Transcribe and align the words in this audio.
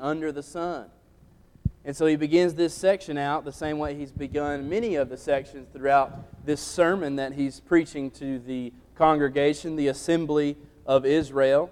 under 0.00 0.32
the 0.32 0.42
sun. 0.42 0.86
And 1.84 1.96
so 1.96 2.06
he 2.06 2.16
begins 2.16 2.54
this 2.54 2.74
section 2.74 3.16
out 3.16 3.44
the 3.44 3.52
same 3.52 3.78
way 3.78 3.94
he's 3.94 4.12
begun 4.12 4.68
many 4.68 4.96
of 4.96 5.08
the 5.08 5.16
sections 5.16 5.68
throughout 5.72 6.44
this 6.44 6.60
sermon 6.60 7.16
that 7.16 7.32
he's 7.32 7.60
preaching 7.60 8.10
to 8.12 8.38
the 8.38 8.72
congregation, 8.96 9.76
the 9.76 9.88
assembly 9.88 10.56
of 10.84 11.06
Israel. 11.06 11.70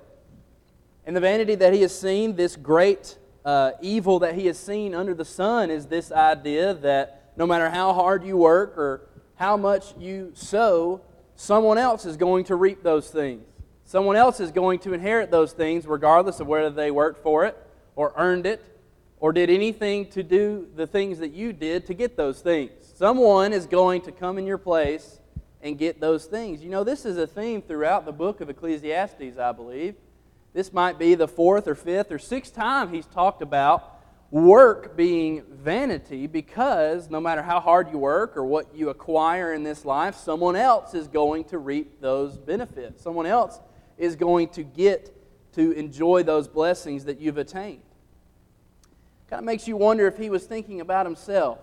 And 1.04 1.14
the 1.14 1.20
vanity 1.20 1.54
that 1.56 1.74
he 1.74 1.82
has 1.82 1.98
seen, 1.98 2.36
this 2.36 2.56
great 2.56 3.18
uh, 3.44 3.72
evil 3.82 4.18
that 4.20 4.34
he 4.34 4.46
has 4.46 4.58
seen 4.58 4.94
under 4.94 5.14
the 5.14 5.24
sun, 5.24 5.70
is 5.70 5.86
this 5.86 6.10
idea 6.10 6.74
that 6.74 7.32
no 7.36 7.46
matter 7.46 7.68
how 7.68 7.92
hard 7.92 8.24
you 8.24 8.36
work 8.38 8.76
or 8.78 9.02
how 9.36 9.56
much 9.58 9.94
you 9.98 10.32
sow, 10.34 11.02
someone 11.36 11.76
else 11.76 12.06
is 12.06 12.16
going 12.16 12.44
to 12.44 12.56
reap 12.56 12.82
those 12.82 13.10
things. 13.10 13.44
Someone 13.84 14.16
else 14.16 14.40
is 14.40 14.50
going 14.50 14.80
to 14.80 14.92
inherit 14.94 15.30
those 15.30 15.52
things, 15.52 15.86
regardless 15.86 16.40
of 16.40 16.46
whether 16.46 16.70
they 16.70 16.90
worked 16.90 17.22
for 17.22 17.44
it 17.44 17.56
or 17.98 18.12
earned 18.16 18.46
it 18.46 18.64
or 19.18 19.32
did 19.32 19.50
anything 19.50 20.08
to 20.08 20.22
do 20.22 20.68
the 20.76 20.86
things 20.86 21.18
that 21.18 21.32
you 21.32 21.52
did 21.52 21.84
to 21.84 21.92
get 21.92 22.16
those 22.16 22.40
things. 22.40 22.70
Someone 22.94 23.52
is 23.52 23.66
going 23.66 24.02
to 24.02 24.12
come 24.12 24.38
in 24.38 24.46
your 24.46 24.56
place 24.56 25.18
and 25.60 25.76
get 25.76 26.00
those 26.00 26.24
things. 26.24 26.62
You 26.62 26.70
know, 26.70 26.84
this 26.84 27.04
is 27.04 27.18
a 27.18 27.26
theme 27.26 27.60
throughout 27.60 28.06
the 28.06 28.12
book 28.12 28.40
of 28.40 28.48
Ecclesiastes, 28.48 29.36
I 29.36 29.50
believe. 29.50 29.96
This 30.54 30.72
might 30.72 30.96
be 30.96 31.16
the 31.16 31.26
fourth 31.26 31.66
or 31.66 31.74
fifth 31.74 32.12
or 32.12 32.20
sixth 32.20 32.54
time 32.54 32.92
he's 32.92 33.06
talked 33.06 33.42
about 33.42 33.96
work 34.30 34.96
being 34.96 35.42
vanity 35.50 36.28
because 36.28 37.10
no 37.10 37.20
matter 37.20 37.42
how 37.42 37.58
hard 37.58 37.90
you 37.90 37.98
work 37.98 38.36
or 38.36 38.44
what 38.44 38.72
you 38.76 38.90
acquire 38.90 39.52
in 39.52 39.64
this 39.64 39.84
life, 39.84 40.14
someone 40.14 40.54
else 40.54 40.94
is 40.94 41.08
going 41.08 41.42
to 41.46 41.58
reap 41.58 42.00
those 42.00 42.38
benefits. 42.38 43.02
Someone 43.02 43.26
else 43.26 43.58
is 43.96 44.14
going 44.14 44.50
to 44.50 44.62
get 44.62 45.12
to 45.54 45.72
enjoy 45.72 46.22
those 46.22 46.46
blessings 46.46 47.06
that 47.06 47.20
you've 47.20 47.38
attained. 47.38 47.82
Kind 49.28 49.40
of 49.40 49.44
makes 49.44 49.68
you 49.68 49.76
wonder 49.76 50.06
if 50.06 50.16
he 50.16 50.30
was 50.30 50.44
thinking 50.44 50.80
about 50.80 51.06
himself 51.06 51.58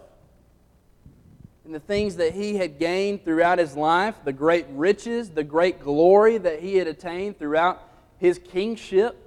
and 1.66 1.74
the 1.74 1.80
things 1.80 2.18
that 2.18 2.34
he 2.34 2.56
had 2.56 2.78
gained 2.78 3.26
throughout 3.26 3.58
his 3.58 3.76
life, 3.76 4.16
the 4.24 4.32
great 4.32 4.68
riches, 4.70 5.32
the 5.32 5.44
great 5.44 5.80
glory 5.80 6.38
that 6.38 6.60
he 6.60 6.76
had 6.76 6.88
attained 6.88 7.40
throughout 7.40 7.82
his 8.20 8.38
kingship. 8.38 9.18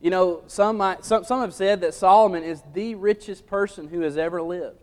You 0.00 0.10
know, 0.10 0.42
some, 0.46 0.78
might, 0.78 1.04
some, 1.04 1.24
some 1.24 1.42
have 1.42 1.52
said 1.52 1.82
that 1.82 1.92
Solomon 1.92 2.42
is 2.42 2.62
the 2.72 2.94
richest 2.94 3.46
person 3.46 3.88
who 3.88 4.00
has 4.00 4.16
ever 4.16 4.40
lived. 4.40 4.80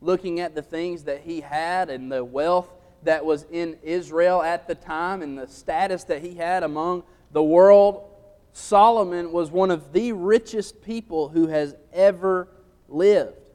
Looking 0.00 0.40
at 0.40 0.54
the 0.54 0.62
things 0.62 1.04
that 1.04 1.20
he 1.20 1.42
had 1.42 1.90
and 1.90 2.10
the 2.10 2.24
wealth 2.24 2.70
that 3.02 3.24
was 3.26 3.44
in 3.50 3.76
Israel 3.82 4.42
at 4.42 4.66
the 4.66 4.74
time 4.74 5.20
and 5.20 5.38
the 5.38 5.46
status 5.46 6.04
that 6.04 6.22
he 6.22 6.36
had 6.36 6.62
among 6.62 7.02
the 7.32 7.42
world, 7.42 8.02
Solomon 8.54 9.32
was 9.32 9.50
one 9.50 9.72
of 9.72 9.92
the 9.92 10.12
richest 10.12 10.80
people 10.80 11.28
who 11.28 11.48
has 11.48 11.74
ever 11.92 12.48
lived. 12.88 13.50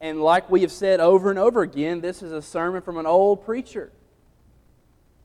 And 0.00 0.22
like 0.22 0.48
we 0.48 0.60
have 0.60 0.70
said 0.70 1.00
over 1.00 1.28
and 1.28 1.40
over 1.40 1.62
again, 1.62 2.00
this 2.00 2.22
is 2.22 2.30
a 2.30 2.40
sermon 2.40 2.82
from 2.82 2.98
an 2.98 3.04
old 3.04 3.44
preacher 3.44 3.90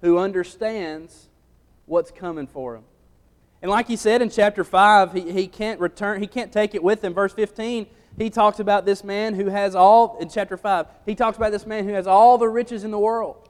who 0.02 0.18
understands 0.18 1.30
what's 1.86 2.10
coming 2.10 2.48
for 2.48 2.76
him. 2.76 2.84
And 3.62 3.70
like 3.70 3.88
he 3.88 3.96
said 3.96 4.24
in 4.24 4.32
chapter 4.32 4.64
5, 4.64 5.14
he, 5.14 5.32
he 5.32 5.48
can't 5.48 5.80
return, 5.80 6.20
he 6.20 6.28
can't 6.28 6.52
take 6.52 6.74
it 6.74 6.82
with 6.82 7.04
him. 7.04 7.14
Verse 7.14 7.34
15, 7.34 7.86
he 8.18 8.32
talks 8.32 8.60
about 8.60 8.84
this 8.84 9.04
man 9.04 9.36
who 9.36 9.46
has 9.46 9.76
all, 9.76 10.18
in 10.20 10.28
chapter 10.28 10.58
5, 10.58 10.88
he 11.06 11.14
talks 11.14 11.38
about 11.38 11.52
this 11.52 11.68
man 11.68 11.86
who 11.86 11.94
has 11.94 12.08
all 12.08 12.40
the 12.40 12.50
riches 12.50 12.84
in 12.84 12.90
the 12.90 13.00
world, 13.00 13.48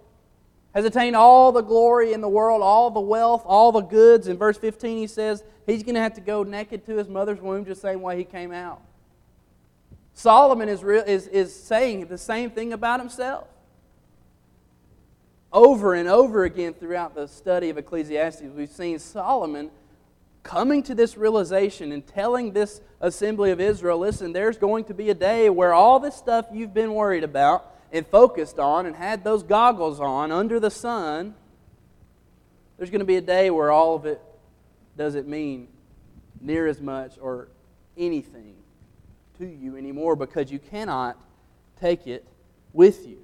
has 0.74 0.86
attained 0.86 1.16
all 1.16 1.52
the 1.52 1.62
glory 1.62 2.14
in 2.14 2.22
the 2.22 2.30
world, 2.30 2.62
all 2.62 2.90
the 2.90 3.00
wealth, 3.00 3.44
all 3.46 3.72
the 3.72 3.82
goods. 3.82 4.28
In 4.28 4.38
verse 4.38 4.58
15, 4.58 4.98
he 4.98 5.08
says 5.08 5.44
he's 5.68 5.84
going 5.84 5.96
to 5.96 6.02
have 6.02 6.16
to 6.16 6.22
go 6.22 6.44
naked 6.44 6.86
to 6.88 6.98
his 6.98 7.08
mother's 7.08 7.40
womb 7.40 7.66
just 7.66 7.82
the 7.82 7.90
same 7.90 8.02
way 8.02 8.18
he 8.18 8.24
came 8.24 8.52
out. 8.52 8.82
Solomon 10.14 10.70
is, 10.70 10.84
real, 10.84 11.04
is, 11.04 11.28
is 11.28 11.54
saying 11.54 12.08
the 12.08 12.18
same 12.18 12.50
thing 12.50 12.74
about 12.74 13.00
himself. 13.00 13.48
Over 15.52 15.94
and 15.94 16.10
over 16.10 16.44
again 16.44 16.74
throughout 16.74 17.14
the 17.14 17.28
study 17.28 17.70
of 17.70 17.78
Ecclesiastes, 17.78 18.42
we've 18.42 18.70
seen 18.70 18.98
Solomon 18.98 19.70
coming 20.42 20.84
to 20.84 20.96
this 20.96 21.16
realization 21.16 21.92
and 21.92 22.06
telling 22.06 22.52
this 22.52 22.82
assembly 23.00 23.52
of 23.52 23.62
Israel 23.62 24.00
listen, 24.00 24.34
there's 24.34 24.58
going 24.58 24.86
to 24.86 24.94
be 24.94 25.10
a 25.10 25.14
day 25.14 25.50
where 25.50 25.74
all 25.74 26.00
this 26.00 26.16
stuff 26.16 26.48
you've 26.52 26.74
been 26.74 26.94
worried 26.94 27.24
about 27.24 27.73
and 27.94 28.08
focused 28.08 28.60
on 28.60 28.88
and 28.88 28.96
had 28.96 29.24
those 29.24 29.44
goggles 29.44 30.00
on 30.00 30.32
under 30.32 30.60
the 30.60 30.72
sun, 30.72 31.36
there's 32.76 32.90
going 32.90 33.00
to 33.00 33.06
be 33.06 33.16
a 33.18 33.22
day 33.22 33.52
where 33.52 33.72
all 33.72 33.96
of 33.96 34.06
it 34.08 34.20
doesn't 34.98 35.28
mean 35.28 35.68
near 36.42 36.68
as 36.68 36.82
much 36.82 37.14
or 37.22 37.48
anything 37.96 38.56
to 39.38 39.46
you 39.46 39.78
anymore 39.78 40.16
because 40.16 40.52
you 40.52 40.58
cannot 40.58 41.18
take 41.80 42.08
it 42.08 42.26
with 42.74 43.08
you. 43.08 43.20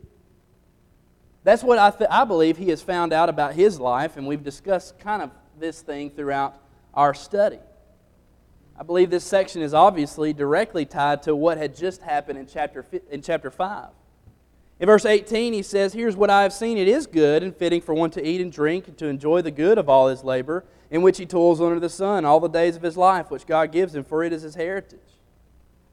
That's 1.43 1.63
what 1.63 1.79
I, 1.79 1.89
th- 1.89 2.09
I 2.11 2.23
believe 2.25 2.57
he 2.57 2.69
has 2.69 2.81
found 2.81 3.11
out 3.11 3.27
about 3.27 3.53
his 3.55 3.79
life, 3.79 4.17
and 4.17 4.27
we've 4.27 4.43
discussed 4.43 4.99
kind 4.99 5.23
of 5.23 5.31
this 5.57 5.81
thing 5.81 6.11
throughout 6.11 6.55
our 6.93 7.13
study. 7.13 7.59
I 8.77 8.83
believe 8.83 9.09
this 9.09 9.23
section 9.23 9.61
is 9.61 9.73
obviously 9.73 10.31
directly 10.31 10.85
tied 10.85 11.23
to 11.23 11.35
what 11.35 11.57
had 11.57 11.75
just 11.75 12.01
happened 12.01 12.37
in 12.37 12.45
chapter, 12.45 12.85
in 13.09 13.21
chapter 13.21 13.49
5. 13.49 13.89
In 14.79 14.85
verse 14.85 15.05
18, 15.05 15.53
he 15.53 15.61
says, 15.61 15.91
Here's 15.91 16.15
what 16.15 16.29
I 16.29 16.43
have 16.43 16.53
seen. 16.53 16.77
It 16.77 16.87
is 16.87 17.05
good 17.05 17.43
and 17.43 17.55
fitting 17.55 17.81
for 17.81 17.93
one 17.93 18.11
to 18.11 18.25
eat 18.25 18.39
and 18.39 18.51
drink 18.51 18.87
and 18.87 18.97
to 18.97 19.07
enjoy 19.07 19.41
the 19.41 19.51
good 19.51 19.77
of 19.77 19.89
all 19.89 20.07
his 20.07 20.23
labor, 20.23 20.63
in 20.89 21.01
which 21.01 21.17
he 21.17 21.25
toils 21.25 21.59
under 21.59 21.79
the 21.79 21.89
sun 21.89 22.23
all 22.23 22.39
the 22.39 22.47
days 22.47 22.77
of 22.77 22.81
his 22.81 22.95
life, 22.95 23.29
which 23.29 23.45
God 23.45 23.73
gives 23.73 23.93
him, 23.93 24.05
for 24.05 24.23
it 24.23 24.31
is 24.31 24.43
his 24.43 24.55
heritage. 24.55 24.99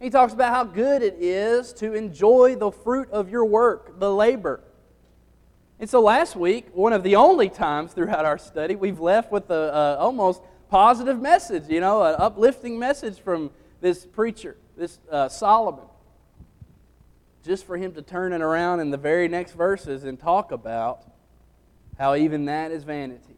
He 0.00 0.08
talks 0.08 0.32
about 0.34 0.54
how 0.54 0.64
good 0.64 1.02
it 1.02 1.16
is 1.19 1.72
to 1.74 1.94
enjoy 1.94 2.54
the 2.54 2.70
fruit 2.70 3.10
of 3.10 3.28
your 3.28 3.44
work, 3.44 3.98
the 3.98 4.14
labor. 4.14 4.62
And 5.80 5.91
so 5.91 6.00
last 6.00 6.36
week, 6.36 6.68
one 6.72 6.92
of 6.92 7.03
the 7.03 7.16
only 7.16 7.48
times 7.48 7.92
throughout 7.92 8.24
our 8.24 8.38
study, 8.38 8.76
we've 8.76 9.00
left 9.00 9.32
with 9.32 9.50
a, 9.50 9.97
almost 9.98 10.42
positive 10.70 11.20
message, 11.20 11.68
you 11.68 11.80
know, 11.80 12.03
an 12.03 12.14
uplifting 12.18 12.78
message 12.78 13.18
from 13.18 13.50
this 13.80 14.06
preacher, 14.06 14.56
this 14.76 14.98
uh, 15.10 15.28
Solomon. 15.28 15.84
Just 17.46 17.64
for 17.64 17.76
him 17.76 17.92
to 17.92 18.02
turn 18.02 18.32
it 18.32 18.42
around 18.42 18.80
in 18.80 18.90
the 18.90 18.96
very 18.96 19.28
next 19.28 19.52
verses 19.52 20.02
and 20.02 20.18
talk 20.18 20.50
about 20.50 21.04
how 21.96 22.16
even 22.16 22.46
that 22.46 22.72
is 22.72 22.82
vanity. 22.82 23.36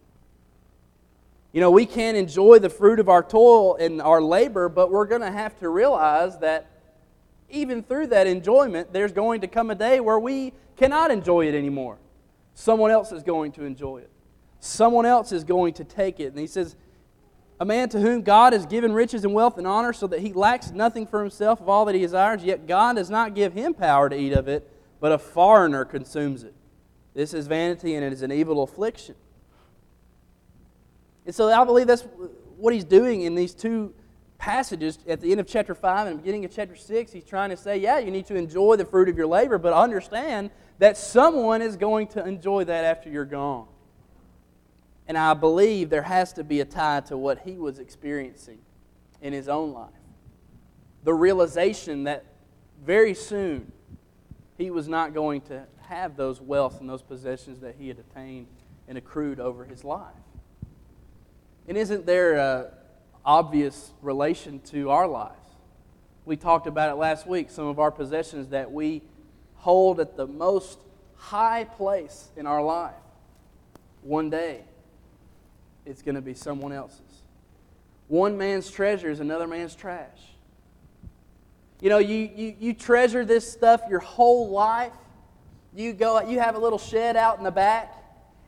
You 1.52 1.60
know, 1.60 1.70
we 1.70 1.84
can 1.84 2.16
enjoy 2.16 2.58
the 2.58 2.70
fruit 2.70 3.00
of 3.00 3.10
our 3.10 3.22
toil 3.22 3.76
and 3.76 4.00
our 4.00 4.22
labor, 4.22 4.70
but 4.70 4.90
we're 4.90 5.04
going 5.04 5.20
to 5.20 5.30
have 5.30 5.58
to 5.58 5.68
realize 5.68 6.38
that 6.38 6.70
even 7.50 7.82
through 7.82 8.06
that 8.08 8.26
enjoyment, 8.26 8.94
there's 8.94 9.12
going 9.12 9.42
to 9.42 9.46
come 9.46 9.70
a 9.70 9.74
day 9.74 10.00
where 10.00 10.18
we 10.18 10.54
cannot 10.78 11.10
enjoy 11.10 11.46
it 11.46 11.54
anymore. 11.54 11.98
Someone 12.54 12.90
else 12.90 13.12
is 13.12 13.22
going 13.22 13.52
to 13.52 13.64
enjoy 13.64 13.98
it. 13.98 14.10
Someone 14.60 15.04
else 15.04 15.32
is 15.32 15.44
going 15.44 15.74
to 15.74 15.84
take 15.84 16.18
it. 16.18 16.26
And 16.26 16.38
he 16.38 16.46
says, 16.46 16.76
A 17.60 17.64
man 17.64 17.88
to 17.88 18.00
whom 18.00 18.22
God 18.22 18.52
has 18.52 18.66
given 18.66 18.92
riches 18.92 19.24
and 19.24 19.34
wealth 19.34 19.58
and 19.58 19.66
honor, 19.66 19.92
so 19.92 20.06
that 20.06 20.20
he 20.20 20.32
lacks 20.32 20.70
nothing 20.70 21.06
for 21.06 21.20
himself 21.20 21.60
of 21.60 21.68
all 21.68 21.84
that 21.86 21.94
he 21.94 22.00
desires, 22.00 22.44
yet 22.44 22.66
God 22.66 22.96
does 22.96 23.10
not 23.10 23.34
give 23.34 23.52
him 23.52 23.74
power 23.74 24.08
to 24.08 24.16
eat 24.16 24.32
of 24.32 24.46
it, 24.46 24.70
but 25.00 25.10
a 25.10 25.18
foreigner 25.18 25.84
consumes 25.84 26.44
it. 26.44 26.54
This 27.14 27.34
is 27.34 27.48
vanity 27.48 27.96
and 27.96 28.04
it 28.04 28.12
is 28.12 28.22
an 28.22 28.30
evil 28.30 28.62
affliction. 28.62 29.16
And 31.26 31.34
so 31.34 31.50
I 31.50 31.64
believe 31.64 31.88
that's 31.88 32.06
what 32.56 32.72
he's 32.72 32.84
doing 32.84 33.22
in 33.22 33.34
these 33.34 33.54
two 33.54 33.92
passages 34.38 34.98
at 35.08 35.20
the 35.20 35.32
end 35.32 35.40
of 35.40 35.46
chapter 35.46 35.74
5 35.74 36.06
and 36.06 36.16
beginning 36.18 36.44
of 36.44 36.54
chapter 36.54 36.76
6. 36.76 37.12
He's 37.12 37.24
trying 37.24 37.50
to 37.50 37.56
say, 37.56 37.76
yeah, 37.76 37.98
you 37.98 38.12
need 38.12 38.26
to 38.26 38.36
enjoy 38.36 38.76
the 38.76 38.84
fruit 38.84 39.08
of 39.08 39.16
your 39.16 39.26
labor, 39.26 39.58
but 39.58 39.72
understand 39.72 40.50
that 40.78 40.96
someone 40.96 41.60
is 41.60 41.76
going 41.76 42.06
to 42.08 42.24
enjoy 42.24 42.64
that 42.64 42.84
after 42.84 43.10
you're 43.10 43.24
gone. 43.24 43.66
And 45.08 45.16
I 45.16 45.32
believe 45.32 45.88
there 45.88 46.02
has 46.02 46.34
to 46.34 46.44
be 46.44 46.60
a 46.60 46.66
tie 46.66 47.00
to 47.06 47.16
what 47.16 47.40
he 47.40 47.52
was 47.52 47.78
experiencing 47.78 48.58
in 49.22 49.32
his 49.32 49.48
own 49.48 49.72
life. 49.72 49.88
The 51.02 51.14
realization 51.14 52.04
that 52.04 52.24
very 52.84 53.14
soon 53.14 53.72
he 54.58 54.70
was 54.70 54.86
not 54.86 55.14
going 55.14 55.40
to 55.42 55.64
have 55.82 56.16
those 56.16 56.40
wealth 56.40 56.80
and 56.80 56.88
those 56.88 57.00
possessions 57.00 57.60
that 57.60 57.76
he 57.78 57.88
had 57.88 57.98
attained 57.98 58.48
and 58.86 58.98
accrued 58.98 59.40
over 59.40 59.64
his 59.64 59.82
life. 59.82 60.14
And 61.66 61.76
isn't 61.76 62.04
there 62.04 62.34
an 62.34 62.66
obvious 63.24 63.92
relation 64.02 64.60
to 64.66 64.90
our 64.90 65.06
lives? 65.06 65.34
We 66.26 66.36
talked 66.36 66.66
about 66.66 66.90
it 66.90 66.96
last 66.96 67.26
week, 67.26 67.50
some 67.50 67.66
of 67.66 67.78
our 67.78 67.90
possessions 67.90 68.48
that 68.48 68.70
we 68.70 69.02
hold 69.54 70.00
at 70.00 70.16
the 70.16 70.26
most 70.26 70.78
high 71.16 71.64
place 71.64 72.28
in 72.36 72.46
our 72.46 72.62
life. 72.62 72.94
One 74.02 74.28
day, 74.28 74.64
it's 75.88 76.02
going 76.02 76.14
to 76.14 76.20
be 76.20 76.34
someone 76.34 76.72
else's. 76.72 77.22
One 78.08 78.36
man's 78.36 78.70
treasure 78.70 79.10
is 79.10 79.20
another 79.20 79.46
man's 79.46 79.74
trash. 79.74 80.18
You 81.80 81.88
know, 81.90 81.98
you, 81.98 82.30
you, 82.34 82.56
you 82.58 82.74
treasure 82.74 83.24
this 83.24 83.50
stuff 83.50 83.82
your 83.88 84.00
whole 84.00 84.50
life. 84.50 84.92
You 85.74 85.92
go, 85.92 86.20
you 86.20 86.40
have 86.40 86.56
a 86.56 86.58
little 86.58 86.78
shed 86.78 87.16
out 87.16 87.38
in 87.38 87.44
the 87.44 87.50
back, 87.50 87.94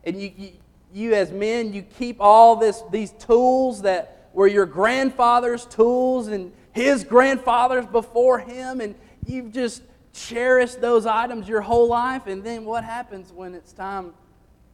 and 0.04 0.20
you, 0.20 0.32
you, 0.36 0.50
you 0.92 1.14
as 1.14 1.30
men, 1.30 1.72
you 1.72 1.82
keep 1.82 2.16
all 2.20 2.56
this, 2.56 2.82
these 2.90 3.12
tools 3.12 3.82
that 3.82 4.28
were 4.32 4.46
your 4.46 4.66
grandfather's 4.66 5.64
tools 5.66 6.28
and 6.28 6.52
his 6.72 7.04
grandfathers 7.04 7.86
before 7.86 8.38
him, 8.38 8.80
and 8.80 8.94
you've 9.26 9.52
just 9.52 9.82
cherished 10.12 10.80
those 10.80 11.06
items 11.06 11.48
your 11.48 11.60
whole 11.60 11.88
life, 11.88 12.26
and 12.26 12.42
then 12.42 12.64
what 12.64 12.84
happens 12.84 13.32
when 13.32 13.54
it's 13.54 13.72
time 13.72 14.12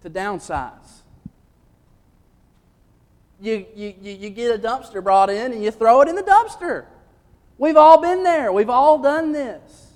to 0.03 0.11
downsize? 0.11 1.03
You, 3.41 3.67
you, 3.75 3.95
you 4.01 4.31
get 4.31 4.55
a 4.55 4.59
dumpster 4.59 5.03
brought 5.03 5.31
in 5.31 5.53
and 5.53 5.63
you 5.63 5.71
throw 5.71 6.01
it 6.01 6.09
in 6.09 6.17
the 6.17 6.23
dumpster. 6.23 6.87
We've 7.59 7.77
all 7.77 8.01
been 8.01 8.23
there. 8.23 8.53
We've 8.53 8.71
all 8.71 8.99
done 8.99 9.33
this. 9.33 9.87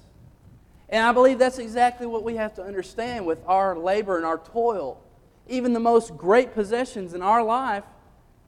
And 0.88 1.04
I 1.04 1.12
believe 1.12 1.38
that's 1.38 1.58
exactly 1.58 2.06
what 2.06 2.24
we 2.24 2.36
have 2.36 2.54
to 2.54 2.62
understand 2.62 3.24
with 3.24 3.40
our 3.46 3.78
labor 3.78 4.16
and 4.16 4.26
our 4.26 4.38
toil. 4.38 5.00
Even 5.48 5.72
the 5.72 5.80
most 5.80 6.16
great 6.16 6.52
possessions 6.52 7.14
in 7.14 7.22
our 7.22 7.42
life, 7.42 7.84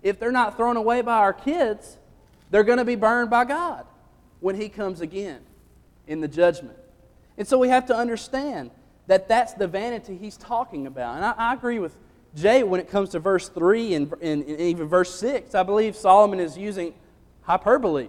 if 0.02 0.18
they're 0.18 0.32
not 0.32 0.56
thrown 0.56 0.76
away 0.76 1.02
by 1.02 1.18
our 1.18 1.32
kids, 1.32 1.98
they're 2.50 2.64
going 2.64 2.78
to 2.78 2.84
be 2.84 2.96
burned 2.96 3.30
by 3.30 3.44
God 3.44 3.86
when 4.40 4.56
He 4.56 4.68
comes 4.68 5.00
again 5.00 5.40
in 6.06 6.20
the 6.20 6.28
judgment. 6.28 6.76
And 7.38 7.46
so 7.46 7.58
we 7.58 7.68
have 7.68 7.86
to 7.86 7.96
understand 7.96 8.70
that 9.06 9.28
that's 9.28 9.54
the 9.54 9.68
vanity 9.68 10.16
He's 10.16 10.36
talking 10.36 10.86
about. 10.86 11.16
And 11.16 11.24
I, 11.24 11.34
I 11.36 11.54
agree 11.54 11.78
with 11.78 11.96
Jay 12.34 12.62
when 12.62 12.80
it 12.80 12.88
comes 12.88 13.10
to 13.10 13.18
verse 13.18 13.48
3 13.48 13.94
and, 13.94 14.12
and, 14.22 14.44
and 14.44 14.60
even 14.60 14.86
verse 14.88 15.14
6. 15.14 15.54
I 15.54 15.62
believe 15.62 15.96
Solomon 15.96 16.40
is 16.40 16.56
using 16.56 16.94
hyperbole. 17.42 18.08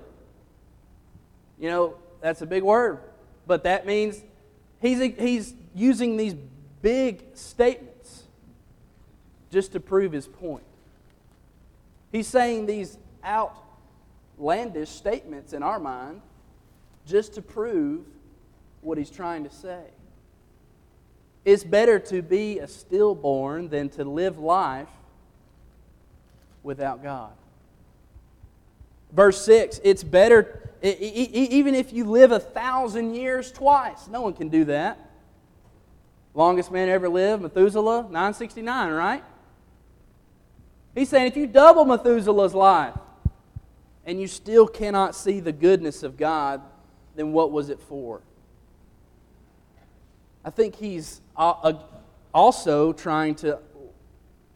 You 1.59 1.69
know, 1.69 1.95
that's 2.21 2.41
a 2.41 2.45
big 2.45 2.63
word, 2.63 2.99
but 3.45 3.63
that 3.63 3.85
means 3.85 4.21
he's, 4.81 4.99
he's 4.99 5.53
using 5.75 6.17
these 6.17 6.35
big 6.81 7.23
statements 7.33 8.23
just 9.51 9.73
to 9.73 9.79
prove 9.79 10.11
his 10.11 10.27
point. 10.27 10.63
He's 12.11 12.27
saying 12.27 12.65
these 12.65 12.97
outlandish 13.25 14.89
statements 14.89 15.53
in 15.53 15.63
our 15.63 15.79
mind 15.79 16.21
just 17.05 17.33
to 17.35 17.41
prove 17.41 18.05
what 18.81 18.97
he's 18.97 19.09
trying 19.09 19.43
to 19.43 19.49
say. 19.49 19.83
It's 21.45 21.63
better 21.63 21.99
to 21.99 22.21
be 22.21 22.59
a 22.59 22.67
stillborn 22.67 23.69
than 23.69 23.89
to 23.89 24.03
live 24.03 24.39
life 24.39 24.87
without 26.61 27.03
God. 27.03 27.31
Verse 29.11 29.43
6 29.45 29.81
it's 29.83 30.03
better, 30.03 30.71
even 30.81 31.75
if 31.75 31.93
you 31.93 32.05
live 32.05 32.31
a 32.31 32.39
thousand 32.39 33.15
years 33.15 33.51
twice. 33.51 34.07
No 34.07 34.21
one 34.21 34.33
can 34.33 34.49
do 34.49 34.65
that. 34.65 34.99
Longest 36.33 36.71
man 36.71 36.89
ever 36.89 37.09
lived, 37.09 37.43
Methuselah, 37.43 38.03
969, 38.03 38.91
right? 38.91 39.23
He's 40.95 41.09
saying 41.09 41.27
if 41.27 41.37
you 41.37 41.45
double 41.45 41.85
Methuselah's 41.85 42.55
life, 42.55 42.95
and 44.05 44.19
you 44.19 44.27
still 44.27 44.67
cannot 44.67 45.15
see 45.15 45.39
the 45.39 45.51
goodness 45.51 46.03
of 46.03 46.17
God, 46.17 46.61
then 47.15 47.31
what 47.31 47.51
was 47.51 47.69
it 47.69 47.79
for? 47.79 48.21
I 50.43 50.49
think 50.49 50.75
he's 50.75 51.21
Uh, 51.35 51.49
uh, 51.63 51.79
also 52.33 52.93
trying 52.93 53.35
to 53.35 53.59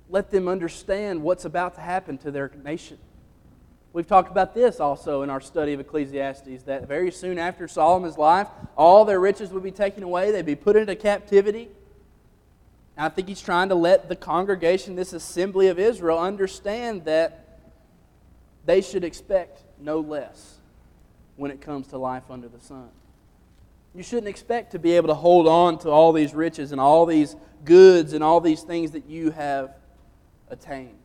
let 0.10 0.32
them 0.32 0.48
understand 0.48 1.22
what's 1.22 1.46
about 1.46 1.76
to 1.76 1.82
happen 1.82 2.18
to 2.18 2.32
their 2.32 2.52
nation. 2.64 2.98
We've 3.94 4.08
talked 4.08 4.30
about 4.32 4.54
this 4.54 4.80
also 4.80 5.24
in 5.24 5.30
our 5.30 5.42
study 5.42 5.74
of 5.74 5.80
Ecclesiastes 5.80 6.64
that 6.64 6.88
very 6.88 7.12
soon 7.12 7.40
after 7.40 7.68
Solomon's 7.68 8.18
life, 8.18 8.48
all 8.78 9.06
their 9.06 9.20
riches 9.20 9.52
would 9.52 9.64
be 9.64 9.72
taken 9.72 10.04
away, 10.04 10.32
they'd 10.32 10.46
be 10.46 10.56
put 10.56 10.76
into 10.76 10.96
captivity. 10.96 11.70
And 12.96 13.06
I 13.06 13.10
think 13.10 13.28
he's 13.28 13.42
trying 13.42 13.70
to 13.70 13.76
let 13.76 14.10
the 14.10 14.16
congregation, 14.16 14.96
this 14.96 15.14
assembly 15.14 15.68
of 15.68 15.80
Israel, 15.80 16.20
understand 16.20 17.06
that 17.06 17.60
they 18.66 18.82
should 18.82 19.04
expect 19.04 19.64
no 19.80 20.00
less 20.00 20.58
when 21.36 21.52
it 21.52 21.62
comes 21.62 21.88
to 21.88 21.98
life 21.98 22.30
under 22.30 22.48
the 22.48 22.60
sun. 22.60 22.90
You 23.98 24.04
shouldn't 24.04 24.28
expect 24.28 24.74
to 24.74 24.80
be 24.80 24.96
able 24.96 25.08
to 25.08 25.16
hold 25.16 25.48
on 25.48 25.80
to 25.80 25.90
all 25.90 26.14
these 26.14 26.36
riches 26.36 26.72
and 26.72 26.80
all 26.80 27.08
these 27.08 27.36
goods 27.66 28.14
and 28.14 28.24
all 28.24 28.40
these 28.40 28.62
things 28.62 28.92
that 28.92 29.10
you 29.10 29.32
have 29.32 29.72
attained. 30.50 31.00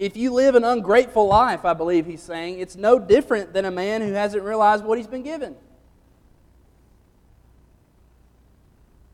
If 0.00 0.16
you 0.16 0.32
live 0.32 0.56
an 0.56 0.64
ungrateful 0.64 1.28
life, 1.28 1.64
I 1.64 1.72
believe 1.72 2.06
he's 2.06 2.20
saying, 2.20 2.58
it's 2.58 2.74
no 2.74 2.98
different 2.98 3.52
than 3.52 3.64
a 3.64 3.70
man 3.70 4.02
who 4.02 4.12
hasn't 4.12 4.42
realized 4.42 4.84
what 4.84 4.98
he's 4.98 5.06
been 5.06 5.22
given. 5.22 5.54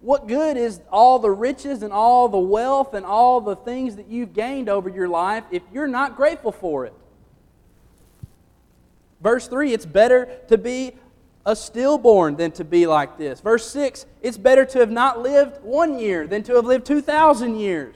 What 0.01 0.27
good 0.27 0.57
is 0.57 0.81
all 0.91 1.19
the 1.19 1.31
riches 1.31 1.83
and 1.83 1.93
all 1.93 2.31
the 2.31 2.39
wealth 2.39 2.95
and 2.95 3.05
all 3.05 3.43
the 3.43 3.57
things 3.57 3.97
that 3.97 4.09
you've 4.09 4.33
gained 4.33 4.71
over 4.71 4.89
your 4.89 5.09
life 5.09 5.45
if 5.51 5.63
you're 5.71 5.87
not 5.87 6.17
grateful 6.17 6.51
for 6.51 6.87
it? 6.87 6.95
Verse 9.21 9.49
3, 9.49 9.75
it's 9.75 9.85
better 9.85 10.39
to 10.49 10.57
be 10.57 10.95
a 11.47 11.55
stillborn 11.55 12.37
than 12.37 12.51
to 12.51 12.65
be 12.65 12.87
like 12.87 13.17
this. 13.17 13.41
Verse 13.41 13.71
6, 13.71 14.05
it's 14.21 14.37
better 14.37 14.65
to 14.67 14.81
have 14.81 14.91
not 14.91 15.23
lived 15.23 15.63
one 15.63 15.97
year 15.99 16.27
than 16.27 16.43
to 16.43 16.57
have 16.57 16.67
lived 16.67 16.85
2,000 16.85 17.59
years 17.59 17.95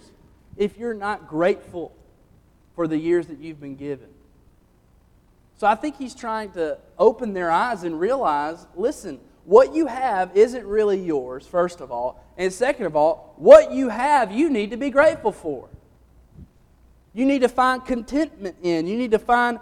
if 0.56 0.79
you're 0.79 0.94
not 0.94 1.26
grateful 1.26 1.93
for 2.76 2.87
the 2.87 2.97
years 2.97 3.26
that 3.26 3.38
you've 3.41 3.61
been 3.61 3.75
given. 3.75 4.06
So 5.58 5.67
I 5.67 5.75
think 5.75 5.99
he's 5.99 6.14
trying 6.14 6.52
to 6.52 6.79
open 6.97 7.35
their 7.35 7.50
eyes 7.50 7.82
and 7.82 7.99
realize 7.99 8.67
listen, 8.76 9.19
what 9.44 9.75
you 9.75 9.87
have 9.87 10.37
isn't 10.37 10.64
really 10.64 11.00
yours, 11.00 11.44
first 11.44 11.81
of 11.81 11.91
all. 11.91 12.25
And 12.38 12.53
second 12.53 12.87
of 12.87 12.94
all, 12.94 13.35
what 13.37 13.73
you 13.73 13.88
have, 13.88 14.31
you 14.31 14.49
need 14.49 14.70
to 14.70 14.76
be 14.76 14.91
grateful 14.91 15.32
for. 15.32 15.69
You 17.12 17.26
need 17.26 17.41
to 17.41 17.49
find 17.49 17.85
contentment 17.85 18.56
in. 18.62 18.87
You 18.87 18.96
need 18.96 19.11
to 19.11 19.19
find 19.19 19.58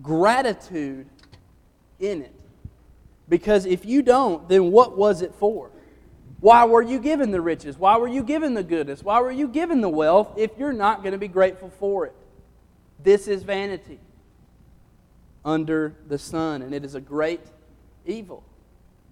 gratitude 0.00 1.08
in 1.98 2.22
it. 2.22 2.34
Because 3.28 3.66
if 3.66 3.84
you 3.84 4.02
don't, 4.02 4.48
then 4.48 4.70
what 4.70 4.96
was 4.96 5.22
it 5.22 5.34
for? 5.34 5.70
Why 6.40 6.64
were 6.64 6.82
you 6.82 6.98
given 6.98 7.30
the 7.30 7.40
riches? 7.40 7.78
Why 7.78 7.96
were 7.96 8.08
you 8.08 8.22
given 8.22 8.54
the 8.54 8.62
goodness? 8.62 9.02
Why 9.02 9.20
were 9.20 9.30
you 9.30 9.48
given 9.48 9.80
the 9.80 9.88
wealth 9.88 10.34
if 10.36 10.50
you're 10.58 10.72
not 10.72 11.02
going 11.02 11.12
to 11.12 11.18
be 11.18 11.28
grateful 11.28 11.70
for 11.78 12.06
it? 12.06 12.14
This 13.02 13.28
is 13.28 13.42
vanity 13.42 13.98
under 15.44 15.94
the 16.06 16.18
sun, 16.18 16.62
and 16.62 16.74
it 16.74 16.84
is 16.84 16.94
a 16.94 17.00
great 17.00 17.40
evil. 18.04 18.42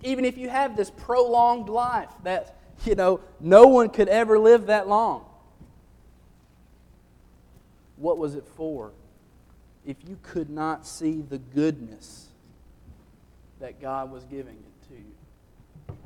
Even 0.02 0.24
if 0.24 0.36
you 0.36 0.48
have 0.48 0.76
this 0.76 0.90
prolonged 0.90 1.68
life 1.68 2.10
that, 2.24 2.56
you 2.84 2.94
know, 2.94 3.20
no 3.40 3.66
one 3.66 3.88
could 3.88 4.08
ever 4.08 4.38
live 4.38 4.66
that 4.66 4.88
long. 4.88 5.24
What 7.96 8.18
was 8.18 8.34
it 8.34 8.44
for? 8.56 8.92
if 9.84 9.96
you 10.06 10.18
could 10.22 10.50
not 10.50 10.86
see 10.86 11.22
the 11.22 11.38
goodness 11.38 12.28
that 13.62 13.80
God 13.80 14.10
was 14.10 14.24
giving 14.24 14.56
it 14.56 14.88
to 14.88 14.94
you. 14.94 15.96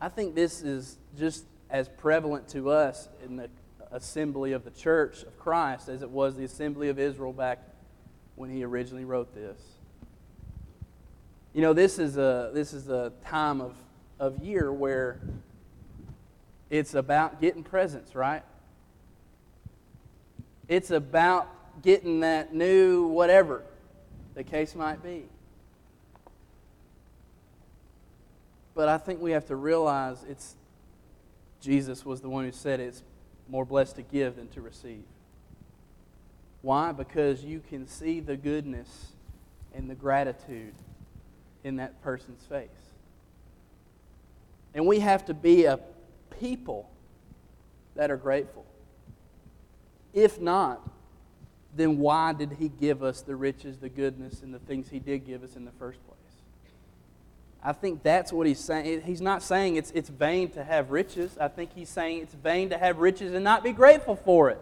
I 0.00 0.08
think 0.08 0.34
this 0.34 0.60
is 0.60 0.98
just 1.16 1.44
as 1.70 1.88
prevalent 1.88 2.48
to 2.48 2.68
us 2.70 3.08
in 3.24 3.36
the 3.36 3.48
assembly 3.92 4.50
of 4.50 4.64
the 4.64 4.72
church 4.72 5.22
of 5.22 5.38
Christ 5.38 5.88
as 5.88 6.02
it 6.02 6.10
was 6.10 6.34
the 6.34 6.42
assembly 6.42 6.88
of 6.88 6.98
Israel 6.98 7.32
back 7.32 7.60
when 8.34 8.50
he 8.50 8.64
originally 8.64 9.04
wrote 9.04 9.32
this. 9.36 9.56
You 11.54 11.62
know, 11.62 11.72
this 11.72 12.00
is 12.00 12.16
a, 12.16 12.50
this 12.52 12.72
is 12.72 12.88
a 12.88 13.12
time 13.24 13.60
of, 13.60 13.76
of 14.18 14.42
year 14.42 14.72
where 14.72 15.20
it's 16.70 16.94
about 16.94 17.40
getting 17.40 17.62
presents, 17.62 18.16
right? 18.16 18.42
It's 20.66 20.90
about 20.90 21.82
getting 21.82 22.20
that 22.20 22.52
new 22.52 23.06
whatever 23.06 23.62
the 24.34 24.42
case 24.42 24.74
might 24.74 25.04
be. 25.04 25.26
But 28.74 28.88
I 28.88 28.98
think 28.98 29.20
we 29.20 29.32
have 29.32 29.46
to 29.46 29.56
realize 29.56 30.24
it's 30.28 30.56
Jesus 31.60 32.04
was 32.04 32.20
the 32.20 32.28
one 32.28 32.44
who 32.44 32.52
said 32.52 32.80
it's 32.80 33.02
more 33.48 33.64
blessed 33.64 33.96
to 33.96 34.02
give 34.02 34.36
than 34.36 34.48
to 34.48 34.60
receive. 34.60 35.04
Why? 36.62 36.92
Because 36.92 37.44
you 37.44 37.62
can 37.68 37.86
see 37.86 38.20
the 38.20 38.36
goodness 38.36 39.12
and 39.74 39.88
the 39.88 39.94
gratitude 39.94 40.74
in 41.64 41.76
that 41.76 42.02
person's 42.02 42.44
face. 42.44 42.68
And 44.74 44.86
we 44.86 45.00
have 45.00 45.24
to 45.26 45.34
be 45.34 45.64
a 45.64 45.78
people 46.40 46.90
that 47.94 48.10
are 48.10 48.16
grateful. 48.16 48.64
If 50.12 50.40
not, 50.40 50.80
then 51.74 51.98
why 51.98 52.32
did 52.32 52.56
he 52.58 52.68
give 52.68 53.02
us 53.02 53.22
the 53.22 53.36
riches, 53.36 53.78
the 53.78 53.88
goodness, 53.88 54.42
and 54.42 54.52
the 54.52 54.58
things 54.58 54.88
he 54.88 54.98
did 54.98 55.26
give 55.26 55.42
us 55.42 55.56
in 55.56 55.64
the 55.64 55.72
first 55.72 55.98
place? 56.06 56.18
I 57.64 57.72
think 57.72 58.02
that's 58.02 58.32
what 58.32 58.46
he's 58.46 58.58
saying. 58.58 59.02
He's 59.02 59.20
not 59.20 59.42
saying 59.42 59.76
it's, 59.76 59.90
it's 59.92 60.08
vain 60.08 60.50
to 60.50 60.64
have 60.64 60.90
riches. 60.90 61.36
I 61.38 61.48
think 61.48 61.72
he's 61.74 61.88
saying 61.88 62.22
it's 62.22 62.34
vain 62.34 62.70
to 62.70 62.78
have 62.78 62.98
riches 62.98 63.34
and 63.34 63.44
not 63.44 63.62
be 63.62 63.72
grateful 63.72 64.16
for 64.16 64.50
it. 64.50 64.58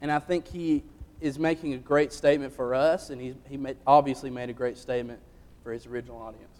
And 0.00 0.10
I 0.10 0.18
think 0.18 0.48
he 0.48 0.82
is 1.20 1.38
making 1.38 1.74
a 1.74 1.78
great 1.78 2.12
statement 2.12 2.52
for 2.52 2.74
us, 2.74 3.10
and 3.10 3.20
he, 3.20 3.34
he 3.48 3.56
made, 3.56 3.76
obviously 3.86 4.30
made 4.30 4.50
a 4.50 4.52
great 4.52 4.78
statement 4.78 5.20
for 5.62 5.72
his 5.72 5.86
original 5.86 6.20
audience. 6.20 6.58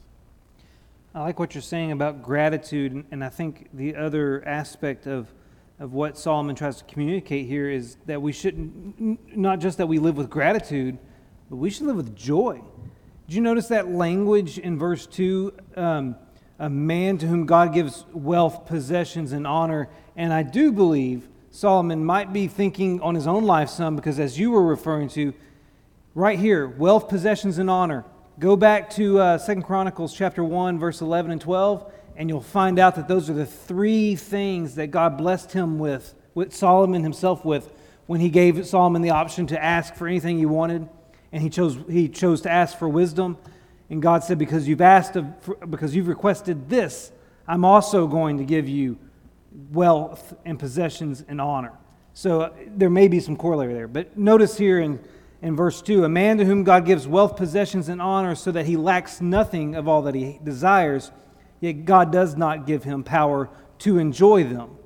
I 1.15 1.21
like 1.21 1.39
what 1.39 1.55
you're 1.55 1.63
saying 1.63 1.93
about 1.93 2.23
gratitude, 2.23 3.05
and 3.11 3.25
I 3.25 3.29
think 3.29 3.69
the 3.73 3.97
other 3.97 4.43
aspect 4.47 5.07
of 5.07 5.29
of 5.79 5.93
what 5.93 6.17
Solomon 6.17 6.55
tries 6.55 6.79
to 6.79 6.85
communicate 6.85 7.47
here 7.47 7.69
is 7.69 7.97
that 8.07 8.23
we 8.23 8.33
shouldn't, 8.33 9.37
not 9.37 9.59
just 9.59 9.79
that 9.79 9.87
we 9.87 9.99
live 9.99 10.17
with 10.17 10.31
gratitude, 10.31 10.99
but 11.51 11.57
we 11.57 11.71
should 11.71 11.87
live 11.87 11.97
with 11.97 12.15
joy. 12.15 12.63
Did 13.27 13.37
you 13.37 13.41
notice 13.41 13.69
that 13.69 13.91
language 13.91 14.59
in 14.59 14.79
verse 14.79 15.07
2? 15.07 15.53
Um, 15.77 16.17
a 16.59 16.71
man 16.71 17.19
to 17.19 17.27
whom 17.27 17.47
God 17.47 17.73
gives 17.73 18.05
wealth, 18.13 18.67
possessions, 18.67 19.33
and 19.33 19.47
honor. 19.47 19.89
And 20.17 20.33
I 20.33 20.43
do 20.43 20.71
believe 20.71 21.29
Solomon 21.51 22.05
might 22.05 22.33
be 22.33 22.47
thinking 22.47 23.01
on 23.01 23.15
his 23.15 23.27
own 23.27 23.45
life 23.45 23.69
some, 23.69 23.97
because 23.97 24.21
as 24.21 24.39
you 24.39 24.51
were 24.51 24.65
referring 24.65 25.09
to, 25.11 25.35
right 26.15 26.39
here, 26.39 26.69
wealth, 26.69 27.09
possessions, 27.09 27.59
and 27.59 27.69
honor. 27.69 28.05
Go 28.39 28.57
back 28.57 28.91
to 28.91 29.19
uh, 29.19 29.39
2 29.39 29.63
Chronicles 29.63 30.15
chapter 30.15 30.45
1, 30.45 30.79
verse 30.79 31.01
11 31.01 31.31
and 31.31 31.41
12 31.41 31.93
and 32.17 32.29
you'll 32.29 32.41
find 32.41 32.79
out 32.79 32.95
that 32.97 33.09
those 33.09 33.29
are 33.29 33.35
the 33.35 33.47
three 33.47 34.17
things 34.17 34.77
that 34.77 34.89
God 34.89 35.19
blessed 35.19 35.53
him 35.53 35.79
with, 35.79 36.15
with 36.35 36.55
Solomon 36.55 37.03
himself 37.03 37.45
with, 37.45 37.71
when 38.07 38.21
he 38.21 38.29
gave 38.29 38.65
Solomon 38.67 39.03
the 39.03 39.11
option 39.11 39.47
to 39.49 39.63
ask 39.63 39.95
for 39.95 40.07
anything 40.07 40.39
he 40.39 40.47
wanted, 40.47 40.89
and 41.35 41.43
he 41.43 41.51
chose, 41.51 41.77
he 41.91 42.09
chose 42.09 42.43
to 42.43 42.51
ask 42.51 42.79
for 42.79 42.89
wisdom. 42.89 43.37
And 43.91 44.01
God 44.01 44.23
said, 44.23 44.39
Because 44.39 44.69
you've 44.69 44.81
asked, 44.81 45.17
of, 45.17 45.27
because 45.69 45.93
you've 45.93 46.07
requested 46.07 46.71
this, 46.71 47.11
I'm 47.49 47.65
also 47.65 48.07
going 48.07 48.39
to 48.39 48.45
give 48.45 48.69
you 48.69 48.97
wealth 49.73 50.33
and 50.45 50.61
possessions 50.61 51.25
and 51.27 51.41
honor. 51.41 51.73
So 52.13 52.43
uh, 52.43 52.53
there 52.69 52.89
may 52.89 53.09
be 53.09 53.19
some 53.19 53.37
corollary 53.37 53.75
there. 53.75 53.89
But 53.89 54.17
notice 54.17 54.57
here 54.57 54.79
in, 54.79 55.01
in 55.43 55.57
verse 55.57 55.83
2 55.83 56.05
a 56.05 56.09
man 56.09 56.39
to 56.39 56.45
whom 56.45 56.63
God 56.63 56.87
gives 56.87 57.09
wealth, 57.09 57.37
possessions, 57.37 57.89
and 57.89 58.01
honor 58.01 58.37
so 58.37 58.53
that 58.53 58.67
he 58.67 58.77
lacks 58.77 59.21
nothing 59.21 59.75
of 59.75 59.89
all 59.89 60.03
that 60.03 60.15
he 60.15 60.39
desires 60.45 61.11
yet 61.59 61.85
God 61.85 62.13
does 62.13 62.37
not 62.37 62.65
give 62.65 62.85
him 62.85 63.03
power 63.03 63.51
to 63.81 63.99
enjoy 63.99 64.45
them. 64.45 64.77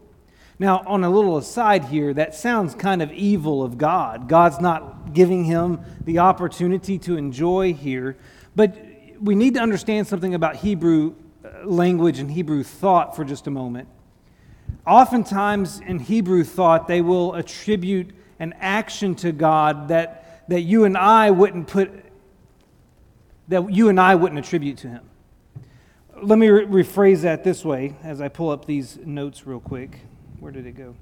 Now, 0.58 0.82
on 0.86 1.04
a 1.04 1.10
little 1.10 1.36
aside 1.36 1.84
here, 1.84 2.12
that 2.14 2.34
sounds 2.34 2.74
kind 2.74 3.00
of 3.00 3.12
evil 3.12 3.62
of 3.62 3.78
God. 3.78 4.28
God's 4.28 4.60
not 4.60 5.12
giving 5.12 5.44
him 5.44 5.80
the 6.04 6.18
opportunity 6.18 6.98
to 6.98 7.16
enjoy 7.16 7.72
here. 7.74 8.16
But 8.56 8.76
we 9.20 9.34
need 9.34 9.54
to 9.54 9.60
understand 9.60 10.08
something 10.08 10.34
about 10.34 10.56
Hebrew 10.56 11.14
uh, 11.44 11.64
language 11.64 12.18
and 12.18 12.30
Hebrew 12.30 12.64
thought 12.64 13.14
for 13.14 13.24
just 13.24 13.46
a 13.46 13.50
moment. 13.50 13.88
Oftentimes 14.84 15.80
in 15.80 16.00
Hebrew 16.00 16.42
thought, 16.42 16.88
they 16.88 17.02
will 17.02 17.34
attribute 17.34 18.10
an 18.40 18.54
action 18.58 19.14
to 19.16 19.32
God 19.32 19.88
that, 19.88 20.48
that 20.48 20.62
you 20.62 20.84
and 20.84 20.96
I 20.96 21.30
wouldn't 21.30 21.68
put, 21.68 21.90
that 23.48 23.70
you 23.70 23.88
and 23.88 24.00
I 24.00 24.16
wouldn't 24.16 24.38
attribute 24.38 24.78
to 24.78 24.88
him 24.88 25.08
let 26.22 26.38
me 26.38 26.48
re- 26.48 26.66
rephrase 26.66 27.22
that 27.22 27.44
this 27.44 27.64
way 27.64 27.94
as 28.02 28.20
I 28.20 28.28
pull 28.28 28.50
up 28.50 28.64
these 28.64 28.98
notes 29.04 29.46
real 29.46 29.60
quick. 29.60 30.00
Where 30.40 30.52
did 30.52 30.66
it 30.66 30.76
go? 30.76 30.94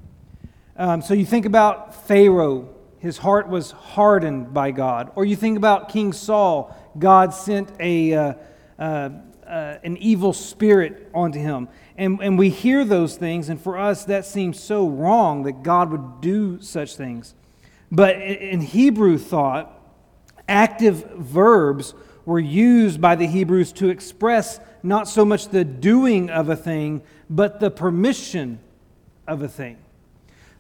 Um, 0.79 1.03
so 1.03 1.13
you 1.13 1.27
think 1.27 1.45
about 1.45 2.07
Pharaoh, 2.07 2.71
his 2.99 3.19
heart 3.19 3.49
was 3.49 3.71
hardened 3.71 4.55
by 4.55 4.71
God. 4.71 5.13
Or 5.15 5.27
you 5.27 5.37
think 5.37 5.59
about 5.59 5.91
King 5.91 6.15
Saul, 6.15 6.75
God 6.99 7.35
sent 7.35 7.71
a, 7.79 8.15
uh, 8.15 8.35
uh, 8.79 9.11
uh, 9.47 9.77
an 9.85 9.99
evil 9.99 10.33
spirit 10.33 11.11
onto 11.13 11.39
him. 11.39 11.69
And, 11.99 12.19
and 12.23 12.39
we 12.39 12.49
hear 12.49 12.83
those 12.83 13.17
things, 13.17 13.51
and 13.51 13.61
for 13.61 13.79
us, 13.79 14.07
that 14.07 14.25
seems 14.25 14.59
so 14.59 14.89
wrong 14.89 15.43
that 15.43 15.63
God 15.63 15.91
would 15.91 16.23
do 16.23 16.61
such 16.63 16.97
things. 16.97 17.35
But 17.93 18.17
in 18.17 18.63
Hebrew 18.63 19.19
thought, 19.19 19.71
active 20.49 21.11
verbs 21.11 21.95
were 22.25 22.41
used 22.41 23.03
by 23.03 23.17
the 23.17 23.27
Hebrews 23.27 23.73
to 23.75 23.91
express 23.91 24.61
not 24.83 25.09
so 25.09 25.27
much 25.27 25.49
the 25.49 25.65
doing 25.65 26.31
of 26.31 26.49
a 26.49 26.57
thing, 26.57 27.03
but 27.29 27.61
the 27.61 27.71
permission 27.71 28.61
of 29.27 29.43
a 29.43 29.49
thing. 29.49 29.79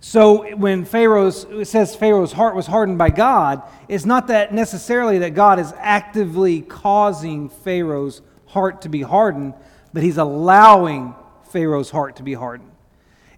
So 0.00 0.54
when 0.56 0.85
Pharaoh's 0.85 1.44
it 1.44 1.66
says 1.66 1.96
Pharaoh's 1.96 2.32
heart 2.32 2.54
was 2.54 2.66
hardened 2.66 2.99
by 2.99 3.11
God, 3.11 3.62
it's 3.88 4.04
not 4.04 4.28
that 4.28 4.52
necessarily 4.52 5.18
that 5.18 5.35
God 5.35 5.58
is 5.58 5.73
actively 5.78 6.61
causing 6.61 7.49
Pharaoh's 7.49 8.23
heart 8.46 8.82
to 8.82 8.88
be 8.88 9.02
hardened, 9.02 9.54
but 9.92 10.02
he's 10.02 10.18
allowing 10.18 11.14
Pharaoh's 11.50 11.90
heart 11.90 12.16
to 12.16 12.23
be 12.23 12.35
hardened. 12.35 12.70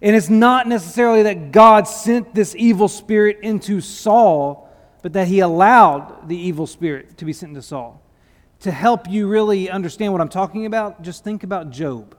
And 0.01 0.15
it's 0.15 0.29
not 0.29 0.67
necessarily 0.67 1.23
that 1.23 1.51
God 1.51 1.87
sent 1.87 2.35
this 2.35 2.55
evil 2.55 2.87
spirit 2.87 3.39
into 3.41 3.81
Saul, 3.81 4.69
but 5.01 5.13
that 5.13 5.27
he 5.27 5.39
allowed 5.39 6.27
the 6.27 6.37
evil 6.37 6.67
spirit 6.67 7.17
to 7.17 7.25
be 7.25 7.33
sent 7.33 7.49
into 7.49 7.61
Saul 7.61 8.01
to 8.61 8.71
help 8.71 9.09
you 9.09 9.27
really 9.27 9.69
understand 9.69 10.11
what 10.11 10.21
I'm 10.21 10.29
talking 10.29 10.65
about, 10.65 11.01
just 11.01 11.23
think 11.23 11.43
about 11.43 11.69
Job. 11.69 12.15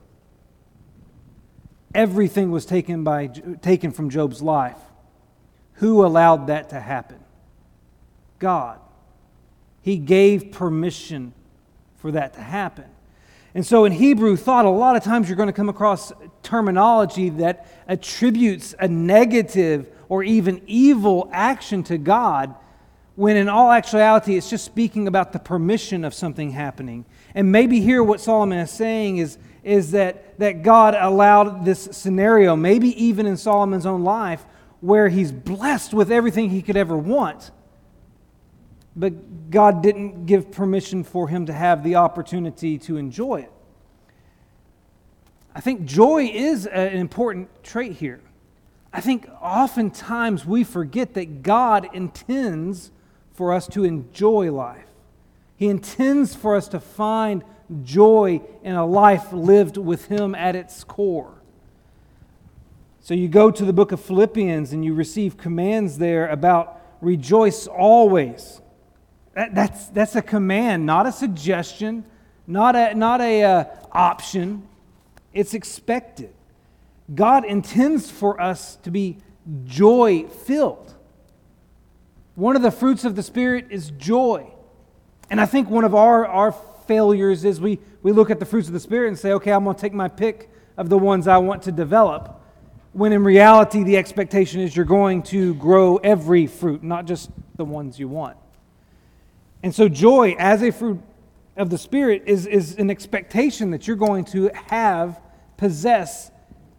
Everything 1.93 2.51
was 2.51 2.65
taken, 2.65 3.03
by, 3.03 3.27
taken 3.27 3.91
from 3.91 4.09
Job's 4.09 4.41
life. 4.41 4.77
Who 5.75 6.05
allowed 6.05 6.47
that 6.47 6.69
to 6.69 6.79
happen? 6.79 7.19
God. 8.39 8.79
He 9.81 9.97
gave 9.97 10.51
permission 10.51 11.33
for 11.97 12.11
that 12.11 12.33
to 12.33 12.41
happen. 12.41 12.85
And 13.53 13.65
so 13.65 13.85
in 13.85 13.91
Hebrew 13.91 14.37
thought, 14.37 14.65
a 14.65 14.69
lot 14.69 14.95
of 14.95 15.03
times 15.03 15.27
you're 15.27 15.35
going 15.35 15.47
to 15.47 15.53
come 15.53 15.69
across 15.69 16.13
terminology 16.41 17.29
that 17.29 17.67
attributes 17.87 18.73
a 18.79 18.87
negative 18.87 19.87
or 20.07 20.23
even 20.23 20.61
evil 20.67 21.29
action 21.33 21.83
to 21.83 21.97
God 21.97 22.55
when 23.15 23.35
in 23.35 23.49
all 23.49 23.71
actuality 23.71 24.37
it's 24.37 24.49
just 24.49 24.63
speaking 24.63 25.07
about 25.07 25.33
the 25.33 25.39
permission 25.39 26.05
of 26.05 26.13
something 26.13 26.51
happening. 26.51 27.05
And 27.35 27.51
maybe 27.51 27.81
here 27.81 28.01
what 28.03 28.21
Solomon 28.21 28.59
is 28.59 28.71
saying 28.71 29.17
is, 29.17 29.37
is 29.63 29.91
that, 29.91 30.39
that 30.39 30.63
God 30.63 30.95
allowed 30.95 31.65
this 31.65 31.89
scenario, 31.91 32.55
maybe 32.55 32.89
even 33.03 33.25
in 33.25 33.37
Solomon's 33.37 33.85
own 33.85 34.03
life, 34.03 34.43
where 34.79 35.07
he's 35.07 35.31
blessed 35.31 35.93
with 35.93 36.11
everything 36.11 36.49
he 36.49 36.61
could 36.61 36.77
ever 36.77 36.97
want. 36.97 37.51
But 38.95 39.51
God 39.51 39.83
didn't 39.83 40.25
give 40.25 40.51
permission 40.51 41.03
for 41.03 41.27
him 41.27 41.45
to 41.45 41.53
have 41.53 41.83
the 41.83 41.95
opportunity 41.95 42.77
to 42.79 42.97
enjoy 42.97 43.41
it. 43.41 43.51
I 45.53 45.61
think 45.61 45.85
joy 45.85 46.25
is 46.33 46.65
an 46.65 46.93
important 46.93 47.49
trait 47.63 47.93
here. 47.93 48.21
I 48.93 49.01
think 49.01 49.29
oftentimes 49.41 50.45
we 50.45 50.63
forget 50.63 51.13
that 51.13 51.43
God 51.43 51.89
intends 51.93 52.91
for 53.33 53.53
us 53.53 53.67
to 53.69 53.83
enjoy 53.83 54.51
life. 54.51 54.87
He 55.55 55.67
intends 55.67 56.35
for 56.35 56.55
us 56.55 56.67
to 56.69 56.79
find 56.79 57.43
joy 57.83 58.41
in 58.63 58.75
a 58.75 58.85
life 58.85 59.31
lived 59.31 59.77
with 59.77 60.05
Him 60.07 60.35
at 60.35 60.55
its 60.55 60.83
core. 60.83 61.33
So 62.99 63.13
you 63.13 63.27
go 63.27 63.49
to 63.49 63.65
the 63.65 63.73
book 63.73 63.91
of 63.91 63.99
Philippians 63.99 64.73
and 64.73 64.85
you 64.85 64.93
receive 64.93 65.37
commands 65.37 65.97
there 65.97 66.27
about 66.27 66.79
rejoice 67.01 67.65
always. 67.65 68.61
That, 69.33 69.55
that's, 69.55 69.87
that's 69.87 70.15
a 70.15 70.21
command, 70.21 70.85
not 70.85 71.07
a 71.07 71.11
suggestion, 71.11 72.05
not 72.45 72.75
a, 72.75 72.93
not 72.93 73.21
a 73.21 73.43
uh, 73.43 73.63
option. 73.91 74.67
It's 75.33 75.53
expected. 75.53 76.33
God 77.13 77.43
intends 77.43 78.11
for 78.11 78.39
us 78.39 78.75
to 78.83 78.91
be 78.91 79.17
joy 79.65 80.27
filled. 80.27 80.93
One 82.35 82.55
of 82.55 82.61
the 82.61 82.71
fruits 82.71 83.03
of 83.03 83.15
the 83.15 83.23
Spirit 83.23 83.67
is 83.69 83.91
joy. 83.91 84.51
And 85.29 85.41
I 85.41 85.45
think 85.45 85.69
one 85.69 85.83
of 85.83 85.95
our, 85.95 86.25
our 86.25 86.51
failures 86.87 87.45
is 87.45 87.61
we, 87.61 87.79
we 88.03 88.11
look 88.11 88.29
at 88.29 88.39
the 88.39 88.45
fruits 88.45 88.67
of 88.67 88.73
the 88.73 88.79
Spirit 88.79 89.09
and 89.09 89.17
say, 89.17 89.31
okay, 89.33 89.51
I'm 89.51 89.63
going 89.63 89.75
to 89.75 89.81
take 89.81 89.93
my 89.93 90.07
pick 90.07 90.49
of 90.77 90.89
the 90.89 90.97
ones 90.97 91.27
I 91.27 91.37
want 91.37 91.63
to 91.63 91.71
develop. 91.71 92.41
When 92.93 93.13
in 93.13 93.23
reality, 93.23 93.83
the 93.83 93.97
expectation 93.97 94.61
is 94.61 94.75
you're 94.75 94.85
going 94.85 95.23
to 95.23 95.53
grow 95.55 95.97
every 95.97 96.47
fruit, 96.47 96.83
not 96.83 97.05
just 97.05 97.29
the 97.55 97.65
ones 97.65 97.99
you 97.99 98.07
want. 98.07 98.37
And 99.63 99.73
so, 99.73 99.87
joy 99.87 100.35
as 100.39 100.63
a 100.63 100.71
fruit 100.71 101.01
of 101.55 101.69
the 101.69 101.77
Spirit 101.77 102.23
is, 102.25 102.47
is 102.47 102.75
an 102.77 102.89
expectation 102.89 103.71
that 103.71 103.87
you're 103.87 103.95
going 103.95 104.25
to 104.25 104.49
have, 104.67 105.19
possess, 105.57 106.31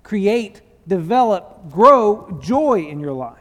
create, 0.03 0.61
develop, 0.87 1.71
grow 1.71 2.39
joy 2.43 2.81
in 2.81 2.99
your 3.01 3.13
life. 3.13 3.39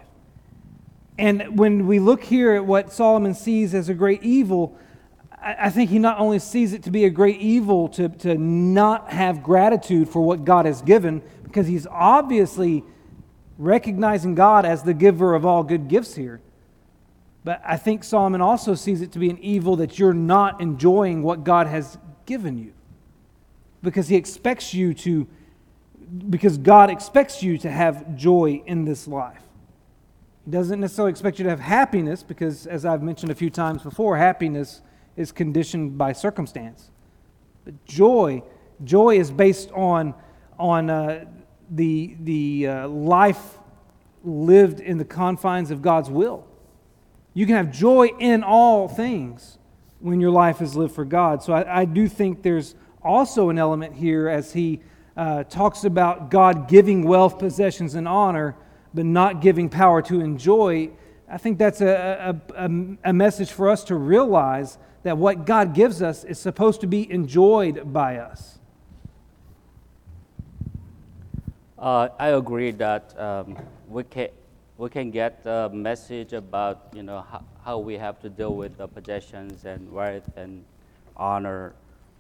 And 1.18 1.58
when 1.58 1.88
we 1.88 2.00
look 2.00 2.24
here 2.24 2.54
at 2.54 2.66
what 2.66 2.92
Solomon 2.92 3.34
sees 3.34 3.74
as 3.74 3.90
a 3.90 3.94
great 3.94 4.24
evil, 4.24 4.78
I 5.44 5.72
think 5.72 5.90
he 5.90 5.98
not 5.98 6.20
only 6.20 6.38
sees 6.38 6.72
it 6.72 6.84
to 6.84 6.92
be 6.92 7.06
a 7.06 7.10
great 7.10 7.40
evil 7.40 7.90
to, 7.90 8.10
to 8.10 8.38
not 8.38 9.12
have 9.12 9.42
gratitude 9.42 10.08
for 10.08 10.22
what 10.22 10.46
God 10.46 10.68
has 10.68 10.84
given, 10.84 11.24
because 11.44 11.66
he's 11.66 11.88
obviously 11.88 12.84
recognizing 13.58 14.36
God 14.36 14.66
as 14.66 14.84
the 14.84 14.94
giver 14.94 15.34
of 15.34 15.44
all 15.46 15.64
good 15.64 15.88
gifts 15.88 16.16
here. 16.16 16.42
But 17.44 17.60
I 17.66 17.78
think 17.78 18.04
Solomon 18.04 18.40
also 18.40 18.76
sees 18.76 19.02
it 19.02 19.12
to 19.14 19.20
be 19.20 19.32
an 19.32 19.40
evil 19.40 19.78
that 19.78 19.98
you're 19.98 20.14
not 20.14 20.62
enjoying 20.62 21.24
what 21.24 21.44
God 21.44 21.66
has 21.66 21.98
given 22.28 22.60
you. 22.60 22.74
Because 23.82 24.08
he 24.08 24.16
expects 24.16 24.76
you 24.76 24.94
to, 24.94 25.28
because 26.30 26.60
God 26.60 26.92
expects 26.92 27.42
you 27.42 27.58
to 27.60 27.72
have 27.72 28.16
joy 28.16 28.62
in 28.68 28.86
this 28.86 29.08
life. 29.08 29.42
He 30.46 30.52
doesn't 30.52 30.80
necessarily 30.80 31.10
expect 31.10 31.40
you 31.40 31.44
to 31.46 31.50
have 31.50 31.60
happiness 31.60 32.22
because, 32.22 32.68
as 32.68 32.86
I've 32.86 33.02
mentioned 33.02 33.32
a 33.32 33.36
few 33.36 33.50
times 33.50 33.82
before, 33.82 34.18
happiness 34.18 34.82
is 35.16 35.32
conditioned 35.32 35.98
by 35.98 36.14
circumstance. 36.14 36.92
But 37.66 37.86
joy, 37.86 38.44
joy 38.84 39.20
is 39.20 39.32
based 39.32 39.72
on, 39.72 40.14
on 40.58 40.90
uh, 40.90 41.26
the, 41.70 42.16
the 42.22 42.68
uh, 42.68 42.88
life 42.88 43.58
lived 44.24 44.80
in 44.80 44.98
the 44.98 45.06
confines 45.06 45.72
of 45.72 45.82
God's 45.82 46.10
will. 46.10 46.46
You 47.34 47.46
can 47.46 47.56
have 47.56 47.72
joy 47.72 48.10
in 48.20 48.44
all 48.44 48.88
things 48.88 49.58
when 50.00 50.20
your 50.20 50.32
life 50.32 50.62
is 50.62 50.76
lived 50.76 50.94
for 50.94 51.06
God. 51.06 51.44
So 51.44 51.54
I, 51.54 51.82
I 51.82 51.86
do 51.86 52.08
think 52.08 52.42
there's 52.42 52.76
also 53.04 53.50
an 53.50 53.58
element 53.58 53.94
here 53.96 54.28
as 54.28 54.54
he 54.54 54.82
uh, 55.16 55.44
talks 55.44 55.84
about 55.84 56.30
God 56.30 56.68
giving 56.68 57.04
wealth, 57.04 57.40
possessions, 57.40 57.96
and 57.96 58.08
honor, 58.08 58.56
but 58.94 59.06
not 59.06 59.42
giving 59.42 59.70
power 59.70 60.02
to 60.04 60.20
enjoy. 60.20 60.90
I 61.30 61.38
think 61.38 61.58
that's 61.58 61.82
a, 61.82 62.42
a, 62.56 62.66
a, 62.66 62.72
a 63.06 63.14
message 63.14 63.52
for 63.52 63.70
us 63.70 63.84
to 63.86 63.96
realize 63.96 64.78
that 65.04 65.18
what 65.18 65.46
God 65.46 65.74
gives 65.74 66.02
us 66.02 66.24
is 66.24 66.40
supposed 66.40 66.82
to 66.82 66.88
be 66.88 67.12
enjoyed 67.12 67.92
by 67.92 68.18
us. 68.18 68.60
Uh, 71.78 72.10
I 72.20 72.28
agree 72.30 72.72
that 72.72 73.20
um, 73.20 73.58
we 73.90 74.04
can 74.04 74.30
we 74.78 74.90
can 74.90 75.10
get 75.10 75.42
a 75.46 75.70
message 75.74 76.34
about 76.34 76.88
you 76.94 77.02
know 77.02 77.22
how, 77.22 77.44
how 77.66 77.78
we 77.80 77.98
have 77.98 78.20
to 78.20 78.30
deal 78.30 78.56
with 78.56 78.78
the 78.78 78.88
possessions 78.88 79.66
and 79.66 79.92
wealth 79.92 80.30
and 80.36 80.64
honor 81.18 81.74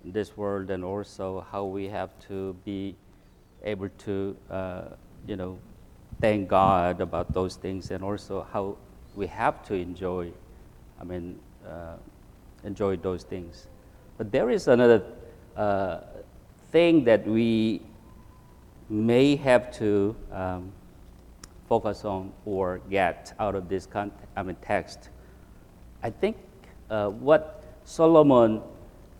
in 0.03 0.11
this 0.11 0.35
world, 0.35 0.71
and 0.71 0.83
also 0.83 1.45
how 1.51 1.63
we 1.65 1.87
have 1.87 2.09
to 2.27 2.55
be 2.65 2.95
able 3.63 3.89
to 3.99 4.35
uh, 4.49 4.81
you 5.27 5.35
know 5.35 5.59
thank 6.19 6.49
God 6.49 6.99
about 6.99 7.31
those 7.31 7.55
things, 7.55 7.91
and 7.91 8.03
also 8.03 8.47
how 8.51 8.77
we 9.15 9.27
have 9.27 9.63
to 9.67 9.75
enjoy. 9.75 10.31
I 10.99 11.03
mean, 11.03 11.39
uh, 11.67 11.97
enjoy 12.63 12.97
those 12.97 13.23
things. 13.23 13.67
But 14.17 14.31
there 14.31 14.49
is 14.49 14.67
another 14.67 15.03
uh, 15.55 15.99
thing 16.71 17.03
that 17.05 17.25
we 17.27 17.81
may 18.89 19.35
have 19.37 19.71
to 19.71 20.15
um, 20.31 20.71
focus 21.67 22.03
on 22.03 22.31
or 22.45 22.81
get 22.89 23.33
out 23.39 23.55
of 23.55 23.69
this 23.69 23.85
con- 23.85 24.11
I 24.35 24.43
mean, 24.43 24.57
text. 24.61 25.09
I 26.03 26.09
think 26.09 26.37
uh, 26.89 27.09
what 27.09 27.63
Solomon 27.85 28.61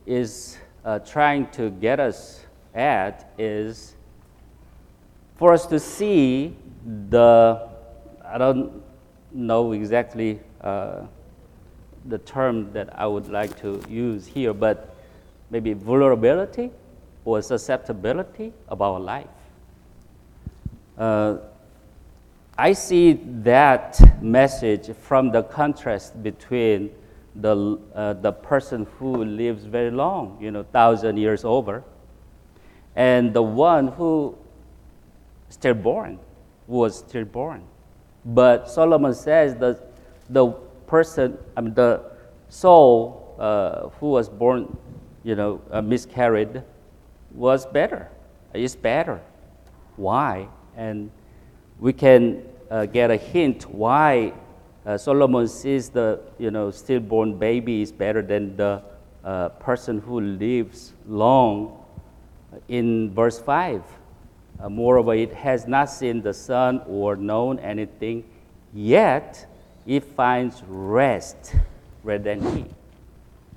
is 0.06 0.58
uh, 0.84 1.00
trying 1.00 1.48
to 1.52 1.70
get 1.70 2.00
us 2.00 2.46
at 2.74 3.32
is 3.38 3.96
for 5.36 5.54
us 5.54 5.66
to 5.68 5.80
see 5.80 6.56
the, 7.10 7.70
I 8.24 8.38
don't 8.38 8.84
know 9.32 9.72
exactly 9.72 10.40
uh, 10.62 11.02
the 12.06 12.18
term 12.20 12.72
that 12.74 12.98
I 13.00 13.06
would 13.08 13.30
like 13.30 13.60
to 13.62 13.82
use 13.90 14.26
here, 14.26 14.54
but 14.54 14.96
maybe 15.50 15.74
vulnerability 15.74 16.72
or 17.26 17.42
susceptibility 17.42 18.54
of 18.68 18.82
our 18.82 19.00
life. 19.00 19.28
Uh, 20.98 21.38
I 22.58 22.74
see 22.74 23.14
that 23.44 24.00
message 24.22 24.96
from 24.96 25.32
the 25.32 25.44
contrast 25.44 26.22
between 26.22 26.92
the, 27.36 27.80
uh, 27.96 28.14
the 28.14 28.32
person 28.32 28.88
who 28.98 29.24
lives 29.24 29.64
very 29.64 29.92
long, 29.92 30.38
you 30.42 30.52
know, 30.52 30.64
thousand 30.64 31.18
years 31.18 31.46
over, 31.46 31.84
and 32.96 33.34
the 33.34 33.42
one 33.42 33.88
who 33.88 34.38
stillborn, 35.50 36.20
was 36.68 37.00
stillborn. 37.00 37.64
But 38.26 38.70
Solomon 38.70 39.14
says 39.14 39.56
that 39.56 39.92
the 40.30 40.54
person, 40.92 41.38
I 41.56 41.62
mean, 41.62 41.74
the 41.74 42.04
soul 42.50 43.36
uh, 43.40 43.88
who 43.98 44.10
was 44.12 44.28
born, 44.28 44.78
you 45.24 45.36
know, 45.36 45.62
uh, 45.72 45.82
miscarried, 45.82 46.62
was 47.34 47.66
better, 47.66 48.10
is 48.54 48.76
better. 48.76 49.22
Why? 49.96 50.50
And 50.76 51.10
we 51.80 51.94
can 51.94 52.44
uh, 52.70 52.86
get 52.86 53.10
a 53.10 53.16
hint 53.16 53.64
why 53.72 54.34
uh, 54.86 54.98
Solomon 54.98 55.48
sees 55.48 55.90
the 55.90 56.20
you 56.40 56.50
know 56.50 56.72
stillborn 56.72 57.38
baby 57.38 57.82
is 57.82 57.92
better 57.92 58.22
than 58.22 58.58
the 58.58 58.82
uh, 59.24 59.50
person 59.50 60.00
who 60.00 60.20
lives 60.20 60.94
long. 61.08 61.78
In 62.68 63.14
verse 63.14 63.40
five, 63.40 63.84
uh, 64.60 64.70
moreover, 64.70 65.14
it 65.14 65.34
has 65.34 65.68
not 65.68 65.90
seen 65.90 66.22
the 66.22 66.34
sun 66.34 66.82
or 66.88 67.16
known 67.16 67.60
anything, 67.60 68.26
yet 68.74 69.46
it 69.96 70.06
finds 70.06 70.64
rest 70.68 71.54
rather 72.04 72.24
than 72.24 72.56
he. 72.56 72.66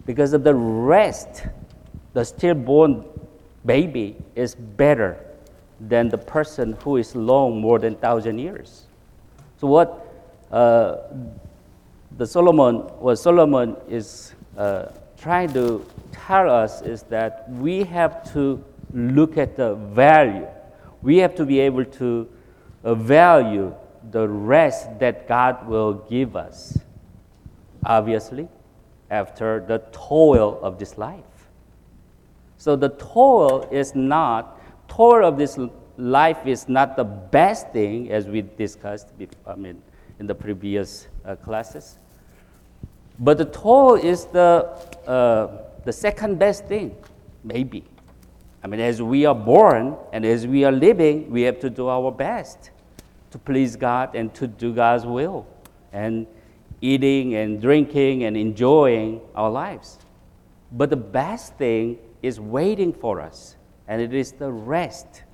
Because 0.05 0.33
of 0.33 0.43
the 0.43 0.55
rest, 0.55 1.47
the 2.13 2.25
stillborn 2.25 3.05
baby 3.65 4.17
is 4.35 4.57
better 4.57 5.17
than 5.81 6.09
the 6.09 6.19
person 6.19 6.73
who 6.83 6.97
is 6.97 7.15
long 7.15 7.61
more 7.61 7.79
than 7.79 7.95
thousand 7.95 8.39
years. 8.39 8.87
So 9.59 9.69
what 9.69 10.07
uh, 10.51 10.97
the 12.19 12.27
Solomon, 12.27 12.79
what 12.99 13.17
Solomon 13.17 13.77
is 13.89 14.35
uh, 14.59 14.87
trying 15.17 15.53
to 15.53 15.87
tell 16.11 16.51
us 16.51 16.83
is 16.83 17.05
that 17.05 17.49
we 17.49 17.85
have 17.85 18.33
to 18.33 18.63
look 18.93 19.39
at 19.39 19.57
the 19.57 19.77
value. 19.77 20.49
We 21.01 21.19
have 21.19 21.37
to 21.37 21.47
be 21.47 21.61
able 21.61 21.85
to 21.85 22.29
uh, 22.83 22.95
value 22.97 23.73
the 24.11 24.29
rest 24.29 24.99
that 24.99 25.29
God 25.29 25.67
will 25.67 25.95
give 25.95 26.37
us. 26.37 26.79
Obviously, 27.85 28.49
after 29.11 29.65
the 29.67 29.79
toil 29.93 30.59
of 30.63 30.79
this 30.79 30.97
life. 30.97 31.23
So 32.57 32.77
the 32.77 32.89
toil 32.91 33.69
is 33.71 33.95
not 33.95 34.61
toil 34.89 35.27
of 35.27 35.37
this 35.37 35.59
life 35.97 36.47
is 36.47 36.69
not 36.69 36.97
the 36.97 37.05
best 37.05 37.71
thing, 37.71 38.11
as 38.11 38.27
we 38.27 38.43
discussed. 38.43 39.17
before, 39.19 39.53
I 39.53 39.57
mean, 39.57 39.83
in 40.19 40.27
the 40.27 40.35
previous 40.35 41.09
uh, 41.25 41.37
classes. 41.37 41.99
But 43.19 43.39
the 43.39 43.45
toil 43.45 43.95
is 43.95 44.27
the 44.27 44.71
uh, 45.07 45.49
the 45.85 45.93
second 45.93 46.39
best 46.39 46.67
thing, 46.67 46.97
maybe. 47.43 47.85
I 48.63 48.67
mean, 48.67 48.81
as 48.81 49.03
we 49.03 49.27
are 49.27 49.35
born 49.35 49.97
and 50.13 50.25
as 50.25 50.47
we 50.47 50.65
are 50.65 50.73
living, 50.73 51.31
we 51.31 51.43
have 51.43 51.61
to 51.61 51.71
do 51.71 51.89
our 51.89 52.11
best 52.11 52.71
to 53.35 53.39
please 53.39 53.77
God 53.77 54.15
and 54.15 54.33
to 54.35 54.47
do 54.47 54.73
God's 54.73 55.05
will, 55.05 55.47
and 55.93 56.27
eating 56.81 57.35
and 57.35 57.61
drinking 57.61 58.25
and 58.25 58.37
enjoying 58.37 59.21
our 59.35 59.51
lives. 59.51 59.99
But 60.73 60.91
the 60.91 60.97
best 60.97 61.57
thing 61.57 61.99
is 62.23 62.41
waiting 62.41 62.93
for 62.93 63.21
us, 63.21 63.57
and 63.87 64.01
it 64.01 64.15
is 64.15 64.33
the 64.33 64.51
rest 64.51 65.25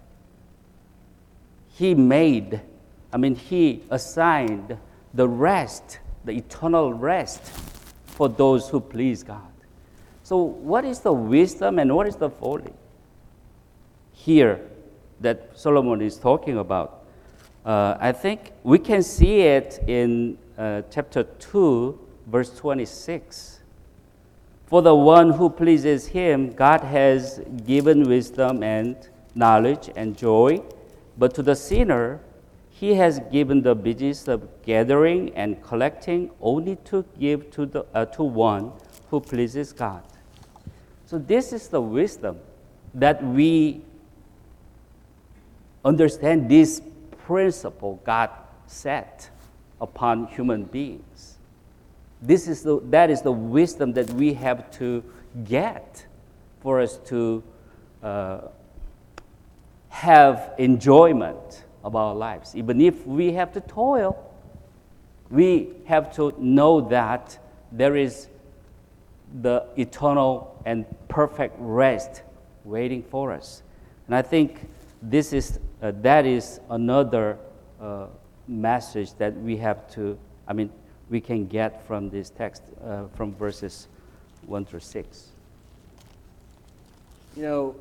he 1.80 1.94
made, 1.94 2.60
I 3.10 3.16
mean, 3.16 3.34
He 3.34 3.82
assigned 3.88 4.76
the 5.14 5.26
rest, 5.26 5.98
the 6.26 6.32
eternal 6.32 6.92
rest 6.92 7.40
for 8.04 8.28
those 8.28 8.68
who 8.68 8.80
please 8.80 9.22
God. 9.22 9.50
So, 10.22 10.36
what 10.36 10.84
is 10.84 11.00
the 11.00 11.14
wisdom 11.14 11.78
and 11.78 11.96
what 11.96 12.06
is 12.06 12.16
the 12.16 12.28
folly 12.28 12.74
here 14.12 14.60
that 15.20 15.58
Solomon 15.58 16.02
is 16.02 16.18
talking 16.18 16.58
about? 16.58 16.99
Uh, 17.64 17.96
I 18.00 18.12
think 18.12 18.52
we 18.62 18.78
can 18.78 19.02
see 19.02 19.40
it 19.42 19.82
in 19.86 20.38
uh, 20.56 20.82
chapter 20.90 21.24
2, 21.24 21.98
verse 22.26 22.50
26. 22.56 23.60
For 24.66 24.82
the 24.82 24.94
one 24.94 25.30
who 25.30 25.50
pleases 25.50 26.06
him, 26.06 26.52
God 26.52 26.80
has 26.80 27.40
given 27.66 28.08
wisdom 28.08 28.62
and 28.62 28.96
knowledge 29.34 29.90
and 29.96 30.16
joy 30.16 30.62
but 31.20 31.34
to 31.34 31.42
the 31.42 31.54
sinner, 31.54 32.18
he 32.70 32.94
has 32.94 33.20
given 33.30 33.60
the 33.60 33.74
business 33.74 34.26
of 34.26 34.48
gathering 34.62 35.34
and 35.34 35.62
collecting 35.62 36.30
only 36.40 36.76
to 36.86 37.04
give 37.18 37.50
to, 37.50 37.66
the, 37.66 37.84
uh, 37.92 38.06
to 38.06 38.22
one 38.22 38.72
who 39.10 39.20
pleases 39.20 39.70
God. 39.70 40.02
So, 41.04 41.18
this 41.18 41.52
is 41.52 41.68
the 41.68 41.80
wisdom 41.80 42.38
that 42.94 43.22
we 43.22 43.82
understand 45.84 46.48
this 46.48 46.80
principle 47.30 48.00
God 48.02 48.28
set 48.66 49.30
upon 49.80 50.26
human 50.26 50.64
beings. 50.64 51.38
This 52.20 52.48
is 52.48 52.64
the, 52.64 52.80
that 52.86 53.08
is 53.08 53.22
the 53.22 53.30
wisdom 53.30 53.92
that 53.92 54.10
we 54.14 54.34
have 54.34 54.68
to 54.78 55.04
get 55.44 56.04
for 56.60 56.80
us 56.80 56.98
to 57.06 57.44
uh, 58.02 58.40
have 59.90 60.54
enjoyment 60.58 61.62
of 61.84 61.94
our 61.94 62.16
lives. 62.16 62.56
Even 62.56 62.80
if 62.80 63.06
we 63.06 63.30
have 63.34 63.52
to 63.52 63.60
toil, 63.60 64.18
we 65.30 65.68
have 65.84 66.12
to 66.16 66.34
know 66.36 66.80
that 66.80 67.38
there 67.70 67.94
is 67.94 68.26
the 69.40 69.64
eternal 69.76 70.60
and 70.66 70.84
perfect 71.06 71.54
rest 71.60 72.22
waiting 72.64 73.04
for 73.04 73.30
us. 73.30 73.62
And 74.08 74.16
I 74.16 74.22
think 74.22 74.68
this 75.00 75.32
is, 75.32 75.60
uh, 75.82 75.92
that 76.02 76.26
is 76.26 76.60
another 76.68 77.38
uh, 77.80 78.06
message 78.46 79.14
that 79.14 79.34
we 79.36 79.56
have 79.56 79.90
to, 79.94 80.18
I 80.46 80.52
mean, 80.52 80.70
we 81.08 81.20
can 81.20 81.46
get 81.46 81.86
from 81.86 82.10
this 82.10 82.30
text, 82.30 82.62
uh, 82.84 83.04
from 83.14 83.34
verses 83.34 83.88
1 84.46 84.64
through 84.64 84.80
6. 84.80 85.28
You 87.36 87.42
know, 87.42 87.76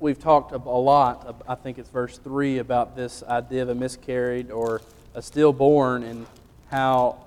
we've 0.00 0.18
talked 0.18 0.52
a 0.52 0.56
lot, 0.58 1.42
I 1.48 1.54
think 1.54 1.78
it's 1.78 1.88
verse 1.88 2.18
3, 2.18 2.58
about 2.58 2.96
this 2.96 3.22
idea 3.24 3.62
of 3.62 3.68
a 3.68 3.74
miscarried 3.74 4.50
or 4.50 4.80
a 5.14 5.22
stillborn 5.22 6.02
and 6.02 6.26
how 6.70 7.18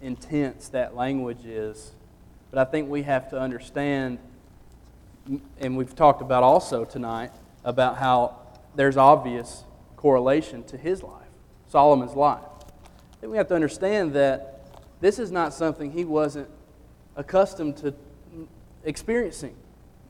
intense 0.00 0.68
that 0.68 0.94
language 0.94 1.44
is. 1.44 1.92
But 2.50 2.66
I 2.66 2.70
think 2.70 2.88
we 2.88 3.02
have 3.02 3.30
to 3.30 3.40
understand, 3.40 4.18
and 5.60 5.76
we've 5.76 5.94
talked 5.94 6.22
about 6.22 6.42
also 6.42 6.84
tonight, 6.84 7.32
about 7.66 7.98
how 7.98 8.36
there's 8.76 8.96
obvious 8.96 9.64
correlation 9.96 10.62
to 10.64 10.78
his 10.78 11.02
life, 11.02 11.26
Solomon's 11.68 12.14
life. 12.14 12.44
I 13.12 13.16
think 13.20 13.32
we 13.32 13.36
have 13.36 13.48
to 13.48 13.54
understand 13.54 14.14
that 14.14 14.70
this 15.00 15.18
is 15.18 15.30
not 15.30 15.52
something 15.52 15.90
he 15.90 16.04
wasn't 16.04 16.48
accustomed 17.16 17.76
to 17.78 17.92
experiencing. 18.84 19.54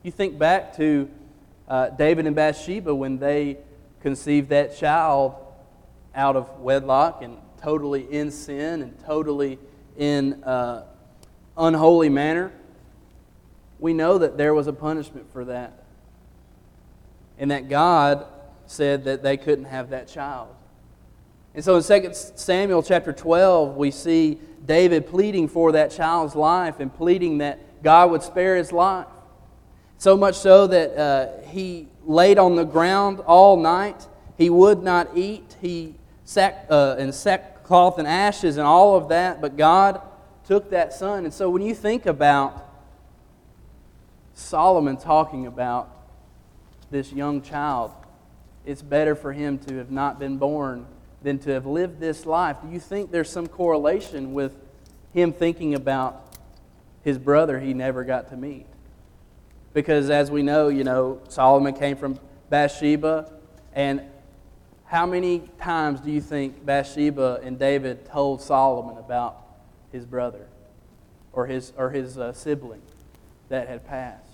You 0.03 0.11
think 0.11 0.37
back 0.37 0.77
to 0.77 1.09
uh, 1.67 1.89
David 1.89 2.27
and 2.27 2.35
Bathsheba 2.35 2.93
when 2.93 3.17
they 3.17 3.57
conceived 4.01 4.49
that 4.49 4.77
child 4.77 5.35
out 6.13 6.35
of 6.35 6.59
wedlock 6.59 7.23
and 7.23 7.37
totally 7.61 8.03
in 8.11 8.29
sin 8.29 8.83
and 8.83 8.99
totally 9.03 9.57
in 9.97 10.43
uh, 10.43 10.85
unholy 11.57 12.09
manner. 12.09 12.51
We 13.79 13.93
know 13.93 14.19
that 14.19 14.37
there 14.37 14.53
was 14.53 14.67
a 14.67 14.73
punishment 14.73 15.31
for 15.33 15.45
that. 15.45 15.86
And 17.37 17.51
that 17.51 17.69
God 17.69 18.25
said 18.65 19.05
that 19.05 19.23
they 19.23 19.37
couldn't 19.37 19.65
have 19.65 19.89
that 19.91 20.07
child. 20.07 20.49
And 21.53 21.63
so 21.63 21.75
in 21.77 21.83
2 21.83 22.13
Samuel 22.13 22.83
chapter 22.83 23.11
12, 23.11 23.75
we 23.75 23.89
see 23.89 24.37
David 24.65 25.07
pleading 25.07 25.47
for 25.47 25.71
that 25.71 25.91
child's 25.91 26.35
life 26.35 26.79
and 26.79 26.93
pleading 26.93 27.39
that 27.39 27.81
God 27.81 28.11
would 28.11 28.21
spare 28.21 28.55
his 28.55 28.71
life. 28.71 29.07
So 29.97 30.15
much 30.15 30.35
so 30.35 30.67
that 30.67 30.95
uh, 30.95 31.47
he 31.47 31.87
laid 32.05 32.37
on 32.37 32.55
the 32.55 32.63
ground 32.63 33.19
all 33.21 33.57
night. 33.57 34.07
He 34.37 34.49
would 34.49 34.83
not 34.83 35.17
eat. 35.17 35.55
He 35.59 35.95
sack, 36.23 36.67
uh, 36.69 36.97
in 36.99 37.11
sackcloth 37.11 37.97
and 37.97 38.07
ashes 38.07 38.57
and 38.57 38.67
all 38.67 38.95
of 38.95 39.09
that. 39.09 39.41
But 39.41 39.57
God 39.57 40.01
took 40.45 40.69
that 40.69 40.93
son. 40.93 41.25
And 41.25 41.33
so 41.33 41.49
when 41.49 41.63
you 41.63 41.73
think 41.73 42.05
about 42.05 42.63
Solomon 44.35 44.97
talking 44.97 45.47
about 45.47 45.89
this 46.89 47.11
young 47.11 47.41
child, 47.41 47.91
it's 48.65 48.81
better 48.81 49.15
for 49.15 49.33
him 49.33 49.57
to 49.59 49.77
have 49.77 49.91
not 49.91 50.19
been 50.19 50.37
born 50.37 50.85
than 51.21 51.39
to 51.39 51.51
have 51.51 51.65
lived 51.65 51.99
this 51.99 52.25
life. 52.25 52.57
Do 52.63 52.71
you 52.71 52.79
think 52.79 53.11
there's 53.11 53.29
some 53.29 53.47
correlation 53.47 54.33
with 54.33 54.53
him 55.13 55.33
thinking 55.33 55.73
about 55.73 56.35
his 57.03 57.17
brother 57.17 57.59
he 57.59 57.73
never 57.73 58.03
got 58.03 58.29
to 58.29 58.37
meet? 58.37 58.65
Because 59.73 60.09
as 60.09 60.31
we 60.31 60.43
know, 60.43 60.69
you 60.69 60.83
know, 60.83 61.21
Solomon 61.29 61.73
came 61.73 61.97
from 61.97 62.19
Bathsheba. 62.49 63.31
And 63.73 64.01
how 64.85 65.05
many 65.05 65.43
times 65.59 65.99
do 65.99 66.11
you 66.11 66.21
think 66.21 66.65
Bathsheba 66.65 67.41
and 67.43 67.59
David 67.59 68.05
told 68.05 68.41
Solomon 68.41 68.97
about 68.97 69.37
his 69.91 70.05
brother 70.05 70.47
or 71.33 71.45
his, 71.45 71.73
or 71.77 71.89
his 71.89 72.17
uh, 72.17 72.33
sibling 72.33 72.81
that 73.49 73.67
had 73.67 73.85
passed? 73.85 74.26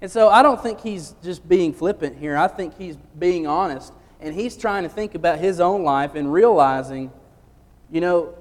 And 0.00 0.10
so 0.10 0.28
I 0.28 0.42
don't 0.42 0.62
think 0.62 0.80
he's 0.80 1.14
just 1.22 1.48
being 1.48 1.72
flippant 1.72 2.18
here. 2.18 2.36
I 2.36 2.48
think 2.48 2.76
he's 2.76 2.96
being 3.18 3.46
honest. 3.46 3.92
And 4.20 4.34
he's 4.34 4.56
trying 4.56 4.82
to 4.82 4.88
think 4.88 5.14
about 5.14 5.38
his 5.38 5.60
own 5.60 5.82
life 5.82 6.14
and 6.14 6.32
realizing, 6.32 7.10
you 7.90 8.00
know, 8.00 8.34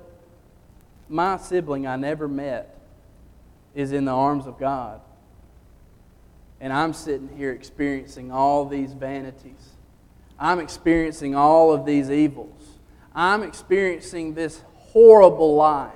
my 1.07 1.37
sibling 1.37 1.85
I 1.85 1.95
never 1.95 2.27
met 2.27 2.79
is 3.73 3.91
in 3.91 4.05
the 4.05 4.11
arms 4.11 4.47
of 4.47 4.57
God. 4.57 5.01
And 6.59 6.71
I'm 6.71 6.93
sitting 6.93 7.29
here 7.37 7.51
experiencing 7.51 8.31
all 8.31 8.65
these 8.65 8.93
vanities. 8.93 9.75
I'm 10.39 10.59
experiencing 10.59 11.35
all 11.35 11.73
of 11.73 11.85
these 11.85 12.09
evils. 12.09 12.79
I'm 13.13 13.43
experiencing 13.43 14.33
this 14.33 14.61
horrible 14.73 15.55
life 15.55 15.91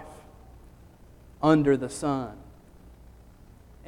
under 1.41 1.75
the 1.75 1.89
sun. 1.89 2.37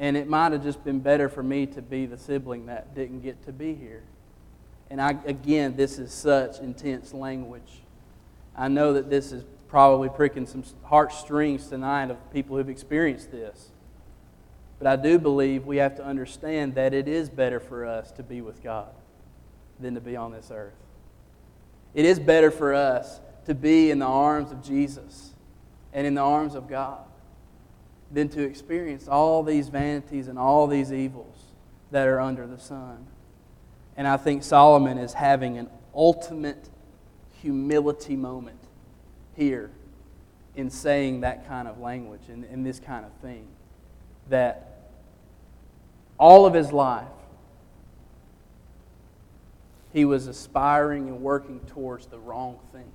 And 0.02 0.16
it 0.16 0.28
might 0.28 0.50
have 0.50 0.64
just 0.64 0.82
been 0.82 0.98
better 0.98 1.28
for 1.28 1.44
me 1.44 1.64
to 1.66 1.80
be 1.80 2.06
the 2.06 2.18
sibling 2.18 2.66
that 2.66 2.92
didn't 2.92 3.20
get 3.20 3.46
to 3.46 3.52
be 3.52 3.72
here. 3.72 4.02
And 4.90 5.00
I, 5.00 5.16
again, 5.24 5.76
this 5.76 5.96
is 5.96 6.12
such 6.12 6.58
intense 6.58 7.14
language. 7.14 7.82
I 8.56 8.66
know 8.66 8.94
that 8.94 9.08
this 9.08 9.30
is 9.30 9.44
probably 9.68 10.08
pricking 10.08 10.48
some 10.48 10.64
heartstrings 10.82 11.68
tonight 11.68 12.10
of 12.10 12.32
people 12.32 12.56
who've 12.56 12.68
experienced 12.68 13.30
this. 13.30 13.68
But 14.80 14.88
I 14.88 14.96
do 14.96 15.20
believe 15.20 15.66
we 15.66 15.76
have 15.76 15.94
to 15.98 16.04
understand 16.04 16.74
that 16.74 16.92
it 16.92 17.06
is 17.06 17.30
better 17.30 17.60
for 17.60 17.86
us 17.86 18.10
to 18.12 18.24
be 18.24 18.40
with 18.40 18.60
God 18.60 18.90
than 19.78 19.94
to 19.94 20.00
be 20.00 20.16
on 20.16 20.32
this 20.32 20.50
earth. 20.52 20.74
It 21.94 22.06
is 22.06 22.18
better 22.18 22.50
for 22.50 22.74
us 22.74 23.20
to 23.46 23.54
be 23.54 23.92
in 23.92 24.00
the 24.00 24.06
arms 24.06 24.50
of 24.50 24.64
Jesus 24.64 25.30
and 25.92 26.08
in 26.08 26.14
the 26.16 26.22
arms 26.22 26.56
of 26.56 26.68
God 26.68 27.04
than 28.12 28.28
to 28.28 28.42
experience 28.42 29.08
all 29.08 29.42
these 29.42 29.68
vanities 29.68 30.28
and 30.28 30.38
all 30.38 30.66
these 30.66 30.92
evils 30.92 31.36
that 31.90 32.06
are 32.06 32.20
under 32.20 32.46
the 32.46 32.58
sun. 32.58 33.06
And 33.96 34.06
I 34.06 34.16
think 34.16 34.42
Solomon 34.42 34.98
is 34.98 35.14
having 35.14 35.58
an 35.58 35.68
ultimate 35.94 36.68
humility 37.40 38.16
moment 38.16 38.58
here 39.34 39.70
in 40.54 40.70
saying 40.70 41.20
that 41.20 41.48
kind 41.48 41.66
of 41.66 41.78
language 41.78 42.22
and, 42.28 42.44
and 42.44 42.64
this 42.64 42.78
kind 42.78 43.04
of 43.04 43.12
thing. 43.22 43.46
That 44.28 44.90
all 46.18 46.46
of 46.46 46.54
his 46.54 46.72
life, 46.72 47.06
he 49.92 50.04
was 50.04 50.26
aspiring 50.26 51.08
and 51.08 51.20
working 51.20 51.60
towards 51.60 52.06
the 52.06 52.18
wrong 52.18 52.58
thing. 52.72 52.90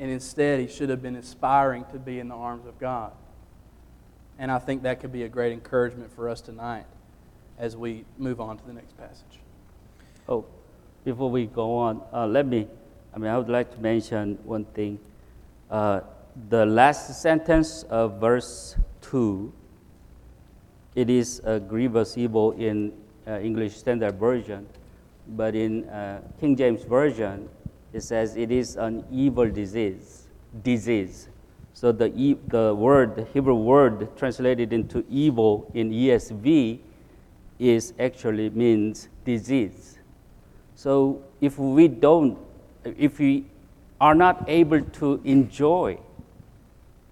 And 0.00 0.10
instead, 0.10 0.60
he 0.60 0.68
should 0.68 0.90
have 0.90 1.02
been 1.02 1.16
aspiring 1.16 1.84
to 1.92 1.98
be 1.98 2.20
in 2.20 2.28
the 2.28 2.34
arms 2.34 2.66
of 2.66 2.78
God. 2.78 3.12
And 4.38 4.50
I 4.52 4.58
think 4.58 4.82
that 4.84 5.00
could 5.00 5.12
be 5.12 5.24
a 5.24 5.28
great 5.28 5.52
encouragement 5.52 6.12
for 6.14 6.28
us 6.28 6.40
tonight 6.40 6.84
as 7.58 7.76
we 7.76 8.04
move 8.16 8.40
on 8.40 8.56
to 8.58 8.66
the 8.66 8.72
next 8.72 8.96
passage. 8.96 9.40
Oh, 10.28 10.44
before 11.04 11.30
we 11.30 11.46
go 11.46 11.76
on, 11.76 12.02
uh, 12.12 12.26
let 12.26 12.46
me, 12.46 12.68
I 13.14 13.18
mean, 13.18 13.30
I 13.30 13.38
would 13.38 13.48
like 13.48 13.74
to 13.74 13.80
mention 13.80 14.38
one 14.44 14.64
thing. 14.64 15.00
Uh, 15.68 16.02
the 16.48 16.64
last 16.64 17.20
sentence 17.20 17.82
of 17.84 18.20
verse 18.20 18.76
2 19.00 19.52
it 20.98 21.08
is 21.08 21.40
a 21.44 21.60
grievous 21.60 22.18
evil 22.18 22.50
in 22.58 22.92
uh, 23.24 23.38
English 23.38 23.76
Standard 23.76 24.18
Version, 24.18 24.66
but 25.28 25.54
in 25.54 25.88
uh, 25.88 26.20
King 26.40 26.56
James 26.56 26.82
Version, 26.82 27.48
it 27.92 28.02
says 28.02 28.36
it 28.36 28.50
is 28.50 28.76
an 28.76 29.04
evil 29.10 29.50
disease. 29.50 30.28
Disease. 30.62 31.28
So 31.72 31.92
the, 31.92 32.12
e- 32.14 32.38
the 32.48 32.74
word, 32.74 33.16
the 33.16 33.24
Hebrew 33.24 33.54
word 33.54 34.16
translated 34.16 34.72
into 34.72 35.04
evil 35.08 35.70
in 35.74 35.90
ESV 35.90 36.80
is 37.58 37.94
actually 37.98 38.50
means 38.50 39.08
disease. 39.24 39.98
So 40.74 41.22
if 41.40 41.58
we 41.58 41.88
don't, 41.88 42.38
if 42.84 43.18
we 43.18 43.46
are 44.00 44.14
not 44.14 44.44
able 44.48 44.80
to 44.80 45.20
enjoy 45.24 45.98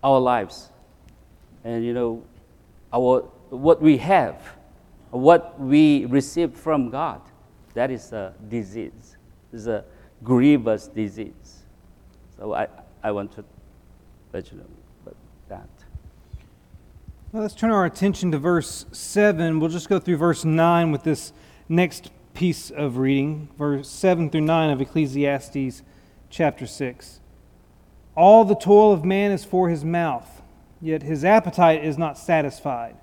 our 0.03 0.21
lives, 0.21 0.71
and 1.65 1.85
you 1.85 1.93
know, 1.93 2.23
our 2.93 3.21
what 3.51 3.81
we 3.81 3.97
have, 3.99 4.41
what 5.11 5.59
we 5.61 6.05
receive 6.07 6.55
from 6.55 6.91
God, 6.91 7.21
that 7.75 7.91
is 7.91 8.13
a 8.13 8.35
disease. 8.49 9.17
A 9.53 9.85
grievous 10.23 10.89
disease. 10.89 11.65
So 12.39 12.55
I, 12.55 12.69
I 13.03 13.11
want 13.11 13.33
to 13.33 13.45
about 14.33 15.17
that. 15.49 15.69
Well, 17.33 17.43
let's 17.43 17.55
turn 17.55 17.71
our 17.71 17.85
attention 17.87 18.31
to 18.33 18.39
verse 18.39 18.87
7. 18.93 19.61
We'll 19.61 19.71
just 19.71 19.89
go 19.89 19.99
through 19.99 20.19
verse 20.19 20.45
9 20.45 20.93
with 20.93 21.03
this 21.03 21.33
next 21.69 22.11
piece 22.35 22.71
of 22.71 22.99
reading, 22.99 23.49
verse 23.57 23.89
7 23.89 24.31
through 24.31 24.43
9 24.43 24.71
of 24.71 24.81
Ecclesiastes 24.81 25.83
chapter 26.29 26.67
6. 26.67 27.21
All 28.15 28.45
the 28.45 28.55
toil 28.55 28.93
of 28.93 29.05
man 29.05 29.33
is 29.33 29.45
for 29.45 29.69
his 29.69 29.85
mouth, 29.85 30.43
yet 30.81 31.03
his 31.03 31.25
appetite 31.25 31.83
is 31.83 31.97
not 31.97 32.19
satisfied. 32.19 32.97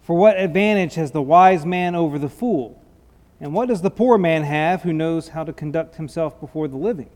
For 0.00 0.16
what 0.16 0.38
advantage 0.38 0.94
has 0.94 1.10
the 1.10 1.22
wise 1.22 1.66
man 1.66 1.94
over 1.94 2.18
the 2.18 2.28
fool? 2.28 2.80
And 3.40 3.52
what 3.52 3.68
does 3.68 3.82
the 3.82 3.90
poor 3.90 4.18
man 4.18 4.42
have 4.42 4.82
who 4.82 4.92
knows 4.92 5.28
how 5.28 5.44
to 5.44 5.52
conduct 5.52 5.96
himself 5.96 6.40
before 6.40 6.68
the 6.68 6.76
living? 6.76 7.10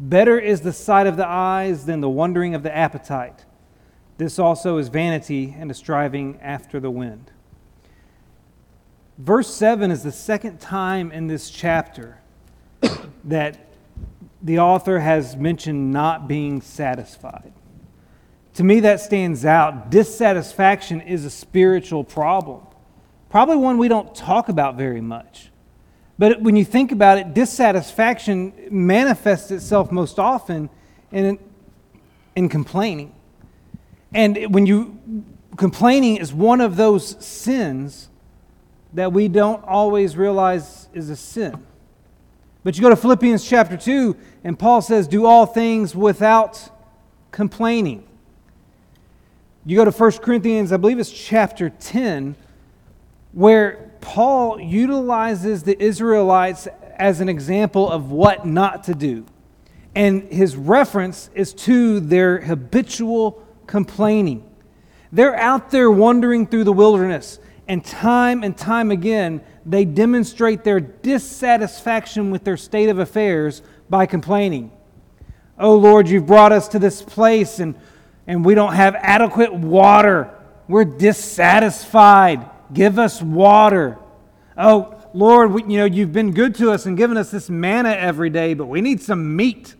Better 0.00 0.38
is 0.38 0.62
the 0.62 0.72
sight 0.72 1.06
of 1.06 1.16
the 1.16 1.26
eyes 1.26 1.84
than 1.84 2.00
the 2.00 2.08
wandering 2.08 2.54
of 2.54 2.62
the 2.62 2.74
appetite. 2.74 3.44
This 4.18 4.38
also 4.38 4.78
is 4.78 4.88
vanity 4.88 5.54
and 5.58 5.70
a 5.70 5.74
striving 5.74 6.38
after 6.40 6.80
the 6.80 6.90
wind. 6.90 7.30
Verse 9.18 9.52
7 9.54 9.90
is 9.90 10.02
the 10.02 10.12
second 10.12 10.60
time 10.60 11.12
in 11.12 11.26
this 11.26 11.50
chapter 11.50 12.18
that 13.24 13.72
the 14.40 14.58
author 14.58 14.98
has 14.98 15.36
mentioned 15.36 15.92
not 15.92 16.26
being 16.26 16.60
satisfied. 16.60 17.52
To 18.54 18.64
me, 18.64 18.80
that 18.80 19.00
stands 19.00 19.44
out. 19.44 19.90
Dissatisfaction 19.90 21.00
is 21.00 21.24
a 21.24 21.30
spiritual 21.30 22.04
problem. 22.04 22.66
Probably 23.32 23.56
one 23.56 23.78
we 23.78 23.88
don't 23.88 24.14
talk 24.14 24.50
about 24.50 24.76
very 24.76 25.00
much. 25.00 25.48
But 26.18 26.42
when 26.42 26.54
you 26.54 26.66
think 26.66 26.92
about 26.92 27.16
it, 27.16 27.32
dissatisfaction 27.32 28.52
manifests 28.70 29.50
itself 29.50 29.90
most 29.90 30.18
often 30.18 30.68
in, 31.10 31.38
in 32.36 32.50
complaining. 32.50 33.14
And 34.12 34.54
when 34.54 34.66
you 34.66 35.24
complaining 35.56 36.18
is 36.18 36.30
one 36.34 36.60
of 36.60 36.76
those 36.76 37.24
sins 37.24 38.10
that 38.92 39.14
we 39.14 39.28
don't 39.28 39.64
always 39.64 40.14
realize 40.14 40.90
is 40.92 41.08
a 41.08 41.16
sin. 41.16 41.66
But 42.64 42.76
you 42.76 42.82
go 42.82 42.90
to 42.90 42.96
Philippians 42.96 43.48
chapter 43.48 43.78
2, 43.78 44.14
and 44.44 44.58
Paul 44.58 44.82
says, 44.82 45.08
Do 45.08 45.24
all 45.24 45.46
things 45.46 45.96
without 45.96 46.68
complaining. 47.30 48.06
You 49.64 49.78
go 49.78 49.86
to 49.86 49.90
1 49.90 50.12
Corinthians, 50.18 50.70
I 50.70 50.76
believe 50.76 50.98
it's 50.98 51.10
chapter 51.10 51.70
10, 51.70 52.36
where 53.32 53.92
Paul 54.00 54.60
utilizes 54.60 55.62
the 55.62 55.80
Israelites 55.82 56.68
as 56.96 57.20
an 57.20 57.28
example 57.28 57.90
of 57.90 58.10
what 58.10 58.46
not 58.46 58.84
to 58.84 58.94
do. 58.94 59.24
And 59.94 60.24
his 60.32 60.56
reference 60.56 61.30
is 61.34 61.52
to 61.54 62.00
their 62.00 62.40
habitual 62.40 63.42
complaining. 63.66 64.48
They're 65.10 65.36
out 65.36 65.70
there 65.70 65.90
wandering 65.90 66.46
through 66.46 66.64
the 66.64 66.72
wilderness, 66.72 67.38
and 67.68 67.84
time 67.84 68.42
and 68.42 68.56
time 68.56 68.90
again, 68.90 69.42
they 69.64 69.84
demonstrate 69.84 70.64
their 70.64 70.80
dissatisfaction 70.80 72.30
with 72.30 72.44
their 72.44 72.56
state 72.56 72.88
of 72.88 72.98
affairs 72.98 73.62
by 73.88 74.06
complaining. 74.06 74.72
Oh 75.58 75.76
Lord, 75.76 76.08
you've 76.08 76.26
brought 76.26 76.52
us 76.52 76.68
to 76.68 76.78
this 76.78 77.02
place, 77.02 77.60
and, 77.60 77.74
and 78.26 78.44
we 78.44 78.54
don't 78.54 78.72
have 78.72 78.94
adequate 78.96 79.52
water. 79.52 80.30
We're 80.66 80.84
dissatisfied. 80.84 82.48
Give 82.72 82.98
us 82.98 83.20
water. 83.20 83.98
Oh, 84.56 84.98
Lord, 85.14 85.52
we, 85.52 85.62
you 85.62 85.78
know, 85.78 85.84
you've 85.84 86.12
been 86.12 86.32
good 86.32 86.54
to 86.56 86.70
us 86.70 86.86
and 86.86 86.96
given 86.96 87.16
us 87.16 87.30
this 87.30 87.50
manna 87.50 87.90
every 87.90 88.30
day, 88.30 88.54
but 88.54 88.66
we 88.66 88.80
need 88.80 89.02
some 89.02 89.36
meat. 89.36 89.74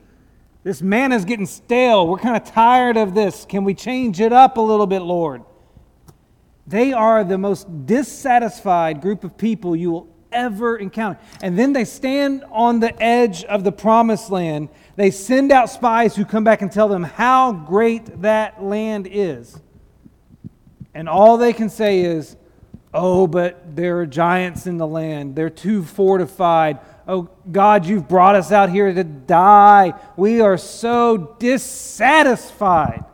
This 0.63 0.83
manna 0.83 1.17
is 1.17 1.25
getting 1.25 1.47
stale. 1.47 2.07
We're 2.07 2.19
kind 2.19 2.37
of 2.37 2.45
tired 2.45 2.97
of 2.97 3.15
this. 3.15 3.45
Can 3.49 3.65
we 3.65 3.75
change 3.75 4.21
it 4.21 4.33
up 4.33 4.57
a 4.57 4.61
little 4.61 4.87
bit, 4.87 5.01
Lord? 5.01 5.43
They 6.67 6.93
are 6.93 7.25
the 7.25 7.39
most 7.39 7.87
dissatisfied 7.87 9.01
group 9.01 9.25
of 9.25 9.37
people 9.37 9.75
you 9.75 9.91
will 9.91 10.09
ever 10.31 10.77
encounter. 10.77 11.21
And 11.43 11.59
then 11.59 11.73
they 11.73 11.85
stand 11.85 12.45
on 12.51 12.81
the 12.81 13.01
edge 13.03 13.45
of 13.45 13.65
the 13.65 13.73
promised 13.73 14.31
land. 14.31 14.69
They 14.97 15.11
send 15.11 15.53
out 15.53 15.71
spies 15.71 16.15
who 16.15 16.25
come 16.25 16.45
back 16.45 16.63
and 16.63 16.71
tell 16.71 16.89
them 16.89 17.03
how 17.03 17.53
great 17.53 18.23
that 18.23 18.63
land 18.63 19.09
is. 19.11 19.61
And 20.95 21.09
all 21.09 21.37
they 21.37 21.53
can 21.53 21.69
say 21.69 22.01
is, 22.01 22.37
Oh, 22.95 23.27
but 23.27 23.75
there 23.75 24.01
are 24.01 24.07
giants 24.07 24.67
in 24.67 24.77
the 24.77 24.87
land. 24.87 25.35
They're 25.35 25.51
too 25.51 25.83
fortified. 25.83 26.79
Oh, 27.09 27.31
God, 27.51 27.87
you've 27.87 28.07
brought 28.07 28.37
us 28.37 28.53
out 28.53 28.71
here 28.71 28.93
to 28.93 29.05
die. 29.05 29.95
We 30.17 30.41
are 30.41 30.59
so 30.59 31.37
dissatisfied. 31.39 33.05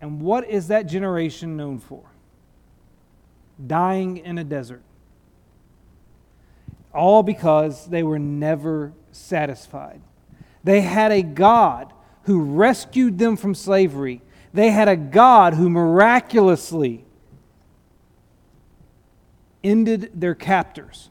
And 0.00 0.20
what 0.20 0.48
is 0.48 0.68
that 0.68 0.86
generation 0.86 1.56
known 1.56 1.78
for? 1.78 2.04
Dying 3.64 4.18
in 4.18 4.38
a 4.38 4.44
desert. 4.44 4.82
All 6.94 7.22
because 7.22 7.86
they 7.86 8.02
were 8.02 8.18
never 8.18 8.92
satisfied. 9.12 10.00
They 10.64 10.80
had 10.80 11.12
a 11.12 11.22
God 11.22 11.92
who 12.22 12.40
rescued 12.40 13.18
them 13.18 13.36
from 13.36 13.54
slavery. 13.54 14.22
They 14.52 14.70
had 14.70 14.88
a 14.88 14.96
God 14.96 15.54
who 15.54 15.68
miraculously 15.68 17.05
ended 19.66 20.10
their 20.14 20.34
captors. 20.34 21.10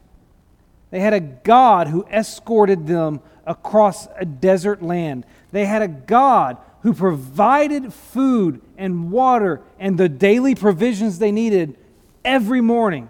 They 0.90 1.00
had 1.00 1.14
a 1.14 1.20
God 1.20 1.88
who 1.88 2.06
escorted 2.06 2.86
them 2.86 3.20
across 3.46 4.08
a 4.16 4.24
desert 4.24 4.82
land. 4.82 5.26
They 5.52 5.66
had 5.66 5.82
a 5.82 5.88
God 5.88 6.56
who 6.80 6.94
provided 6.94 7.92
food 7.92 8.60
and 8.78 9.10
water 9.10 9.60
and 9.78 9.98
the 9.98 10.08
daily 10.08 10.54
provisions 10.54 11.18
they 11.18 11.32
needed 11.32 11.76
every 12.24 12.60
morning. 12.60 13.08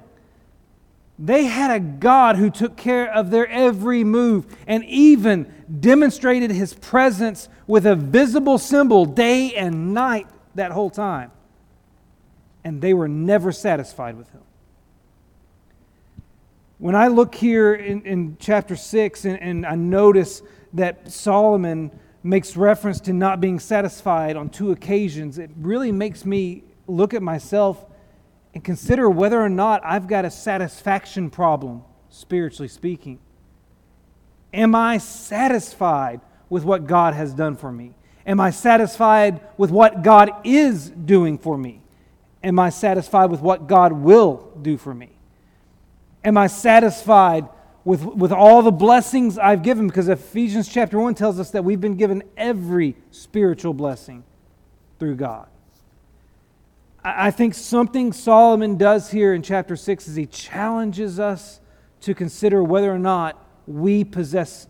They 1.19 1.45
had 1.45 1.71
a 1.71 1.81
God 1.81 2.37
who 2.37 2.51
took 2.51 2.77
care 2.77 3.11
of 3.13 3.31
their 3.31 3.47
every 3.49 4.05
move 4.05 4.55
and 4.67 4.85
even 4.85 5.53
demonstrated 5.81 6.51
his 6.51 6.75
presence 6.75 7.49
with 7.67 7.87
a 7.87 7.97
visible 7.97 8.59
symbol 8.59 9.07
day 9.07 9.55
and 9.55 9.95
night 9.95 10.27
that 10.55 10.73
whole 10.73 10.91
time. 10.91 11.31
And 12.65 12.83
they 12.83 12.93
were 12.93 13.09
never 13.09 13.53
satisfied 13.53 14.17
with 14.17 14.31
him. 14.31 14.43
When 16.79 16.95
I 16.95 17.09
look 17.09 17.35
here 17.35 17.75
in, 17.75 18.03
in 18.03 18.37
chapter 18.39 18.77
6 18.77 19.25
and, 19.25 19.41
and, 19.41 19.67
I 19.67 19.75
notice 19.77 20.43
that 20.75 21.11
Solomon 21.11 21.91
makes 22.23 22.57
reference 22.57 23.01
to 23.03 23.13
not 23.13 23.41
being 23.41 23.59
satisfied 23.59 24.37
on 24.37 24.51
two 24.51 24.73
occasions, 24.73 25.39
it 25.39 25.51
really 25.57 25.91
makes 25.91 26.27
me 26.27 26.65
look 26.87 27.15
at 27.15 27.23
myself 27.23 27.83
and 28.53 28.63
consider 28.63 29.09
whether 29.09 29.41
or 29.41 29.49
not 29.49 29.81
I've 29.85 30.07
got 30.07 30.25
a 30.25 30.31
satisfaction 30.31 31.31
problem, 31.31 31.83
spiritually 32.11 32.69
speaking. 32.69 33.21
Am 34.53 34.75
I 34.75 34.99
satisfied 34.99 36.21
with 36.51 36.65
what 36.65 36.87
God 36.87 37.15
has 37.15 37.33
done 37.33 37.57
for 37.57 37.73
me? 37.73 37.95
Am 38.27 38.41
I 38.41 38.51
satisfied 38.51 39.41
with 39.57 39.71
what 39.71 40.03
God 40.03 40.31
is 40.45 40.91
doing 40.91 41.39
for 41.39 41.57
me? 41.57 41.81
Am 42.43 42.59
I 42.59 42.71
satisfied 42.71 43.31
with 43.31 43.41
what 43.41 43.67
God 43.67 43.93
will 43.93 44.53
do 44.61 44.77
for 44.77 44.95
me? 44.95 45.16
Am 46.27 46.37
I 46.37 46.49
satisfied 46.49 47.49
with, 47.85 48.05
with 48.05 48.33
all 48.33 48.61
the 48.61 48.73
blessings 48.73 49.39
I've 49.39 49.63
given? 49.63 49.87
Because 49.87 50.09
Ephesians 50.09 50.69
chapter 50.69 50.99
1 50.99 51.15
tells 51.15 51.39
us 51.39 51.53
that 51.53 51.65
we've 51.65 51.81
been 51.81 51.95
given 51.95 52.25
every 52.37 52.97
spiritual 53.13 53.73
blessing 53.73 54.25
through 54.99 55.15
God. 55.15 55.47
I, 57.05 57.29
I 57.29 57.31
think 57.31 57.55
something 57.55 58.13
Solomon 58.13 58.77
does 58.77 59.13
here 59.13 59.35
in 59.35 59.43
chapter 59.43 59.77
6 59.77 60.09
is 60.09 60.17
he 60.17 60.27
challenges 60.27 61.21
us 61.21 61.61
to 62.01 62.13
consider 62.13 62.61
whether 62.61 62.93
or 62.93 62.99
not 62.99 63.41
we 63.69 64.03
possess 64.03 64.67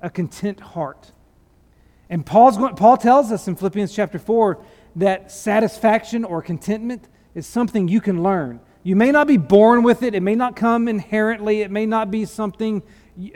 a 0.00 0.08
content 0.08 0.60
heart. 0.60 1.10
And 2.08 2.24
Paul's 2.24 2.56
going, 2.56 2.76
Paul 2.76 2.96
tells 2.96 3.32
us 3.32 3.48
in 3.48 3.56
Philippians 3.56 3.92
chapter 3.92 4.20
4 4.20 4.64
that 4.94 5.32
satisfaction 5.32 6.24
or 6.24 6.42
contentment 6.42 7.08
is 7.34 7.44
something 7.44 7.88
you 7.88 8.00
can 8.00 8.22
learn. 8.22 8.60
You 8.82 8.96
may 8.96 9.12
not 9.12 9.26
be 9.26 9.36
born 9.36 9.82
with 9.82 10.02
it, 10.02 10.14
it 10.14 10.22
may 10.22 10.34
not 10.34 10.56
come 10.56 10.88
inherently, 10.88 11.60
it 11.60 11.70
may 11.70 11.86
not 11.86 12.10
be 12.10 12.24
something 12.24 12.82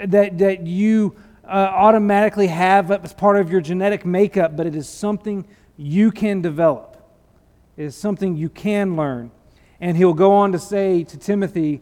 that, 0.05 0.39
that 0.39 0.67
you 0.67 1.15
uh, 1.45 1.49
automatically 1.49 2.49
have 2.49 2.91
as 2.91 3.13
part 3.13 3.37
of 3.37 3.51
your 3.51 3.61
genetic 3.61 4.05
makeup, 4.05 4.57
but 4.57 4.67
it 4.67 4.75
is 4.75 4.89
something 4.89 5.47
you 5.77 6.11
can 6.11 6.43
develop. 6.43 6.97
It 7.77 7.85
is 7.85 7.97
something 7.97 8.37
you 8.37 8.49
can 8.49 8.97
learn. 8.97 9.31
And 9.81 9.97
he'll 9.97 10.15
go 10.15 10.33
on 10.33 10.53
to 10.53 10.59
say 10.59 11.05
to 11.05 11.17
Timothy 11.17 11.81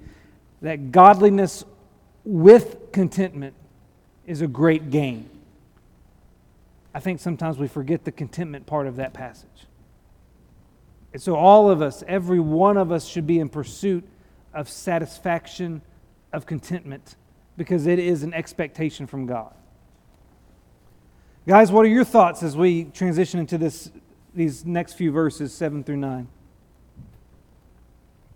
that 0.61 0.90
godliness 0.90 1.64
with 2.24 2.92
contentment 2.92 3.55
is 4.27 4.42
a 4.42 4.46
great 4.46 4.90
gain. 4.90 5.31
I 6.92 7.00
think 7.00 7.20
sometimes 7.20 7.59
we 7.59 7.68
forget 7.68 8.05
the 8.05 8.12
contentment 8.12 8.66
part 8.66 8.87
of 8.87 8.96
that 8.96 9.12
passage. 9.12 9.48
And 11.14 11.22
so, 11.22 11.37
all 11.37 11.70
of 11.70 11.81
us, 11.81 12.03
every 12.09 12.40
one 12.40 12.77
of 12.77 12.90
us, 12.90 13.07
should 13.07 13.24
be 13.24 13.38
in 13.38 13.48
pursuit 13.48 14.05
of 14.53 14.68
satisfaction, 14.68 15.81
of 16.33 16.44
contentment, 16.44 17.14
because 17.57 17.87
it 17.87 18.00
is 18.00 18.24
an 18.24 18.35
expectation 18.35 19.07
from 19.07 19.24
God. 19.24 19.55
Guys, 21.46 21.70
what 21.70 21.85
are 21.85 21.88
your 21.88 22.05
thoughts 22.05 22.42
as 22.42 22.57
we 22.57 22.85
transition 22.87 23.38
into 23.38 23.57
this, 23.57 23.92
these 24.35 24.66
next 24.66 24.94
few 24.94 25.12
verses, 25.12 25.55
7 25.55 25.85
through 25.85 25.98
9? 25.98 26.27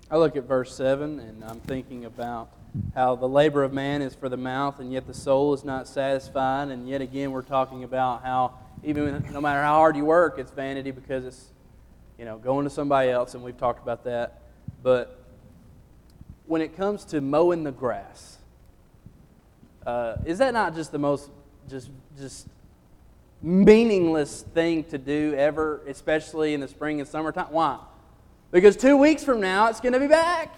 I 0.08 0.16
look 0.16 0.36
at 0.36 0.44
verse 0.44 0.72
7 0.74 1.18
and 1.18 1.44
I'm 1.44 1.60
thinking 1.60 2.04
about 2.04 2.50
how 2.94 3.16
the 3.16 3.28
labor 3.28 3.64
of 3.64 3.72
man 3.72 4.02
is 4.02 4.14
for 4.14 4.28
the 4.28 4.36
mouth 4.36 4.78
and 4.78 4.92
yet 4.92 5.06
the 5.06 5.14
soul 5.14 5.52
is 5.52 5.64
not 5.64 5.88
satisfied. 5.88 6.68
And 6.68 6.88
yet 6.88 7.00
again, 7.00 7.32
we're 7.32 7.42
talking 7.42 7.82
about 7.82 8.22
how 8.22 8.54
even 8.84 9.26
no 9.32 9.40
matter 9.40 9.62
how 9.62 9.74
hard 9.74 9.96
you 9.96 10.04
work, 10.04 10.38
it's 10.38 10.50
vanity 10.50 10.92
because 10.92 11.24
it's 11.24 11.50
you 12.18 12.24
know, 12.24 12.36
going 12.36 12.64
to 12.64 12.70
somebody 12.70 13.10
else, 13.10 13.34
and 13.34 13.42
we've 13.42 13.56
talked 13.56 13.82
about 13.82 14.04
that. 14.04 14.40
But 14.82 15.18
when 16.46 16.60
it 16.60 16.76
comes 16.76 17.04
to 17.06 17.20
mowing 17.20 17.62
the 17.62 17.72
grass, 17.72 18.38
uh, 19.86 20.16
is 20.26 20.38
that 20.38 20.52
not 20.52 20.74
just 20.74 20.92
the 20.92 20.98
most 20.98 21.30
just 21.70 21.90
just 22.18 22.48
meaningless 23.40 24.42
thing 24.54 24.84
to 24.84 24.98
do 24.98 25.34
ever, 25.36 25.80
especially 25.86 26.54
in 26.54 26.60
the 26.60 26.68
spring 26.68 27.00
and 27.00 27.08
summertime? 27.08 27.46
Why? 27.50 27.78
Because 28.50 28.76
two 28.76 28.96
weeks 28.96 29.22
from 29.22 29.40
now, 29.40 29.68
it's 29.68 29.80
going 29.80 29.92
to 29.92 30.00
be 30.00 30.08
back. 30.08 30.54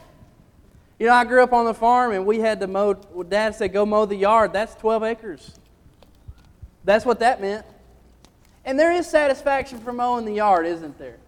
You 0.99 1.07
know, 1.07 1.15
I 1.15 1.25
grew 1.25 1.43
up 1.43 1.53
on 1.53 1.65
the 1.65 1.75
farm, 1.75 2.13
and 2.13 2.25
we 2.25 2.41
had 2.41 2.61
to 2.61 2.67
mow. 2.67 2.95
Dad 2.95 3.55
said, 3.55 3.73
"Go 3.73 3.85
mow 3.85 4.07
the 4.07 4.17
yard." 4.17 4.53
That's 4.53 4.75
12 4.77 5.03
acres. 5.03 5.59
That's 6.85 7.05
what 7.05 7.21
that 7.21 7.41
meant. 7.41 7.67
And 8.65 8.79
there 8.79 8.93
is 8.93 9.07
satisfaction 9.07 9.79
for 9.81 9.93
mowing 9.93 10.25
the 10.25 10.35
yard, 10.35 10.67
isn't 10.67 10.99
there? 10.99 11.19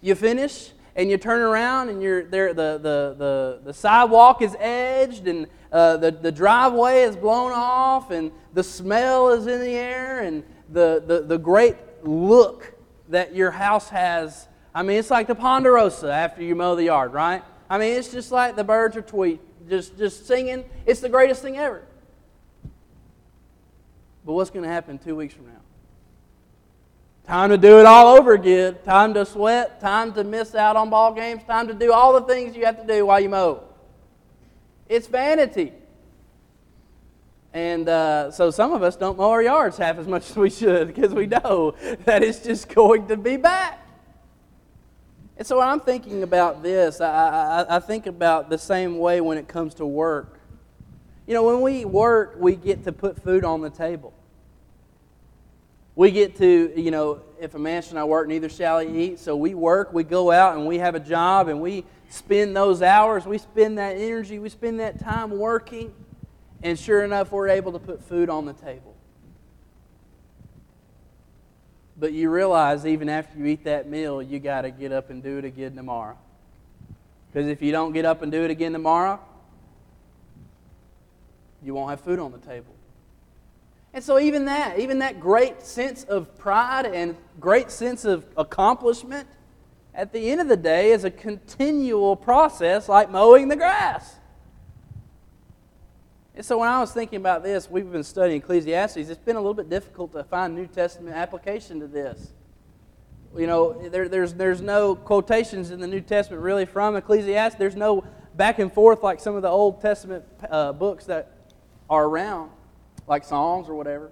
You 0.00 0.14
finish, 0.14 0.72
and 0.98 1.08
you 1.08 1.16
turn 1.16 1.40
around 1.40 1.90
and 1.90 2.02
you're 2.02 2.24
there, 2.24 2.52
the, 2.52 2.72
the, 2.82 3.14
the, 3.16 3.60
the 3.66 3.72
sidewalk 3.72 4.42
is 4.42 4.56
edged 4.58 5.28
and 5.28 5.46
uh, 5.70 5.96
the, 5.96 6.10
the 6.10 6.32
driveway 6.32 7.02
is 7.02 7.16
blown 7.16 7.52
off 7.52 8.10
and 8.10 8.32
the 8.52 8.64
smell 8.64 9.30
is 9.30 9.46
in 9.46 9.60
the 9.60 9.76
air 9.76 10.22
and 10.22 10.42
the, 10.70 11.02
the, 11.06 11.20
the 11.20 11.38
great 11.38 11.76
look 12.02 12.74
that 13.08 13.32
your 13.32 13.52
house 13.52 13.88
has. 13.90 14.48
I 14.74 14.82
mean, 14.82 14.98
it's 14.98 15.10
like 15.10 15.28
the 15.28 15.36
Ponderosa 15.36 16.12
after 16.12 16.42
you 16.42 16.56
mow 16.56 16.74
the 16.74 16.84
yard, 16.84 17.12
right? 17.12 17.44
I 17.70 17.78
mean, 17.78 17.94
it's 17.94 18.10
just 18.10 18.32
like 18.32 18.56
the 18.56 18.64
birds 18.64 18.96
are 18.96 19.02
tweet, 19.02 19.40
just, 19.68 19.96
just 19.96 20.26
singing. 20.26 20.64
It's 20.84 20.98
the 20.98 21.08
greatest 21.08 21.42
thing 21.42 21.58
ever. 21.58 21.84
But 24.26 24.32
what's 24.32 24.50
going 24.50 24.64
to 24.64 24.70
happen 24.70 24.98
two 24.98 25.14
weeks 25.14 25.34
from 25.34 25.46
now? 25.46 25.57
Time 27.28 27.50
to 27.50 27.58
do 27.58 27.78
it 27.78 27.84
all 27.84 28.16
over 28.16 28.32
again. 28.32 28.78
Time 28.86 29.12
to 29.12 29.26
sweat. 29.26 29.82
Time 29.82 30.14
to 30.14 30.24
miss 30.24 30.54
out 30.54 30.76
on 30.76 30.88
ball 30.88 31.12
games. 31.12 31.42
Time 31.44 31.68
to 31.68 31.74
do 31.74 31.92
all 31.92 32.18
the 32.18 32.22
things 32.22 32.56
you 32.56 32.64
have 32.64 32.80
to 32.80 32.86
do 32.86 33.04
while 33.04 33.20
you 33.20 33.28
mow. 33.28 33.64
It's 34.88 35.06
vanity. 35.08 35.74
And 37.52 37.86
uh, 37.86 38.30
so 38.30 38.50
some 38.50 38.72
of 38.72 38.82
us 38.82 38.96
don't 38.96 39.18
mow 39.18 39.28
our 39.28 39.42
yards 39.42 39.76
half 39.76 39.98
as 39.98 40.06
much 40.06 40.22
as 40.30 40.36
we 40.38 40.48
should 40.48 40.86
because 40.86 41.12
we 41.12 41.26
know 41.26 41.74
that 42.06 42.22
it's 42.22 42.40
just 42.40 42.70
going 42.70 43.06
to 43.08 43.16
be 43.18 43.36
back. 43.36 43.86
And 45.36 45.46
so 45.46 45.58
when 45.58 45.68
I'm 45.68 45.80
thinking 45.80 46.22
about 46.22 46.62
this, 46.62 46.98
I, 47.02 47.64
I, 47.68 47.76
I 47.76 47.78
think 47.78 48.06
about 48.06 48.48
the 48.48 48.56
same 48.56 48.98
way 48.98 49.20
when 49.20 49.36
it 49.36 49.48
comes 49.48 49.74
to 49.74 49.84
work. 49.84 50.40
You 51.26 51.34
know, 51.34 51.42
when 51.42 51.60
we 51.60 51.84
work, 51.84 52.36
we 52.38 52.56
get 52.56 52.84
to 52.84 52.92
put 52.92 53.22
food 53.22 53.44
on 53.44 53.60
the 53.60 53.68
table. 53.68 54.14
We 55.98 56.12
get 56.12 56.36
to, 56.36 56.80
you 56.80 56.92
know, 56.92 57.22
if 57.40 57.56
a 57.56 57.58
man 57.58 57.82
shall 57.82 57.94
not 57.94 58.08
work, 58.08 58.28
neither 58.28 58.48
shall 58.48 58.78
he 58.78 59.06
eat. 59.06 59.18
So 59.18 59.34
we 59.34 59.56
work, 59.56 59.92
we 59.92 60.04
go 60.04 60.30
out, 60.30 60.56
and 60.56 60.64
we 60.64 60.78
have 60.78 60.94
a 60.94 61.00
job, 61.00 61.48
and 61.48 61.60
we 61.60 61.84
spend 62.08 62.54
those 62.56 62.82
hours, 62.82 63.26
we 63.26 63.36
spend 63.36 63.78
that 63.78 63.96
energy, 63.96 64.38
we 64.38 64.48
spend 64.48 64.78
that 64.78 65.00
time 65.00 65.36
working, 65.36 65.92
and 66.62 66.78
sure 66.78 67.02
enough, 67.02 67.32
we're 67.32 67.48
able 67.48 67.72
to 67.72 67.80
put 67.80 68.00
food 68.00 68.30
on 68.30 68.46
the 68.46 68.52
table. 68.52 68.94
But 71.96 72.12
you 72.12 72.30
realize 72.30 72.86
even 72.86 73.08
after 73.08 73.36
you 73.36 73.46
eat 73.46 73.64
that 73.64 73.88
meal, 73.88 74.22
you 74.22 74.38
got 74.38 74.60
to 74.60 74.70
get 74.70 74.92
up 74.92 75.10
and 75.10 75.20
do 75.20 75.38
it 75.38 75.44
again 75.44 75.74
tomorrow. 75.74 76.16
Because 77.32 77.48
if 77.48 77.60
you 77.60 77.72
don't 77.72 77.92
get 77.92 78.04
up 78.04 78.22
and 78.22 78.30
do 78.30 78.44
it 78.44 78.52
again 78.52 78.72
tomorrow, 78.72 79.18
you 81.60 81.74
won't 81.74 81.90
have 81.90 82.02
food 82.02 82.20
on 82.20 82.30
the 82.30 82.38
table. 82.38 82.77
And 83.94 84.04
so, 84.04 84.18
even 84.18 84.44
that, 84.44 84.78
even 84.78 84.98
that 84.98 85.18
great 85.18 85.62
sense 85.62 86.04
of 86.04 86.36
pride 86.38 86.86
and 86.86 87.16
great 87.40 87.70
sense 87.70 88.04
of 88.04 88.24
accomplishment, 88.36 89.26
at 89.94 90.12
the 90.12 90.30
end 90.30 90.40
of 90.40 90.48
the 90.48 90.56
day, 90.56 90.92
is 90.92 91.04
a 91.04 91.10
continual 91.10 92.14
process 92.14 92.88
like 92.88 93.10
mowing 93.10 93.48
the 93.48 93.56
grass. 93.56 94.16
And 96.34 96.44
so, 96.44 96.58
when 96.58 96.68
I 96.68 96.80
was 96.80 96.92
thinking 96.92 97.16
about 97.16 97.42
this, 97.42 97.70
we've 97.70 97.90
been 97.90 98.04
studying 98.04 98.40
Ecclesiastes, 98.40 98.96
it's 98.96 99.18
been 99.18 99.36
a 99.36 99.40
little 99.40 99.54
bit 99.54 99.70
difficult 99.70 100.12
to 100.12 100.22
find 100.24 100.54
New 100.54 100.66
Testament 100.66 101.16
application 101.16 101.80
to 101.80 101.86
this. 101.86 102.32
You 103.36 103.46
know, 103.46 103.88
there, 103.88 104.08
there's, 104.08 104.34
there's 104.34 104.60
no 104.60 104.94
quotations 104.94 105.70
in 105.70 105.80
the 105.80 105.86
New 105.86 106.00
Testament 106.00 106.42
really 106.42 106.64
from 106.64 106.96
Ecclesiastes. 106.96 107.58
There's 107.58 107.76
no 107.76 108.04
back 108.36 108.58
and 108.58 108.72
forth 108.72 109.02
like 109.02 109.20
some 109.20 109.34
of 109.34 109.42
the 109.42 109.48
Old 109.48 109.80
Testament 109.80 110.24
uh, 110.48 110.72
books 110.72 111.06
that 111.06 111.32
are 111.90 112.04
around 112.06 112.50
like 113.08 113.24
Psalms 113.24 113.68
or 113.68 113.74
whatever. 113.74 114.10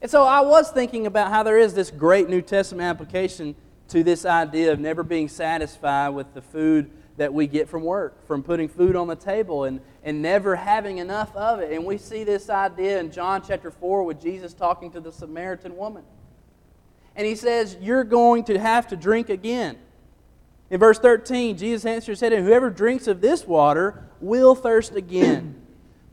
And 0.00 0.10
so 0.10 0.24
I 0.24 0.40
was 0.40 0.70
thinking 0.70 1.06
about 1.06 1.30
how 1.30 1.42
there 1.42 1.58
is 1.58 1.74
this 1.74 1.90
great 1.90 2.28
New 2.28 2.42
Testament 2.42 2.86
application 2.86 3.54
to 3.88 4.02
this 4.02 4.24
idea 4.24 4.72
of 4.72 4.80
never 4.80 5.02
being 5.02 5.28
satisfied 5.28 6.10
with 6.10 6.34
the 6.34 6.42
food 6.42 6.90
that 7.16 7.32
we 7.32 7.46
get 7.46 7.68
from 7.68 7.82
work, 7.82 8.26
from 8.26 8.42
putting 8.42 8.68
food 8.68 8.96
on 8.96 9.06
the 9.06 9.16
table 9.16 9.64
and, 9.64 9.80
and 10.02 10.20
never 10.20 10.56
having 10.56 10.98
enough 10.98 11.34
of 11.36 11.60
it. 11.60 11.72
And 11.72 11.84
we 11.84 11.96
see 11.96 12.24
this 12.24 12.50
idea 12.50 12.98
in 12.98 13.12
John 13.12 13.42
chapter 13.46 13.70
4 13.70 14.02
with 14.02 14.20
Jesus 14.20 14.52
talking 14.52 14.90
to 14.92 15.00
the 15.00 15.12
Samaritan 15.12 15.76
woman. 15.76 16.02
And 17.14 17.26
he 17.26 17.36
says, 17.36 17.76
You're 17.80 18.04
going 18.04 18.44
to 18.44 18.58
have 18.58 18.88
to 18.88 18.96
drink 18.96 19.28
again. 19.28 19.78
In 20.70 20.80
verse 20.80 20.98
13, 20.98 21.56
Jesus 21.56 21.86
answered 21.86 22.12
and 22.12 22.18
said, 22.18 22.32
Whoever 22.32 22.70
drinks 22.70 23.06
of 23.06 23.20
this 23.20 23.46
water 23.46 24.08
will 24.20 24.54
thirst 24.54 24.96
again. 24.96 25.63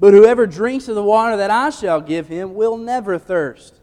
But 0.01 0.15
whoever 0.15 0.47
drinks 0.47 0.87
of 0.87 0.95
the 0.95 1.03
water 1.03 1.37
that 1.37 1.51
I 1.51 1.69
shall 1.69 2.01
give 2.01 2.27
him 2.27 2.55
will 2.55 2.75
never 2.75 3.19
thirst. 3.19 3.75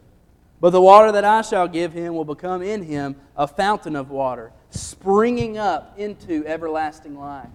But 0.61 0.71
the 0.71 0.83
water 0.83 1.13
that 1.13 1.25
I 1.25 1.43
shall 1.43 1.69
give 1.69 1.93
him 1.93 2.13
will 2.13 2.25
become 2.25 2.61
in 2.61 2.83
him 2.83 3.15
a 3.37 3.47
fountain 3.47 3.95
of 3.95 4.11
water, 4.11 4.51
springing 4.71 5.59
up 5.59 5.97
into 5.97 6.45
everlasting 6.45 7.17
life. 7.17 7.47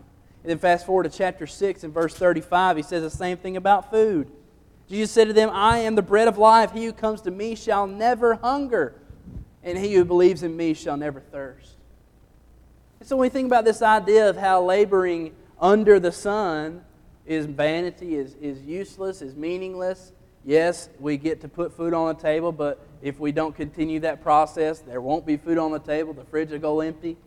And 0.44 0.50
then 0.50 0.60
fast 0.60 0.86
forward 0.86 1.04
to 1.04 1.10
chapter 1.10 1.46
6 1.46 1.84
and 1.84 1.94
verse 1.94 2.16
35, 2.16 2.78
he 2.78 2.84
says 2.84 3.04
the 3.04 3.10
same 3.10 3.36
thing 3.36 3.58
about 3.58 3.92
food. 3.92 4.32
Jesus 4.88 5.12
said 5.12 5.28
to 5.28 5.34
them, 5.34 5.50
I 5.52 5.80
am 5.80 5.96
the 5.96 6.02
bread 6.02 6.30
of 6.30 6.38
life. 6.38 6.72
He 6.72 6.86
who 6.86 6.94
comes 6.94 7.20
to 7.24 7.32
me 7.32 7.56
shall 7.56 7.86
never 7.86 8.36
hunger, 8.36 8.96
and 9.62 9.78
he 9.78 9.94
who 9.94 10.06
believes 10.06 10.42
in 10.42 10.56
me 10.56 10.74
shall 10.74 10.96
never 10.96 11.20
thirst. 11.20 11.76
And 13.02 13.10
so 13.10 13.18
when 13.18 13.26
we 13.26 13.30
think 13.30 13.48
about 13.48 13.66
this 13.66 13.82
idea 13.82 14.30
of 14.30 14.38
how 14.38 14.64
laboring 14.64 15.34
under 15.60 16.00
the 16.00 16.14
sun 16.14 16.86
is 17.26 17.46
vanity, 17.46 18.16
is, 18.16 18.36
is 18.36 18.62
useless, 18.62 19.22
is 19.22 19.36
meaningless. 19.36 20.12
Yes, 20.46 20.90
we 21.00 21.18
get 21.18 21.42
to 21.42 21.48
put 21.48 21.76
food 21.76 21.94
on 21.94 22.14
the 22.14 22.22
table, 22.22 22.52
but 22.52 22.86
if 23.02 23.20
we 23.20 23.32
don't 23.32 23.56
continue 23.56 24.02
that 24.02 24.22
process, 24.22 24.80
there 24.80 25.00
won't 25.00 25.26
be 25.26 25.38
food 25.38 25.58
on 25.58 25.72
the 25.72 25.80
table. 25.80 26.14
The 26.14 26.26
fridge 26.26 26.52
will 26.52 26.60
go 26.60 26.82
empty. 26.82 27.18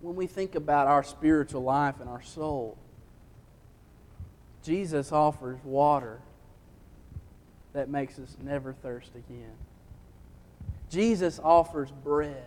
When 0.00 0.16
we 0.16 0.26
think 0.26 0.54
about 0.54 0.86
our 0.86 1.02
spiritual 1.02 1.62
life 1.62 1.96
and 2.00 2.08
our 2.08 2.22
soul, 2.22 2.76
Jesus 4.62 5.12
offers 5.12 5.58
water 5.64 6.20
that 7.72 7.88
makes 7.88 8.18
us 8.18 8.36
never 8.42 8.72
thirst 8.72 9.10
again. 9.14 9.52
Jesus 10.90 11.38
offers 11.42 11.90
bread 11.90 12.44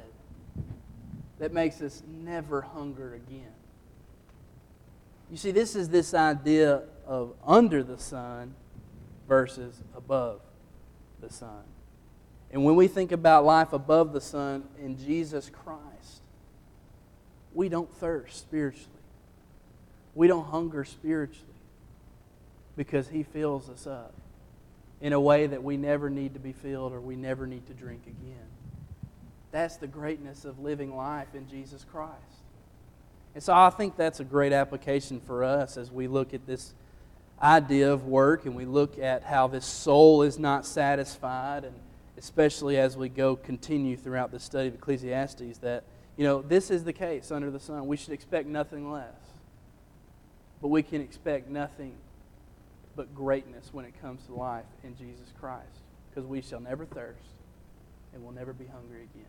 that 1.40 1.54
makes 1.54 1.82
us 1.82 2.04
never 2.08 2.62
hunger 2.62 3.14
again. 3.14 3.52
You 5.34 5.40
see, 5.40 5.50
this 5.50 5.76
is 5.76 5.90
this 5.90 6.14
idea 6.14 6.84
of 7.08 7.34
under 7.44 7.82
the 7.82 7.98
sun 7.98 8.54
versus 9.28 9.82
above 9.98 10.42
the 11.22 11.32
sun. 11.32 11.64
And 12.52 12.64
when 12.64 12.76
we 12.76 12.88
think 12.88 13.12
about 13.12 13.44
life 13.44 13.74
above 13.74 14.14
the 14.14 14.22
sun 14.22 14.66
in 14.80 14.96
Jesus 14.96 15.50
Christ, 15.50 16.22
we 17.52 17.68
don't 17.68 17.92
thirst 17.96 18.42
spiritually. 18.42 18.92
We 20.14 20.28
don't 20.28 20.46
hunger 20.46 20.86
spiritually 20.86 21.48
because 22.78 23.08
He 23.08 23.24
fills 23.24 23.72
us 23.72 23.88
up 23.88 24.14
in 25.02 25.14
a 25.14 25.20
way 25.20 25.48
that 25.48 25.64
we 25.64 25.78
never 25.78 26.12
need 26.12 26.36
to 26.36 26.40
be 26.40 26.54
filled 26.54 26.94
or 26.94 27.02
we 27.02 27.16
never 27.16 27.48
need 27.48 27.66
to 27.66 27.74
drink 27.74 28.04
again. 28.06 28.50
That's 29.50 29.78
the 29.78 29.88
greatness 29.88 30.46
of 30.46 30.60
living 30.60 30.96
life 30.96 31.34
in 31.34 31.50
Jesus 31.50 31.84
Christ. 31.84 32.43
And 33.34 33.42
so 33.42 33.54
I 33.54 33.70
think 33.70 33.98
that's 33.98 34.20
a 34.20 34.24
great 34.24 34.54
application 34.54 35.20
for 35.20 35.44
us 35.44 35.78
as 35.78 35.92
we 35.92 36.08
look 36.08 36.34
at 36.34 36.46
this 36.46 36.74
idea 37.42 37.92
of 37.92 38.06
work 38.06 38.46
and 38.46 38.56
we 38.56 38.66
look 38.66 39.00
at 39.00 39.24
how 39.24 39.48
this 39.48 39.66
soul 39.66 40.22
is 40.22 40.38
not 40.38 40.66
satisfied 40.66 41.66
and 41.66 41.76
especially 42.18 42.78
as 42.78 42.96
we 42.96 43.10
go 43.10 43.36
continue 43.36 43.98
throughout 43.98 44.32
the 44.32 44.40
study 44.40 44.68
of 44.68 44.76
Ecclesiastes 44.76 45.58
that 45.58 45.84
you 46.16 46.24
know 46.24 46.42
this 46.42 46.70
is 46.70 46.84
the 46.84 46.94
case 46.94 47.32
under 47.32 47.50
the 47.50 47.60
sun. 47.60 47.88
We 47.88 47.98
should 47.98 48.14
expect 48.14 48.48
nothing 48.48 48.92
less. 48.92 49.16
But 50.62 50.68
we 50.70 50.84
can 50.84 51.02
expect 51.02 51.50
nothing 51.50 51.96
but 52.96 53.14
greatness 53.14 53.70
when 53.74 53.84
it 53.84 54.00
comes 54.00 54.26
to 54.28 54.34
life 54.34 54.64
in 54.84 54.96
Jesus 54.96 55.34
Christ 55.40 55.82
because 56.10 56.26
we 56.26 56.42
shall 56.42 56.62
never 56.62 56.86
thirst 56.86 57.20
and 58.14 58.24
will 58.24 58.32
never 58.32 58.54
be 58.54 58.68
hungry 58.68 59.02
again 59.02 59.26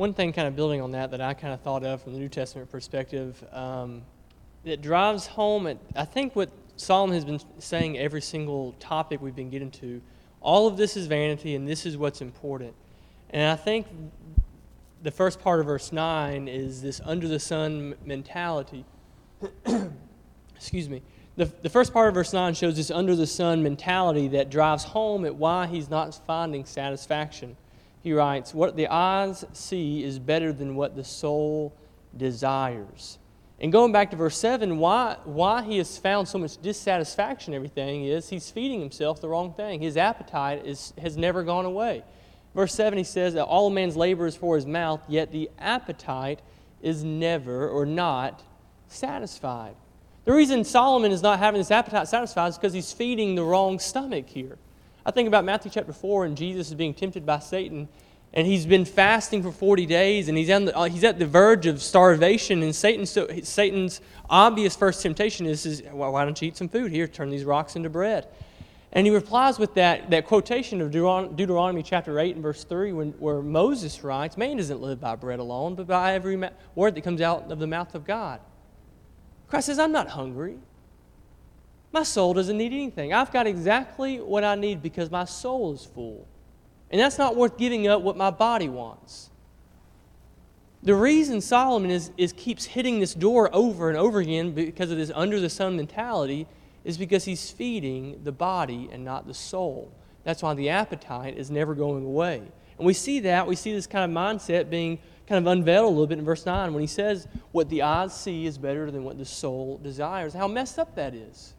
one 0.00 0.14
thing 0.14 0.32
kind 0.32 0.48
of 0.48 0.56
building 0.56 0.80
on 0.80 0.92
that 0.92 1.10
that 1.10 1.20
I 1.20 1.34
kind 1.34 1.52
of 1.52 1.60
thought 1.60 1.84
of 1.84 2.00
from 2.02 2.14
the 2.14 2.18
New 2.18 2.30
Testament 2.30 2.70
perspective 2.70 3.44
um, 3.52 4.00
that 4.64 4.80
drives 4.80 5.26
home, 5.26 5.66
at, 5.66 5.76
I 5.94 6.06
think 6.06 6.34
what 6.34 6.48
Solomon 6.76 7.14
has 7.14 7.26
been 7.26 7.38
saying 7.58 7.98
every 7.98 8.22
single 8.22 8.72
topic 8.80 9.20
we've 9.20 9.36
been 9.36 9.50
getting 9.50 9.70
to, 9.72 10.00
all 10.40 10.66
of 10.66 10.78
this 10.78 10.96
is 10.96 11.06
vanity 11.06 11.54
and 11.54 11.68
this 11.68 11.84
is 11.84 11.98
what's 11.98 12.22
important. 12.22 12.72
And 13.28 13.52
I 13.52 13.56
think 13.56 13.88
the 15.02 15.10
first 15.10 15.38
part 15.38 15.60
of 15.60 15.66
verse 15.66 15.92
9 15.92 16.48
is 16.48 16.80
this 16.80 17.02
under 17.04 17.28
the 17.28 17.38
sun 17.38 17.94
mentality. 18.02 18.86
Excuse 20.56 20.88
me. 20.88 21.02
The, 21.36 21.44
the 21.60 21.68
first 21.68 21.92
part 21.92 22.08
of 22.08 22.14
verse 22.14 22.32
9 22.32 22.54
shows 22.54 22.74
this 22.74 22.90
under 22.90 23.14
the 23.14 23.26
sun 23.26 23.62
mentality 23.62 24.28
that 24.28 24.48
drives 24.48 24.82
home 24.82 25.26
at 25.26 25.34
why 25.34 25.66
he's 25.66 25.90
not 25.90 26.18
finding 26.26 26.64
satisfaction 26.64 27.54
he 28.02 28.12
writes, 28.12 28.54
What 28.54 28.76
the 28.76 28.88
eyes 28.88 29.44
see 29.52 30.02
is 30.02 30.18
better 30.18 30.52
than 30.52 30.74
what 30.74 30.96
the 30.96 31.04
soul 31.04 31.74
desires. 32.16 33.18
And 33.60 33.70
going 33.70 33.92
back 33.92 34.10
to 34.10 34.16
verse 34.16 34.38
7, 34.38 34.78
why, 34.78 35.16
why 35.24 35.62
he 35.62 35.76
has 35.78 35.98
found 35.98 36.26
so 36.26 36.38
much 36.38 36.56
dissatisfaction 36.62 37.52
everything 37.52 38.06
is 38.06 38.30
he's 38.30 38.50
feeding 38.50 38.80
himself 38.80 39.20
the 39.20 39.28
wrong 39.28 39.52
thing. 39.52 39.82
His 39.82 39.98
appetite 39.98 40.64
is, 40.64 40.94
has 41.00 41.18
never 41.18 41.42
gone 41.42 41.66
away. 41.66 42.02
Verse 42.54 42.74
7, 42.74 42.96
he 42.96 43.04
says 43.04 43.34
that 43.34 43.44
all 43.44 43.68
man's 43.68 43.96
labor 43.96 44.26
is 44.26 44.34
for 44.34 44.56
his 44.56 44.66
mouth, 44.66 45.02
yet 45.08 45.30
the 45.30 45.50
appetite 45.58 46.40
is 46.80 47.04
never 47.04 47.68
or 47.68 47.84
not 47.84 48.42
satisfied. 48.88 49.76
The 50.24 50.32
reason 50.32 50.64
Solomon 50.64 51.12
is 51.12 51.22
not 51.22 51.38
having 51.38 51.58
his 51.58 51.70
appetite 51.70 52.08
satisfied 52.08 52.48
is 52.48 52.56
because 52.56 52.72
he's 52.72 52.92
feeding 52.92 53.34
the 53.34 53.44
wrong 53.44 53.78
stomach 53.78 54.28
here. 54.28 54.58
I 55.04 55.10
think 55.10 55.28
about 55.28 55.44
Matthew 55.44 55.70
chapter 55.70 55.92
4, 55.92 56.26
and 56.26 56.36
Jesus 56.36 56.68
is 56.68 56.74
being 56.74 56.92
tempted 56.92 57.24
by 57.24 57.38
Satan, 57.38 57.88
and 58.32 58.46
he's 58.46 58.66
been 58.66 58.84
fasting 58.84 59.42
for 59.42 59.50
40 59.50 59.86
days, 59.86 60.28
and 60.28 60.36
he's, 60.36 60.48
the, 60.48 60.76
uh, 60.76 60.84
he's 60.84 61.04
at 61.04 61.18
the 61.18 61.26
verge 61.26 61.66
of 61.66 61.82
starvation, 61.82 62.62
and 62.62 62.74
Satan, 62.74 63.06
so, 63.06 63.26
Satan's 63.42 64.00
obvious 64.28 64.76
first 64.76 65.02
temptation 65.02 65.46
is, 65.46 65.64
is 65.64 65.82
well, 65.92 66.12
why 66.12 66.24
don't 66.24 66.40
you 66.40 66.48
eat 66.48 66.56
some 66.56 66.68
food? 66.68 66.92
Here, 66.92 67.08
turn 67.08 67.30
these 67.30 67.44
rocks 67.44 67.76
into 67.76 67.88
bread. 67.88 68.28
And 68.92 69.06
he 69.06 69.12
replies 69.12 69.58
with 69.58 69.74
that, 69.74 70.10
that 70.10 70.26
quotation 70.26 70.80
of 70.80 70.90
Deuteronomy 70.90 71.82
chapter 71.82 72.18
8 72.18 72.34
and 72.34 72.42
verse 72.42 72.64
3, 72.64 72.92
when, 72.92 73.10
where 73.12 73.40
Moses 73.40 74.02
writes, 74.02 74.36
Man 74.36 74.56
doesn't 74.56 74.80
live 74.80 75.00
by 75.00 75.14
bread 75.14 75.38
alone, 75.38 75.76
but 75.76 75.86
by 75.86 76.14
every 76.14 76.36
ma- 76.36 76.50
word 76.74 76.96
that 76.96 77.02
comes 77.02 77.20
out 77.20 77.50
of 77.52 77.60
the 77.60 77.68
mouth 77.68 77.94
of 77.94 78.04
God. 78.04 78.40
Christ 79.48 79.66
says, 79.66 79.78
I'm 79.78 79.92
not 79.92 80.08
hungry. 80.08 80.58
My 81.92 82.02
soul 82.04 82.34
doesn't 82.34 82.56
need 82.56 82.72
anything. 82.72 83.12
I've 83.12 83.32
got 83.32 83.46
exactly 83.46 84.20
what 84.20 84.44
I 84.44 84.54
need 84.54 84.82
because 84.82 85.10
my 85.10 85.24
soul 85.24 85.72
is 85.72 85.84
full. 85.84 86.26
And 86.90 87.00
that's 87.00 87.18
not 87.18 87.36
worth 87.36 87.56
giving 87.56 87.86
up 87.88 88.02
what 88.02 88.16
my 88.16 88.30
body 88.30 88.68
wants. 88.68 89.30
The 90.82 90.94
reason 90.94 91.40
Solomon 91.40 91.90
is, 91.90 92.10
is 92.16 92.32
keeps 92.32 92.64
hitting 92.64 93.00
this 93.00 93.12
door 93.12 93.50
over 93.52 93.88
and 93.88 93.98
over 93.98 94.20
again 94.20 94.52
because 94.52 94.90
of 94.90 94.96
this 94.96 95.10
under 95.14 95.38
the 95.38 95.50
sun 95.50 95.76
mentality 95.76 96.46
is 96.84 96.96
because 96.96 97.24
he's 97.24 97.50
feeding 97.50 98.20
the 98.24 98.32
body 98.32 98.88
and 98.90 99.04
not 99.04 99.26
the 99.26 99.34
soul. 99.34 99.92
That's 100.24 100.42
why 100.42 100.54
the 100.54 100.70
appetite 100.70 101.36
is 101.36 101.50
never 101.50 101.74
going 101.74 102.04
away. 102.04 102.42
And 102.78 102.86
we 102.86 102.94
see 102.94 103.20
that, 103.20 103.46
we 103.46 103.56
see 103.56 103.72
this 103.72 103.86
kind 103.86 104.10
of 104.10 104.16
mindset 104.16 104.70
being 104.70 104.98
kind 105.26 105.46
of 105.46 105.52
unveiled 105.52 105.84
a 105.84 105.88
little 105.88 106.06
bit 106.06 106.18
in 106.18 106.24
verse 106.24 106.46
9 106.46 106.72
when 106.72 106.80
he 106.80 106.86
says, 106.86 107.28
What 107.52 107.68
the 107.68 107.82
eyes 107.82 108.18
see 108.18 108.46
is 108.46 108.56
better 108.56 108.90
than 108.90 109.04
what 109.04 109.18
the 109.18 109.24
soul 109.26 109.78
desires. 109.82 110.32
How 110.32 110.48
messed 110.48 110.78
up 110.78 110.94
that 110.94 111.14
is. 111.14 111.54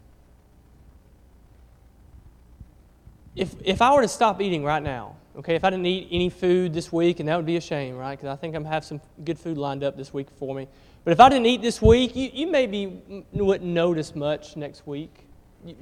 If, 3.35 3.55
if 3.63 3.81
I 3.81 3.93
were 3.93 4.01
to 4.01 4.07
stop 4.07 4.41
eating 4.41 4.63
right 4.63 4.83
now, 4.83 5.15
okay, 5.37 5.55
if 5.55 5.63
I 5.63 5.69
didn't 5.69 5.85
eat 5.85 6.09
any 6.11 6.29
food 6.29 6.73
this 6.73 6.91
week, 6.91 7.19
and 7.19 7.29
that 7.29 7.37
would 7.37 7.45
be 7.45 7.55
a 7.55 7.61
shame, 7.61 7.95
right? 7.95 8.17
Because 8.17 8.27
I 8.27 8.35
think 8.35 8.55
I'm 8.55 8.65
have 8.65 8.83
some 8.83 8.99
good 9.23 9.39
food 9.39 9.57
lined 9.57 9.83
up 9.83 9.95
this 9.95 10.13
week 10.13 10.27
for 10.37 10.53
me. 10.53 10.67
But 11.03 11.11
if 11.11 11.19
I 11.19 11.29
didn't 11.29 11.45
eat 11.45 11.61
this 11.61 11.81
week, 11.81 12.15
you, 12.15 12.29
you 12.33 12.47
maybe 12.47 13.01
wouldn't 13.31 13.69
notice 13.69 14.15
much 14.15 14.55
next 14.57 14.85
week. 14.85 15.27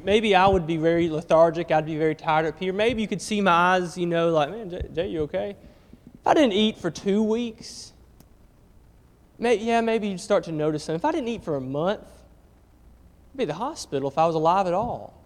Maybe 0.04 0.36
I 0.36 0.46
would 0.46 0.68
be 0.68 0.78
very 0.78 1.10
lethargic. 1.10 1.72
I'd 1.72 1.86
be 1.86 1.98
very 1.98 2.16
tired 2.16 2.46
up 2.46 2.60
here. 2.60 2.74
Maybe 2.74 3.02
you 3.02 3.08
could 3.08 3.22
see 3.22 3.42
my 3.42 3.52
eyes, 3.52 3.98
you 3.98 4.06
know, 4.06 4.30
like, 4.30 4.52
man, 4.52 4.70
Jay, 4.70 4.88
Jay 4.94 5.08
you 5.08 5.22
okay? 5.22 5.56
If 6.20 6.28
I 6.28 6.34
didn't 6.34 6.54
eat 6.54 6.78
for 6.78 6.92
two 6.92 7.24
weeks, 7.24 7.94
may, 9.40 9.56
yeah, 9.56 9.82
maybe 9.82 10.10
you'd 10.10 10.22
start 10.22 10.44
to 10.46 10.52
notice 10.52 10.84
something. 10.84 11.00
If 11.00 11.06
I 11.06 11.12
didn't 11.12 11.30
eat 11.30 11.44
for 11.44 11.56
a 11.56 11.62
month, 11.62 12.02
I'd 13.34 13.38
be 13.38 13.44
at 13.44 13.48
the 13.48 13.54
hospital 13.56 14.10
if 14.10 14.18
I 14.18 14.26
was 14.26 14.36
alive 14.36 14.68
at 14.68 14.74
all. 14.74 15.19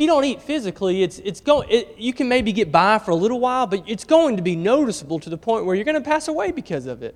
You 0.00 0.06
don't 0.06 0.24
eat 0.24 0.40
physically, 0.40 1.02
it's, 1.02 1.18
it's 1.18 1.42
going, 1.42 1.68
it, 1.68 1.94
you 1.98 2.14
can 2.14 2.26
maybe 2.26 2.52
get 2.54 2.72
by 2.72 2.98
for 2.98 3.10
a 3.10 3.14
little 3.14 3.38
while, 3.38 3.66
but 3.66 3.84
it's 3.86 4.04
going 4.04 4.38
to 4.38 4.42
be 4.42 4.56
noticeable 4.56 5.20
to 5.20 5.28
the 5.28 5.36
point 5.36 5.66
where 5.66 5.76
you're 5.76 5.84
going 5.84 5.94
to 5.94 6.00
pass 6.00 6.26
away 6.26 6.52
because 6.52 6.86
of 6.86 7.02
it. 7.02 7.14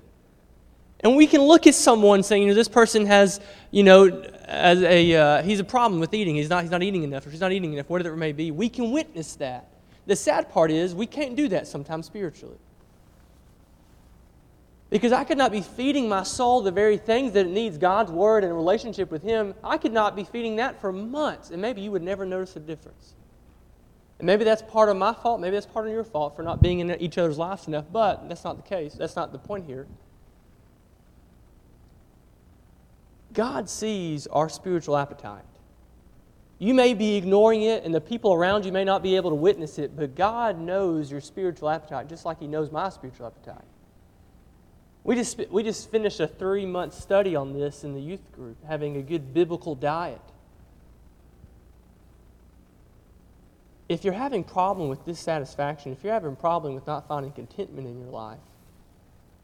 And 0.99 1.15
we 1.15 1.25
can 1.25 1.41
look 1.41 1.65
at 1.65 1.73
someone 1.73 2.21
saying, 2.21 2.43
you 2.43 2.49
know, 2.49 2.53
this 2.53 2.67
person 2.67 3.07
has, 3.07 3.41
you 3.71 3.81
know, 3.81 4.21
as 4.45 4.83
a, 4.83 5.15
uh, 5.15 5.41
he's 5.41 5.59
a 5.59 5.63
problem 5.63 5.99
with 5.99 6.13
eating. 6.13 6.35
He's 6.35 6.47
not, 6.47 6.61
he's 6.61 6.69
not 6.69 6.83
eating 6.83 7.01
enough, 7.01 7.25
or 7.25 7.31
she's 7.31 7.41
not 7.41 7.51
eating 7.51 7.73
enough, 7.73 7.89
whatever 7.89 8.13
it 8.13 8.19
may 8.19 8.33
be. 8.33 8.51
We 8.51 8.69
can 8.69 8.91
witness 8.91 9.35
that. 9.37 9.67
The 10.05 10.15
sad 10.15 10.49
part 10.49 10.69
is 10.69 10.93
we 10.93 11.07
can't 11.07 11.35
do 11.35 11.47
that 11.47 11.65
sometimes 11.65 12.05
spiritually. 12.05 12.59
Because 14.95 15.11
I 15.11 15.25
could 15.25 15.37
not 15.37 15.51
be 15.51 15.59
feeding 15.59 16.07
my 16.07 16.23
soul 16.23 16.61
the 16.61 16.71
very 16.71 16.95
things 16.95 17.33
that 17.33 17.45
it 17.45 17.49
needs 17.49 17.77
God's 17.77 18.13
Word 18.13 18.45
and 18.45 18.53
a 18.53 18.55
relationship 18.55 19.11
with 19.11 19.23
Him. 19.23 19.53
I 19.61 19.77
could 19.77 19.91
not 19.91 20.15
be 20.15 20.23
feeding 20.23 20.55
that 20.55 20.79
for 20.79 20.93
months, 20.93 21.49
and 21.49 21.61
maybe 21.61 21.81
you 21.81 21.91
would 21.91 22.01
never 22.01 22.25
notice 22.25 22.55
a 22.55 22.61
difference. 22.61 23.13
And 24.19 24.25
maybe 24.25 24.45
that's 24.45 24.61
part 24.61 24.87
of 24.87 24.95
my 24.95 25.13
fault. 25.13 25.41
Maybe 25.41 25.57
that's 25.57 25.65
part 25.65 25.85
of 25.85 25.91
your 25.91 26.05
fault 26.05 26.37
for 26.37 26.43
not 26.43 26.61
being 26.61 26.79
in 26.79 26.89
each 27.01 27.17
other's 27.17 27.37
lives 27.37 27.67
enough, 27.67 27.83
but 27.91 28.29
that's 28.29 28.45
not 28.45 28.55
the 28.55 28.63
case. 28.63 28.93
That's 28.93 29.17
not 29.17 29.33
the 29.33 29.37
point 29.37 29.65
here. 29.65 29.85
God 33.33 33.69
sees 33.69 34.27
our 34.27 34.47
spiritual 34.47 34.95
appetite. 34.95 35.43
You 36.57 36.73
may 36.73 36.93
be 36.93 37.17
ignoring 37.17 37.63
it, 37.63 37.83
and 37.83 37.93
the 37.93 37.99
people 37.99 38.33
around 38.33 38.63
you 38.63 38.71
may 38.71 38.85
not 38.85 39.03
be 39.03 39.17
able 39.17 39.31
to 39.31 39.35
witness 39.35 39.77
it, 39.77 39.97
but 39.97 40.15
God 40.15 40.57
knows 40.57 41.11
your 41.11 41.19
spiritual 41.19 41.69
appetite 41.69 42.07
just 42.07 42.23
like 42.23 42.39
He 42.39 42.47
knows 42.47 42.71
my 42.71 42.87
spiritual 42.87 43.27
appetite. 43.27 43.65
We 45.05 45.13
just, 45.13 45.39
we 45.51 45.61
just 45.61 45.91
finished 45.91 46.19
a 46.19 46.27
three 46.27 46.65
month 46.65 46.95
study 46.95 47.35
on 47.35 47.53
this 47.53 47.83
in 47.83 47.93
the 47.93 48.01
youth 48.01 48.31
group, 48.33 48.57
having 48.67 48.97
a 48.97 49.03
good 49.03 49.35
biblical 49.35 49.75
diet. 49.75 50.19
If 53.87 54.03
you're 54.03 54.15
having 54.15 54.43
problem 54.43 54.89
with 54.89 55.05
dissatisfaction, 55.05 55.91
if 55.91 56.03
you're 56.03 56.11
having 56.11 56.35
problem 56.35 56.73
with 56.73 56.87
not 56.87 57.07
finding 57.07 57.31
contentment 57.31 57.87
in 57.87 57.99
your 57.99 58.09
life, 58.09 58.39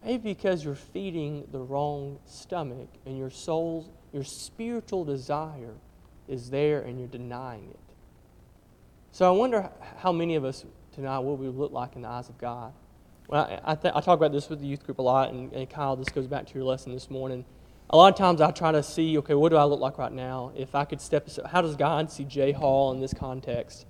maybe 0.04 0.34
because 0.34 0.66
you're 0.66 0.74
feeding 0.74 1.48
the 1.52 1.60
wrong 1.60 2.18
stomach 2.26 2.90
and 3.06 3.16
your 3.16 3.30
soul's, 3.30 3.88
your 4.12 4.24
spiritual 4.24 5.06
desire 5.06 5.76
is 6.28 6.50
there 6.50 6.82
and 6.82 6.98
you're 6.98 7.08
denying 7.08 7.70
it. 7.70 7.80
So 9.12 9.28
I 9.28 9.38
wonder 9.38 9.70
how 9.98 10.12
many 10.12 10.34
of 10.34 10.44
us 10.44 10.66
tonight 10.96 11.20
what 11.20 11.38
we 11.38 11.50
look 11.50 11.72
like 11.72 11.96
in 11.96 12.02
the 12.02 12.08
eyes 12.08 12.30
of 12.30 12.40
God. 12.40 12.74
I, 13.32 13.76
th- 13.76 13.94
I 13.96 14.02
talk 14.02 14.18
about 14.18 14.32
this 14.32 14.50
with 14.50 14.60
the 14.60 14.68
youth 14.68 14.84
group 14.84 15.00
a 15.00 15.02
lot, 15.02 15.30
and, 15.30 15.52
and 15.54 15.70
Kyle, 15.70 15.96
this 15.96 16.10
goes 16.10 16.28
back 16.28 16.48
to 16.48 16.54
your 16.54 16.64
lesson 16.64 16.92
this 16.92 17.10
morning. 17.10 17.46
A 17.90 17.98
lot 17.98 18.12
of 18.12 18.18
times 18.18 18.42
I 18.42 18.52
try 18.52 18.72
to 18.72 18.84
see, 18.84 19.18
okay, 19.20 19.34
what 19.34 19.50
do 19.50 19.58
I 19.58 19.64
look 19.64 19.80
like 19.80 19.98
right 19.98 20.12
now? 20.12 20.52
If 20.56 20.76
I 20.76 20.86
could 20.86 21.02
step 21.02 21.30
how 21.46 21.62
does 21.62 21.76
God 21.76 22.12
see 22.12 22.24
Jay 22.24 22.52
Hall 22.52 22.92
in 22.92 23.00
this 23.00 23.14
context? 23.14 23.86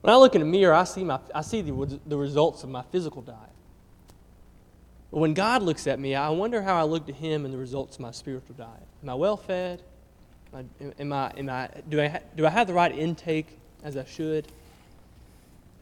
When 0.00 0.12
I 0.12 0.16
look 0.16 0.34
in 0.34 0.40
the 0.40 0.46
mirror, 0.46 0.74
I 0.74 0.84
see, 0.84 1.04
my, 1.04 1.18
I 1.34 1.40
see 1.40 1.60
the, 1.60 2.00
the 2.06 2.16
results 2.16 2.62
of 2.62 2.70
my 2.70 2.82
physical 2.92 3.22
diet. 3.22 3.38
But 5.10 5.20
when 5.20 5.34
God 5.34 5.62
looks 5.62 5.86
at 5.86 5.98
me, 5.98 6.14
I 6.14 6.28
wonder 6.30 6.62
how 6.62 6.76
I 6.76 6.84
look 6.84 7.06
to 7.06 7.12
Him 7.12 7.44
in 7.44 7.50
the 7.50 7.58
results 7.58 7.96
of 7.96 8.00
my 8.00 8.10
spiritual 8.10 8.54
diet. 8.54 8.86
Am 9.02 9.08
I 9.08 9.14
well 9.14 9.36
fed? 9.36 9.82
Am 10.52 10.68
I, 10.80 10.92
am 11.00 11.12
I, 11.12 11.32
am 11.36 11.50
I, 11.50 11.68
do, 11.88 12.00
I, 12.00 12.20
do 12.36 12.46
I 12.46 12.50
have 12.50 12.66
the 12.66 12.74
right 12.74 12.96
intake 12.96 13.58
as 13.82 13.96
I 13.96 14.04
should? 14.04 14.46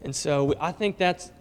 And 0.01 0.15
so 0.15 0.53
I 0.59 0.71
think 0.71 0.97
that's, 0.97 1.31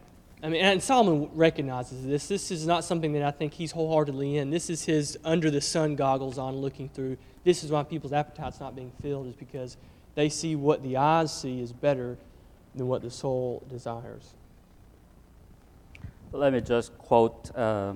I 0.42 0.48
mean, 0.48 0.62
and 0.62 0.82
Solomon 0.82 1.30
recognizes 1.34 2.04
this. 2.04 2.28
This 2.28 2.50
is 2.50 2.66
not 2.66 2.84
something 2.84 3.12
that 3.14 3.22
I 3.22 3.30
think 3.30 3.54
he's 3.54 3.72
wholeheartedly 3.72 4.36
in. 4.36 4.50
This 4.50 4.68
is 4.68 4.84
his 4.84 5.18
under 5.24 5.50
the 5.50 5.60
sun 5.60 5.96
goggles 5.96 6.36
on 6.36 6.56
looking 6.56 6.88
through. 6.88 7.16
This 7.42 7.64
is 7.64 7.70
why 7.70 7.82
people's 7.84 8.12
appetite's 8.12 8.60
not 8.60 8.76
being 8.76 8.92
filled, 9.00 9.28
is 9.28 9.34
because 9.34 9.76
they 10.14 10.28
see 10.28 10.54
what 10.54 10.82
the 10.82 10.98
eyes 10.98 11.32
see 11.32 11.60
is 11.60 11.72
better 11.72 12.18
than 12.74 12.86
what 12.86 13.02
the 13.02 13.10
soul 13.10 13.62
desires. 13.70 14.34
Let 16.32 16.52
me 16.52 16.60
just 16.60 16.96
quote 16.98 17.50
uh, 17.56 17.94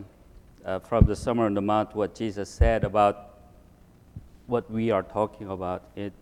uh, 0.64 0.78
from 0.80 1.04
the 1.04 1.16
Sermon 1.16 1.44
on 1.44 1.54
the 1.54 1.60
Mount 1.60 1.94
what 1.94 2.14
Jesus 2.14 2.48
said 2.48 2.84
about 2.84 3.34
what 4.46 4.70
we 4.70 4.90
are 4.90 5.02
talking 5.02 5.48
about. 5.48 5.82
It 5.94 6.12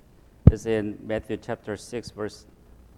is 0.51 0.67
in 0.67 0.99
Matthew 1.05 1.37
chapter 1.37 1.77
6, 1.77 2.11
verse, 2.11 2.45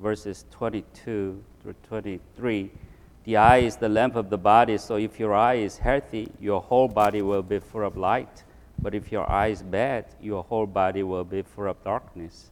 verses 0.01 0.47
22 0.51 1.43
through 1.63 1.75
23. 1.87 2.71
The 3.25 3.37
eye 3.37 3.59
is 3.59 3.77
the 3.77 3.89
lamp 3.89 4.17
of 4.17 4.31
the 4.31 4.39
body, 4.39 4.79
so 4.79 4.97
if 4.97 5.21
your 5.21 5.35
eye 5.35 5.55
is 5.55 5.77
healthy, 5.77 6.29
your 6.41 6.61
whole 6.61 6.89
body 6.89 7.21
will 7.21 7.43
be 7.43 7.59
full 7.59 7.85
of 7.85 7.97
light. 7.97 8.45
But 8.81 8.95
if 8.95 9.13
your 9.13 9.31
eye 9.31 9.49
is 9.49 9.63
bad, 9.63 10.07
your 10.23 10.43
whole 10.43 10.67
body 10.67 11.03
will 11.03 11.25
be 11.25 11.43
full 11.43 11.69
of 11.69 11.83
darkness. 11.85 12.51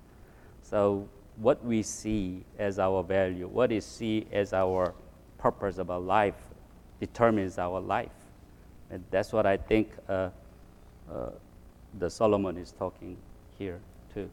So, 0.62 1.08
what 1.36 1.64
we 1.64 1.82
see 1.82 2.44
as 2.58 2.78
our 2.78 3.02
value, 3.02 3.46
what 3.46 3.70
we 3.70 3.80
see 3.80 4.26
as 4.32 4.52
our 4.52 4.92
purpose 5.38 5.78
of 5.78 5.90
our 5.90 6.00
life, 6.00 6.34
determines 7.00 7.58
our 7.58 7.80
life. 7.80 8.10
And 8.90 9.04
that's 9.10 9.32
what 9.32 9.46
I 9.46 9.56
think 9.56 9.90
uh, 10.08 10.30
uh, 11.10 11.30
the 11.98 12.10
Solomon 12.10 12.56
is 12.58 12.72
talking 12.72 13.16
here 13.58 13.80
too. 14.12 14.28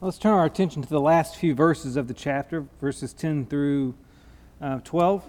Let's 0.00 0.18
turn 0.18 0.32
our 0.32 0.44
attention 0.44 0.82
to 0.82 0.88
the 0.88 1.00
last 1.00 1.36
few 1.36 1.54
verses 1.54 1.96
of 1.96 2.06
the 2.08 2.14
chapter, 2.14 2.64
verses 2.80 3.12
10 3.12 3.46
through 3.46 3.94
uh, 4.60 4.80
12. 4.84 5.24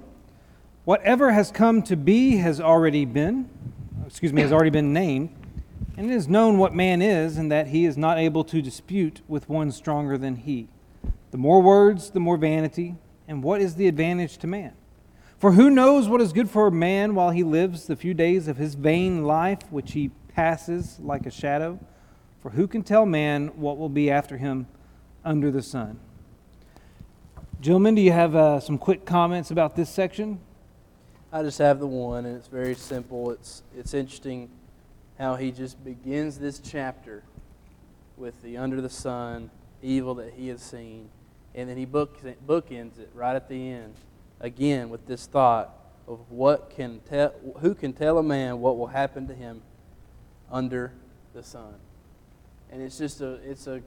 Whatever 0.86 1.32
has 1.32 1.52
come 1.52 1.82
to 1.84 1.96
be 1.96 2.38
has 2.38 2.62
already 2.62 3.06
been, 3.06 3.50
excuse 4.06 4.32
me, 4.32 4.42
has 4.42 4.54
already 4.54 4.70
been 4.70 4.94
named, 4.94 5.30
and 5.98 6.10
it 6.10 6.14
is 6.14 6.28
known 6.28 6.58
what 6.58 6.74
man 6.74 7.02
is, 7.02 7.38
and 7.38 7.52
that 7.52 7.68
he 7.68 7.86
is 7.86 7.98
not 7.98 8.18
able 8.18 8.44
to 8.46 8.62
dispute 8.62 9.22
with 9.28 9.50
one 9.50 9.72
stronger 9.72 10.18
than 10.18 10.38
he. 10.38 10.70
The 11.32 11.38
more 11.38 11.62
words, 11.62 12.12
the 12.12 12.20
more 12.20 12.38
vanity, 12.38 12.96
and 13.28 13.44
what 13.44 13.62
is 13.62 13.76
the 13.76 13.88
advantage 13.88 14.38
to 14.38 14.48
man? 14.48 14.74
For 15.38 15.52
who 15.52 15.70
knows 15.70 16.08
what 16.08 16.22
is 16.22 16.34
good 16.34 16.50
for 16.50 16.68
a 16.68 16.72
man 16.72 17.14
while 17.14 17.30
he 17.30 17.44
lives 17.44 17.86
the 17.86 17.96
few 17.96 18.14
days 18.14 18.48
of 18.48 18.58
his 18.58 18.76
vain 18.76 19.26
life, 19.26 19.60
which 19.70 19.92
he 19.92 20.10
passes 20.34 21.00
like 21.00 21.26
a 21.26 21.32
shadow? 21.32 21.80
For 22.42 22.52
who 22.52 22.68
can 22.68 22.82
tell 22.82 23.06
man 23.06 23.48
what 23.50 23.78
will 23.78 23.90
be 23.90 24.10
after 24.10 24.38
him 24.38 24.68
under 25.26 25.52
the 25.52 25.62
sun? 25.62 26.00
Gentlemen, 27.60 27.96
do 27.96 28.02
you 28.04 28.12
have 28.12 28.36
uh, 28.36 28.60
some 28.60 28.78
quick 28.78 29.04
comments 29.04 29.50
about 29.50 29.76
this 29.76 29.90
section? 29.90 30.40
I 31.34 31.42
just 31.42 31.58
have 31.58 31.80
the 31.80 31.88
one, 31.88 32.28
and 32.28 32.38
it's 32.38 32.48
very 32.48 32.76
simple. 32.76 33.32
It's, 33.32 33.64
it's 33.76 33.96
interesting 33.96 34.52
how 35.18 35.38
he 35.38 35.52
just 35.52 35.84
begins 35.84 36.38
this 36.38 36.60
chapter 36.60 37.24
with 38.16 38.40
the 38.44 38.58
under 38.58 38.80
the 38.80 38.92
sun, 38.92 39.50
evil 39.82 40.14
that 40.16 40.36
he 40.36 40.50
has 40.50 40.62
seen, 40.62 41.10
and 41.56 41.68
then 41.68 41.78
he 41.78 41.86
book, 41.86 42.20
bookends 42.46 43.00
it 43.00 43.10
right 43.16 43.36
at 43.36 43.50
the 43.50 43.72
end, 43.72 43.96
again 44.40 44.90
with 44.90 45.08
this 45.08 45.26
thought 45.26 45.74
of 46.08 46.20
what 46.30 46.70
can 46.70 47.00
tell, 47.10 47.34
who 47.58 47.74
can 47.74 47.92
tell 47.92 48.20
a 48.20 48.24
man 48.24 48.60
what 48.60 48.78
will 48.78 48.86
happen 48.86 49.28
to 49.28 49.34
him 49.34 49.64
under 50.52 50.94
the 51.34 51.42
sun. 51.42 51.74
And 52.72 52.84
it's 52.84 53.00
just 53.00 53.20
a, 53.20 53.40
it's 53.44 53.66
a, 53.66 53.82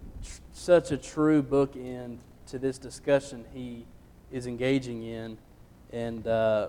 such 0.53 0.91
a 0.91 0.97
true 0.97 1.41
bookend 1.41 2.19
to 2.51 2.59
this 2.59 2.79
discussion 2.79 3.45
he 3.55 3.87
is 4.33 4.47
engaging 4.47 5.05
in, 5.05 5.39
and 5.93 6.27
uh, 6.27 6.69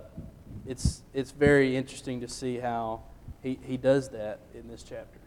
it's, 0.67 1.01
it's 1.13 1.31
very 1.31 1.75
interesting 1.75 2.21
to 2.21 2.27
see 2.27 2.57
how 2.57 3.01
he, 3.41 3.59
he 3.63 3.77
does 3.77 4.09
that 4.09 4.39
in 4.53 4.67
this 4.67 4.83
chapter. 4.83 5.19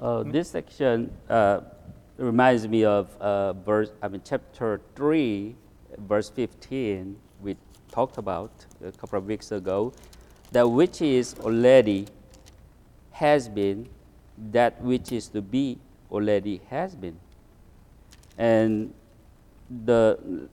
Uh, 0.00 0.22
this 0.22 0.50
section 0.50 1.10
uh, 1.28 1.60
reminds 2.16 2.68
me 2.68 2.84
of 2.84 3.16
uh, 3.20 3.52
verse, 3.54 3.90
I 4.00 4.08
mean, 4.08 4.22
chapter 4.24 4.80
3, 4.94 5.56
verse 5.98 6.30
15, 6.30 7.16
we 7.42 7.56
talked 7.90 8.18
about 8.18 8.52
a 8.84 8.92
couple 8.92 9.18
of 9.18 9.26
weeks 9.26 9.50
ago. 9.50 9.92
That 10.52 10.68
which 10.68 11.02
is 11.02 11.34
already 11.40 12.06
has 13.10 13.48
been, 13.48 13.88
that 14.52 14.80
which 14.80 15.10
is 15.10 15.28
to 15.30 15.42
be 15.42 15.78
already 16.10 16.60
has 16.70 16.94
been. 16.94 17.18
And 18.38 18.92
the 19.84 20.48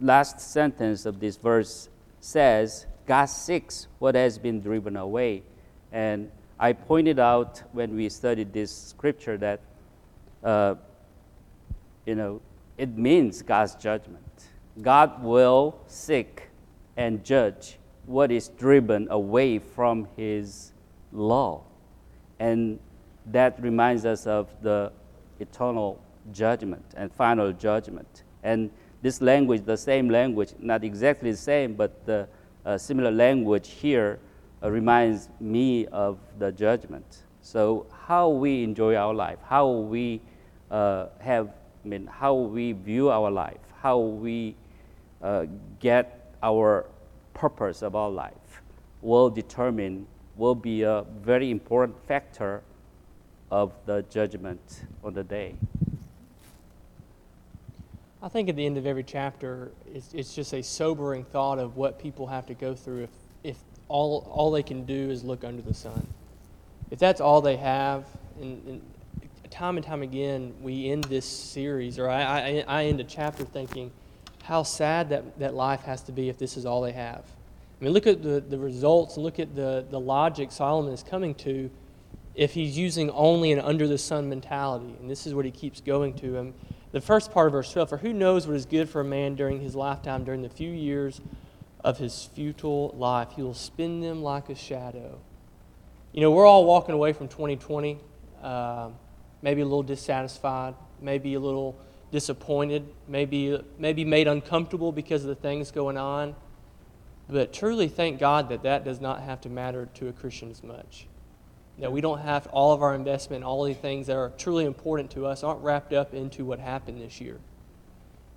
last 0.00 0.40
sentence 0.40 1.06
of 1.06 1.20
this 1.20 1.36
verse 1.36 1.88
says, 2.20 2.86
God 3.06 3.26
seeks 3.26 3.88
what 3.98 4.14
has 4.14 4.38
been 4.38 4.60
driven 4.60 4.96
away. 4.96 5.42
And 5.92 6.30
I 6.58 6.72
pointed 6.72 7.18
out 7.18 7.62
when 7.72 7.94
we 7.94 8.08
studied 8.08 8.52
this 8.52 8.74
scripture 8.74 9.36
that, 9.38 9.60
uh, 10.42 10.74
you 12.04 12.14
know, 12.14 12.40
it 12.78 12.96
means 12.96 13.42
God's 13.42 13.74
judgment. 13.74 14.22
God 14.82 15.22
will 15.22 15.78
seek 15.86 16.48
and 16.96 17.24
judge 17.24 17.78
what 18.06 18.30
is 18.30 18.48
driven 18.48 19.08
away 19.10 19.58
from 19.58 20.08
His 20.16 20.72
law. 21.12 21.62
And 22.38 22.78
that 23.26 23.60
reminds 23.62 24.04
us 24.04 24.26
of 24.26 24.48
the 24.62 24.92
eternal 25.40 26.00
judgment 26.32 26.84
and 26.96 27.12
final 27.12 27.52
judgment. 27.52 28.24
And 28.42 28.70
this 29.02 29.20
language, 29.20 29.64
the 29.64 29.76
same 29.76 30.08
language, 30.08 30.54
not 30.58 30.84
exactly 30.84 31.30
the 31.30 31.36
same, 31.36 31.74
but 31.74 32.04
the 32.06 32.28
uh, 32.64 32.78
similar 32.78 33.10
language 33.10 33.68
here 33.68 34.18
uh, 34.62 34.70
reminds 34.70 35.28
me 35.40 35.86
of 35.86 36.18
the 36.38 36.50
judgment. 36.52 37.24
So 37.42 37.86
how 38.06 38.28
we 38.28 38.64
enjoy 38.64 38.96
our 38.96 39.14
life, 39.14 39.38
how 39.44 39.70
we 39.70 40.20
uh, 40.70 41.06
have, 41.20 41.50
I 41.84 41.88
mean, 41.88 42.06
how 42.06 42.34
we 42.34 42.72
view 42.72 43.10
our 43.10 43.30
life, 43.30 43.60
how 43.80 43.98
we 43.98 44.56
uh, 45.22 45.46
get 45.78 46.34
our 46.42 46.86
purpose 47.34 47.82
of 47.82 47.94
our 47.94 48.10
life 48.10 48.62
will 49.02 49.30
determine, 49.30 50.06
will 50.36 50.54
be 50.54 50.82
a 50.82 51.04
very 51.22 51.50
important 51.50 51.96
factor 52.08 52.62
of 53.50 53.72
the 53.86 54.04
judgment 54.10 54.82
on 55.04 55.14
the 55.14 55.22
day. 55.22 55.54
I 58.26 58.28
think 58.28 58.48
at 58.48 58.56
the 58.56 58.66
end 58.66 58.76
of 58.76 58.86
every 58.86 59.04
chapter, 59.04 59.70
it's, 59.94 60.12
it's 60.12 60.34
just 60.34 60.52
a 60.52 60.60
sobering 60.60 61.22
thought 61.22 61.60
of 61.60 61.76
what 61.76 62.00
people 62.00 62.26
have 62.26 62.44
to 62.46 62.54
go 62.54 62.74
through 62.74 63.04
if, 63.04 63.10
if 63.44 63.56
all, 63.86 64.28
all 64.28 64.50
they 64.50 64.64
can 64.64 64.84
do 64.84 65.10
is 65.10 65.22
look 65.22 65.44
under 65.44 65.62
the 65.62 65.72
sun. 65.72 66.04
If 66.90 66.98
that's 66.98 67.20
all 67.20 67.40
they 67.40 67.54
have, 67.54 68.04
and, 68.40 68.60
and 68.66 68.82
time 69.48 69.76
and 69.76 69.86
time 69.86 70.02
again, 70.02 70.54
we 70.60 70.90
end 70.90 71.04
this 71.04 71.24
series, 71.24 72.00
or 72.00 72.10
I, 72.10 72.22
I, 72.22 72.64
I 72.66 72.84
end 72.86 72.98
a 72.98 73.04
chapter 73.04 73.44
thinking 73.44 73.92
how 74.42 74.64
sad 74.64 75.10
that, 75.10 75.38
that 75.38 75.54
life 75.54 75.82
has 75.82 76.02
to 76.02 76.12
be 76.12 76.28
if 76.28 76.36
this 76.36 76.56
is 76.56 76.66
all 76.66 76.80
they 76.80 76.90
have. 76.90 77.22
I 77.80 77.84
mean, 77.84 77.92
look 77.92 78.08
at 78.08 78.24
the, 78.24 78.40
the 78.40 78.58
results 78.58 79.16
look 79.16 79.38
at 79.38 79.54
the, 79.54 79.86
the 79.88 80.00
logic 80.00 80.50
Solomon 80.50 80.92
is 80.92 81.04
coming 81.04 81.36
to 81.36 81.70
if 82.34 82.54
he's 82.54 82.76
using 82.76 83.08
only 83.10 83.52
an 83.52 83.60
under 83.60 83.86
the 83.86 83.98
sun 83.98 84.28
mentality. 84.28 84.96
And 84.98 85.08
this 85.08 85.28
is 85.28 85.32
what 85.32 85.44
he 85.44 85.52
keeps 85.52 85.80
going 85.80 86.14
to 86.14 86.34
him 86.34 86.54
the 86.96 87.02
first 87.02 87.30
part 87.30 87.48
of 87.48 87.52
verse 87.52 87.70
12 87.74 87.90
For 87.90 87.96
who 87.98 88.14
knows 88.14 88.46
what 88.46 88.56
is 88.56 88.64
good 88.64 88.88
for 88.88 89.02
a 89.02 89.04
man 89.04 89.34
during 89.34 89.60
his 89.60 89.74
lifetime, 89.74 90.24
during 90.24 90.40
the 90.40 90.48
few 90.48 90.70
years 90.70 91.20
of 91.84 91.98
his 91.98 92.30
futile 92.34 92.94
life? 92.96 93.32
He 93.36 93.42
will 93.42 93.52
spend 93.52 94.02
them 94.02 94.22
like 94.22 94.48
a 94.48 94.54
shadow. 94.54 95.18
You 96.14 96.22
know, 96.22 96.30
we're 96.30 96.46
all 96.46 96.64
walking 96.64 96.94
away 96.94 97.12
from 97.12 97.28
2020, 97.28 97.98
uh, 98.42 98.88
maybe 99.42 99.60
a 99.60 99.64
little 99.66 99.82
dissatisfied, 99.82 100.74
maybe 101.02 101.34
a 101.34 101.40
little 101.40 101.78
disappointed, 102.12 102.88
maybe, 103.06 103.62
maybe 103.78 104.02
made 104.02 104.26
uncomfortable 104.26 104.90
because 104.90 105.20
of 105.20 105.28
the 105.28 105.34
things 105.34 105.70
going 105.70 105.98
on. 105.98 106.34
But 107.28 107.52
truly 107.52 107.88
thank 107.88 108.18
God 108.18 108.48
that 108.48 108.62
that 108.62 108.86
does 108.86 109.02
not 109.02 109.20
have 109.20 109.42
to 109.42 109.50
matter 109.50 109.86
to 109.96 110.08
a 110.08 110.14
Christian 110.14 110.50
as 110.50 110.62
much. 110.62 111.08
That 111.78 111.92
we 111.92 112.00
don't 112.00 112.20
have 112.20 112.46
all 112.48 112.72
of 112.72 112.82
our 112.82 112.94
investment, 112.94 113.44
all 113.44 113.64
the 113.64 113.74
things 113.74 114.06
that 114.06 114.16
are 114.16 114.32
truly 114.38 114.64
important 114.64 115.10
to 115.12 115.26
us 115.26 115.42
aren't 115.42 115.60
wrapped 115.60 115.92
up 115.92 116.14
into 116.14 116.44
what 116.44 116.58
happened 116.58 117.02
this 117.02 117.20
year. 117.20 117.38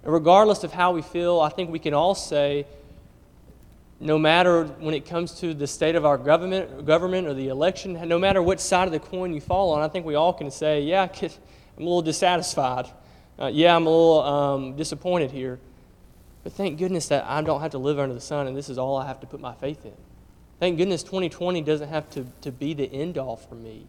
And 0.03 0.13
regardless 0.13 0.63
of 0.63 0.73
how 0.73 0.91
we 0.91 1.01
feel, 1.01 1.39
I 1.39 1.49
think 1.49 1.69
we 1.69 1.79
can 1.79 1.93
all 1.93 2.15
say, 2.15 2.65
no 3.99 4.17
matter 4.17 4.63
when 4.63 4.93
it 4.93 5.05
comes 5.05 5.39
to 5.39 5.53
the 5.53 5.67
state 5.67 5.95
of 5.95 6.05
our 6.05 6.17
government, 6.17 6.85
government 6.85 7.27
or 7.27 7.33
the 7.33 7.49
election, 7.49 7.93
no 8.07 8.17
matter 8.17 8.41
which 8.41 8.59
side 8.59 8.87
of 8.87 8.93
the 8.93 8.99
coin 8.99 9.33
you 9.33 9.41
fall 9.41 9.71
on, 9.71 9.81
I 9.81 9.89
think 9.89 10.05
we 10.05 10.15
all 10.15 10.33
can 10.33 10.51
say, 10.51 10.81
yeah, 10.81 11.03
I'm 11.21 11.29
a 11.77 11.79
little 11.79 12.01
dissatisfied. 12.01 12.87
Uh, 13.37 13.47
yeah, 13.47 13.75
I'm 13.75 13.87
a 13.87 13.89
little 13.89 14.21
um, 14.21 14.75
disappointed 14.75 15.31
here. 15.31 15.59
But 16.43 16.53
thank 16.53 16.77
goodness 16.77 17.07
that 17.09 17.25
I 17.25 17.41
don't 17.41 17.61
have 17.61 17.71
to 17.71 17.77
live 17.77 17.99
under 17.99 18.13
the 18.13 18.21
sun, 18.21 18.47
and 18.47 18.55
this 18.55 18.69
is 18.69 18.77
all 18.77 18.97
I 18.97 19.07
have 19.07 19.19
to 19.21 19.27
put 19.27 19.39
my 19.39 19.53
faith 19.53 19.85
in. 19.85 19.93
Thank 20.59 20.77
goodness 20.77 21.03
2020 21.03 21.61
doesn't 21.61 21.89
have 21.89 22.09
to, 22.11 22.25
to 22.41 22.51
be 22.51 22.73
the 22.73 22.91
end 22.91 23.17
all 23.17 23.37
for 23.37 23.55
me. 23.55 23.85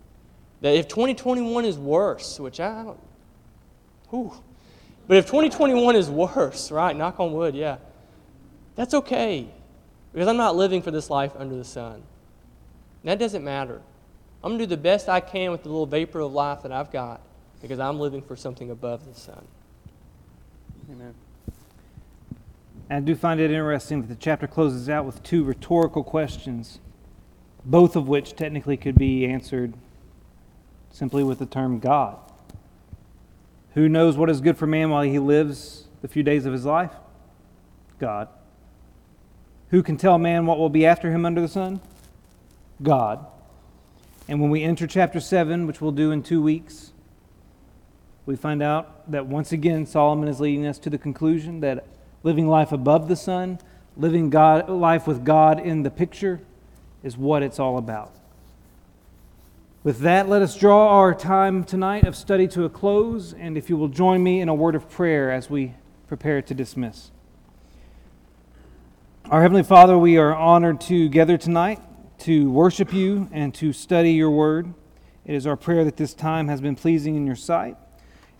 That 0.60 0.74
if 0.74 0.88
2021 0.88 1.64
is 1.64 1.78
worse, 1.78 2.38
which 2.38 2.60
I 2.60 2.84
don't, 2.84 3.00
whew, 4.10 4.32
but 5.08 5.16
if 5.16 5.26
2021 5.26 5.96
is 5.96 6.08
worse, 6.08 6.70
right, 6.70 6.94
knock 6.94 7.18
on 7.18 7.32
wood, 7.32 7.54
yeah, 7.54 7.78
that's 8.76 8.94
okay. 8.94 9.48
Because 10.12 10.28
I'm 10.28 10.36
not 10.36 10.54
living 10.54 10.82
for 10.82 10.90
this 10.90 11.10
life 11.10 11.32
under 11.36 11.56
the 11.56 11.64
sun. 11.64 12.02
that 13.04 13.18
doesn't 13.18 13.42
matter. 13.42 13.80
I'm 14.42 14.52
going 14.52 14.58
to 14.60 14.66
do 14.66 14.70
the 14.70 14.80
best 14.80 15.08
I 15.08 15.20
can 15.20 15.50
with 15.50 15.62
the 15.62 15.68
little 15.68 15.86
vapor 15.86 16.20
of 16.20 16.32
life 16.32 16.62
that 16.62 16.72
I've 16.72 16.90
got 16.90 17.20
because 17.60 17.78
I'm 17.78 17.98
living 17.98 18.22
for 18.22 18.36
something 18.36 18.70
above 18.70 19.06
the 19.06 19.18
sun. 19.18 19.44
Amen. 20.90 21.14
I 22.90 22.98
do 22.98 23.14
find 23.14 23.38
it 23.38 23.52
interesting 23.52 24.00
that 24.02 24.08
the 24.08 24.16
chapter 24.16 24.48
closes 24.48 24.88
out 24.88 25.06
with 25.06 25.22
two 25.22 25.44
rhetorical 25.44 26.02
questions, 26.02 26.80
both 27.64 27.94
of 27.94 28.08
which 28.08 28.34
technically 28.34 28.76
could 28.76 28.96
be 28.96 29.24
answered 29.24 29.74
simply 30.90 31.22
with 31.22 31.38
the 31.38 31.46
term 31.46 31.78
God. 31.78 32.18
Who 33.74 33.88
knows 33.88 34.16
what 34.16 34.28
is 34.28 34.40
good 34.40 34.58
for 34.58 34.66
man 34.66 34.90
while 34.90 35.02
he 35.02 35.20
lives 35.20 35.86
the 36.02 36.08
few 36.08 36.24
days 36.24 36.46
of 36.46 36.52
his 36.52 36.64
life? 36.64 36.90
God. 38.00 38.28
Who 39.68 39.84
can 39.84 39.96
tell 39.96 40.18
man 40.18 40.46
what 40.46 40.58
will 40.58 40.68
be 40.68 40.84
after 40.84 41.12
him 41.12 41.24
under 41.24 41.40
the 41.40 41.48
sun? 41.48 41.80
God. 42.82 43.24
And 44.26 44.40
when 44.40 44.50
we 44.50 44.64
enter 44.64 44.88
chapter 44.88 45.20
7, 45.20 45.68
which 45.68 45.80
we'll 45.80 45.92
do 45.92 46.10
in 46.10 46.24
two 46.24 46.42
weeks, 46.42 46.92
we 48.26 48.34
find 48.34 48.64
out 48.64 49.08
that 49.12 49.26
once 49.26 49.52
again 49.52 49.86
Solomon 49.86 50.28
is 50.28 50.40
leading 50.40 50.66
us 50.66 50.78
to 50.80 50.90
the 50.90 50.98
conclusion 50.98 51.60
that 51.60 51.86
living 52.22 52.48
life 52.48 52.72
above 52.72 53.08
the 53.08 53.16
sun, 53.16 53.58
living 53.96 54.30
God, 54.30 54.68
life 54.68 55.06
with 55.06 55.24
God 55.24 55.60
in 55.60 55.82
the 55.82 55.90
picture 55.90 56.40
is 57.02 57.16
what 57.16 57.42
it's 57.42 57.58
all 57.58 57.78
about. 57.78 58.14
With 59.82 60.00
that, 60.00 60.28
let 60.28 60.42
us 60.42 60.58
draw 60.58 60.98
our 60.98 61.14
time 61.14 61.64
tonight 61.64 62.06
of 62.06 62.14
study 62.14 62.46
to 62.48 62.64
a 62.64 62.68
close, 62.68 63.32
and 63.32 63.56
if 63.56 63.70
you 63.70 63.76
will 63.78 63.88
join 63.88 64.22
me 64.22 64.40
in 64.40 64.48
a 64.48 64.54
word 64.54 64.74
of 64.74 64.90
prayer 64.90 65.30
as 65.30 65.48
we 65.48 65.74
prepare 66.06 66.42
to 66.42 66.54
dismiss. 66.54 67.10
Our 69.30 69.40
Heavenly 69.40 69.62
Father, 69.62 69.96
we 69.96 70.18
are 70.18 70.34
honored 70.34 70.80
to 70.82 71.08
gather 71.08 71.38
tonight 71.38 71.80
to 72.20 72.50
worship 72.50 72.92
you 72.92 73.28
and 73.32 73.54
to 73.54 73.72
study 73.72 74.12
your 74.12 74.30
word. 74.30 74.74
It 75.24 75.34
is 75.34 75.46
our 75.46 75.56
prayer 75.56 75.84
that 75.84 75.96
this 75.96 76.12
time 76.12 76.48
has 76.48 76.60
been 76.60 76.76
pleasing 76.76 77.16
in 77.16 77.26
your 77.26 77.36
sight. 77.36 77.76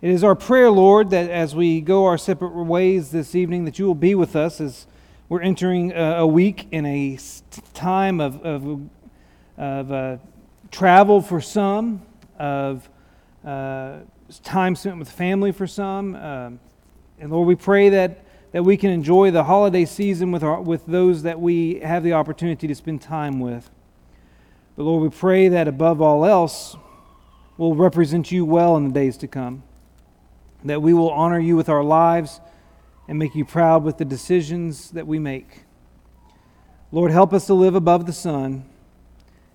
It 0.01 0.09
is 0.09 0.23
our 0.23 0.33
prayer, 0.33 0.71
Lord, 0.71 1.11
that 1.11 1.29
as 1.29 1.53
we 1.53 1.79
go 1.79 2.07
our 2.07 2.17
separate 2.17 2.55
ways 2.55 3.11
this 3.11 3.35
evening, 3.35 3.65
that 3.65 3.77
you 3.77 3.85
will 3.85 3.93
be 3.93 4.15
with 4.15 4.35
us 4.35 4.59
as 4.59 4.87
we're 5.29 5.41
entering 5.41 5.91
a, 5.91 6.25
week 6.25 6.67
in 6.71 6.87
a 6.87 7.19
time 7.75 8.19
of, 8.19 8.43
of, 8.43 8.89
of 9.59 9.91
uh, 9.91 10.17
travel 10.71 11.21
for 11.21 11.39
some, 11.39 12.01
of 12.39 12.89
uh, 13.45 13.97
time 14.43 14.75
spent 14.75 14.97
with 14.97 15.11
family 15.11 15.51
for 15.51 15.67
some, 15.67 16.15
uh, 16.15 16.49
And 17.19 17.31
Lord, 17.31 17.47
we 17.47 17.53
pray 17.53 17.89
that, 17.89 18.25
that 18.53 18.63
we 18.63 18.77
can 18.77 18.89
enjoy 18.89 19.29
the 19.29 19.43
holiday 19.43 19.85
season 19.85 20.31
with, 20.31 20.41
our, 20.41 20.59
with 20.59 20.83
those 20.87 21.21
that 21.21 21.39
we 21.39 21.75
have 21.81 22.01
the 22.01 22.13
opportunity 22.13 22.67
to 22.67 22.73
spend 22.73 23.03
time 23.03 23.39
with. 23.39 23.69
But 24.75 24.85
Lord, 24.85 25.03
we 25.03 25.15
pray 25.15 25.47
that 25.49 25.67
above 25.67 26.01
all 26.01 26.25
else, 26.25 26.75
we'll 27.55 27.75
represent 27.75 28.31
you 28.31 28.45
well 28.45 28.75
in 28.77 28.87
the 28.87 28.93
days 28.95 29.15
to 29.17 29.27
come. 29.27 29.61
That 30.63 30.81
we 30.81 30.93
will 30.93 31.09
honor 31.09 31.39
you 31.39 31.55
with 31.55 31.69
our 31.69 31.83
lives 31.83 32.39
and 33.07 33.17
make 33.17 33.35
you 33.35 33.45
proud 33.45 33.83
with 33.83 33.97
the 33.97 34.05
decisions 34.05 34.91
that 34.91 35.07
we 35.07 35.19
make. 35.19 35.63
Lord, 36.91 37.11
help 37.11 37.33
us 37.33 37.45
to 37.47 37.53
live 37.53 37.75
above 37.75 38.05
the 38.05 38.13
sun 38.13 38.65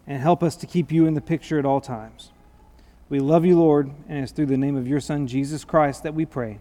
and 0.06 0.20
help 0.22 0.42
us 0.42 0.56
to 0.56 0.66
keep 0.66 0.90
you 0.90 1.06
in 1.06 1.14
the 1.14 1.20
picture 1.20 1.58
at 1.58 1.64
all 1.64 1.80
times. 1.80 2.32
We 3.08 3.20
love 3.20 3.44
you, 3.44 3.58
Lord, 3.58 3.90
and 4.08 4.22
it's 4.22 4.32
through 4.32 4.46
the 4.46 4.56
name 4.56 4.76
of 4.76 4.88
your 4.88 5.00
Son, 5.00 5.26
Jesus 5.26 5.64
Christ, 5.64 6.02
that 6.02 6.14
we 6.14 6.26
pray. 6.26 6.58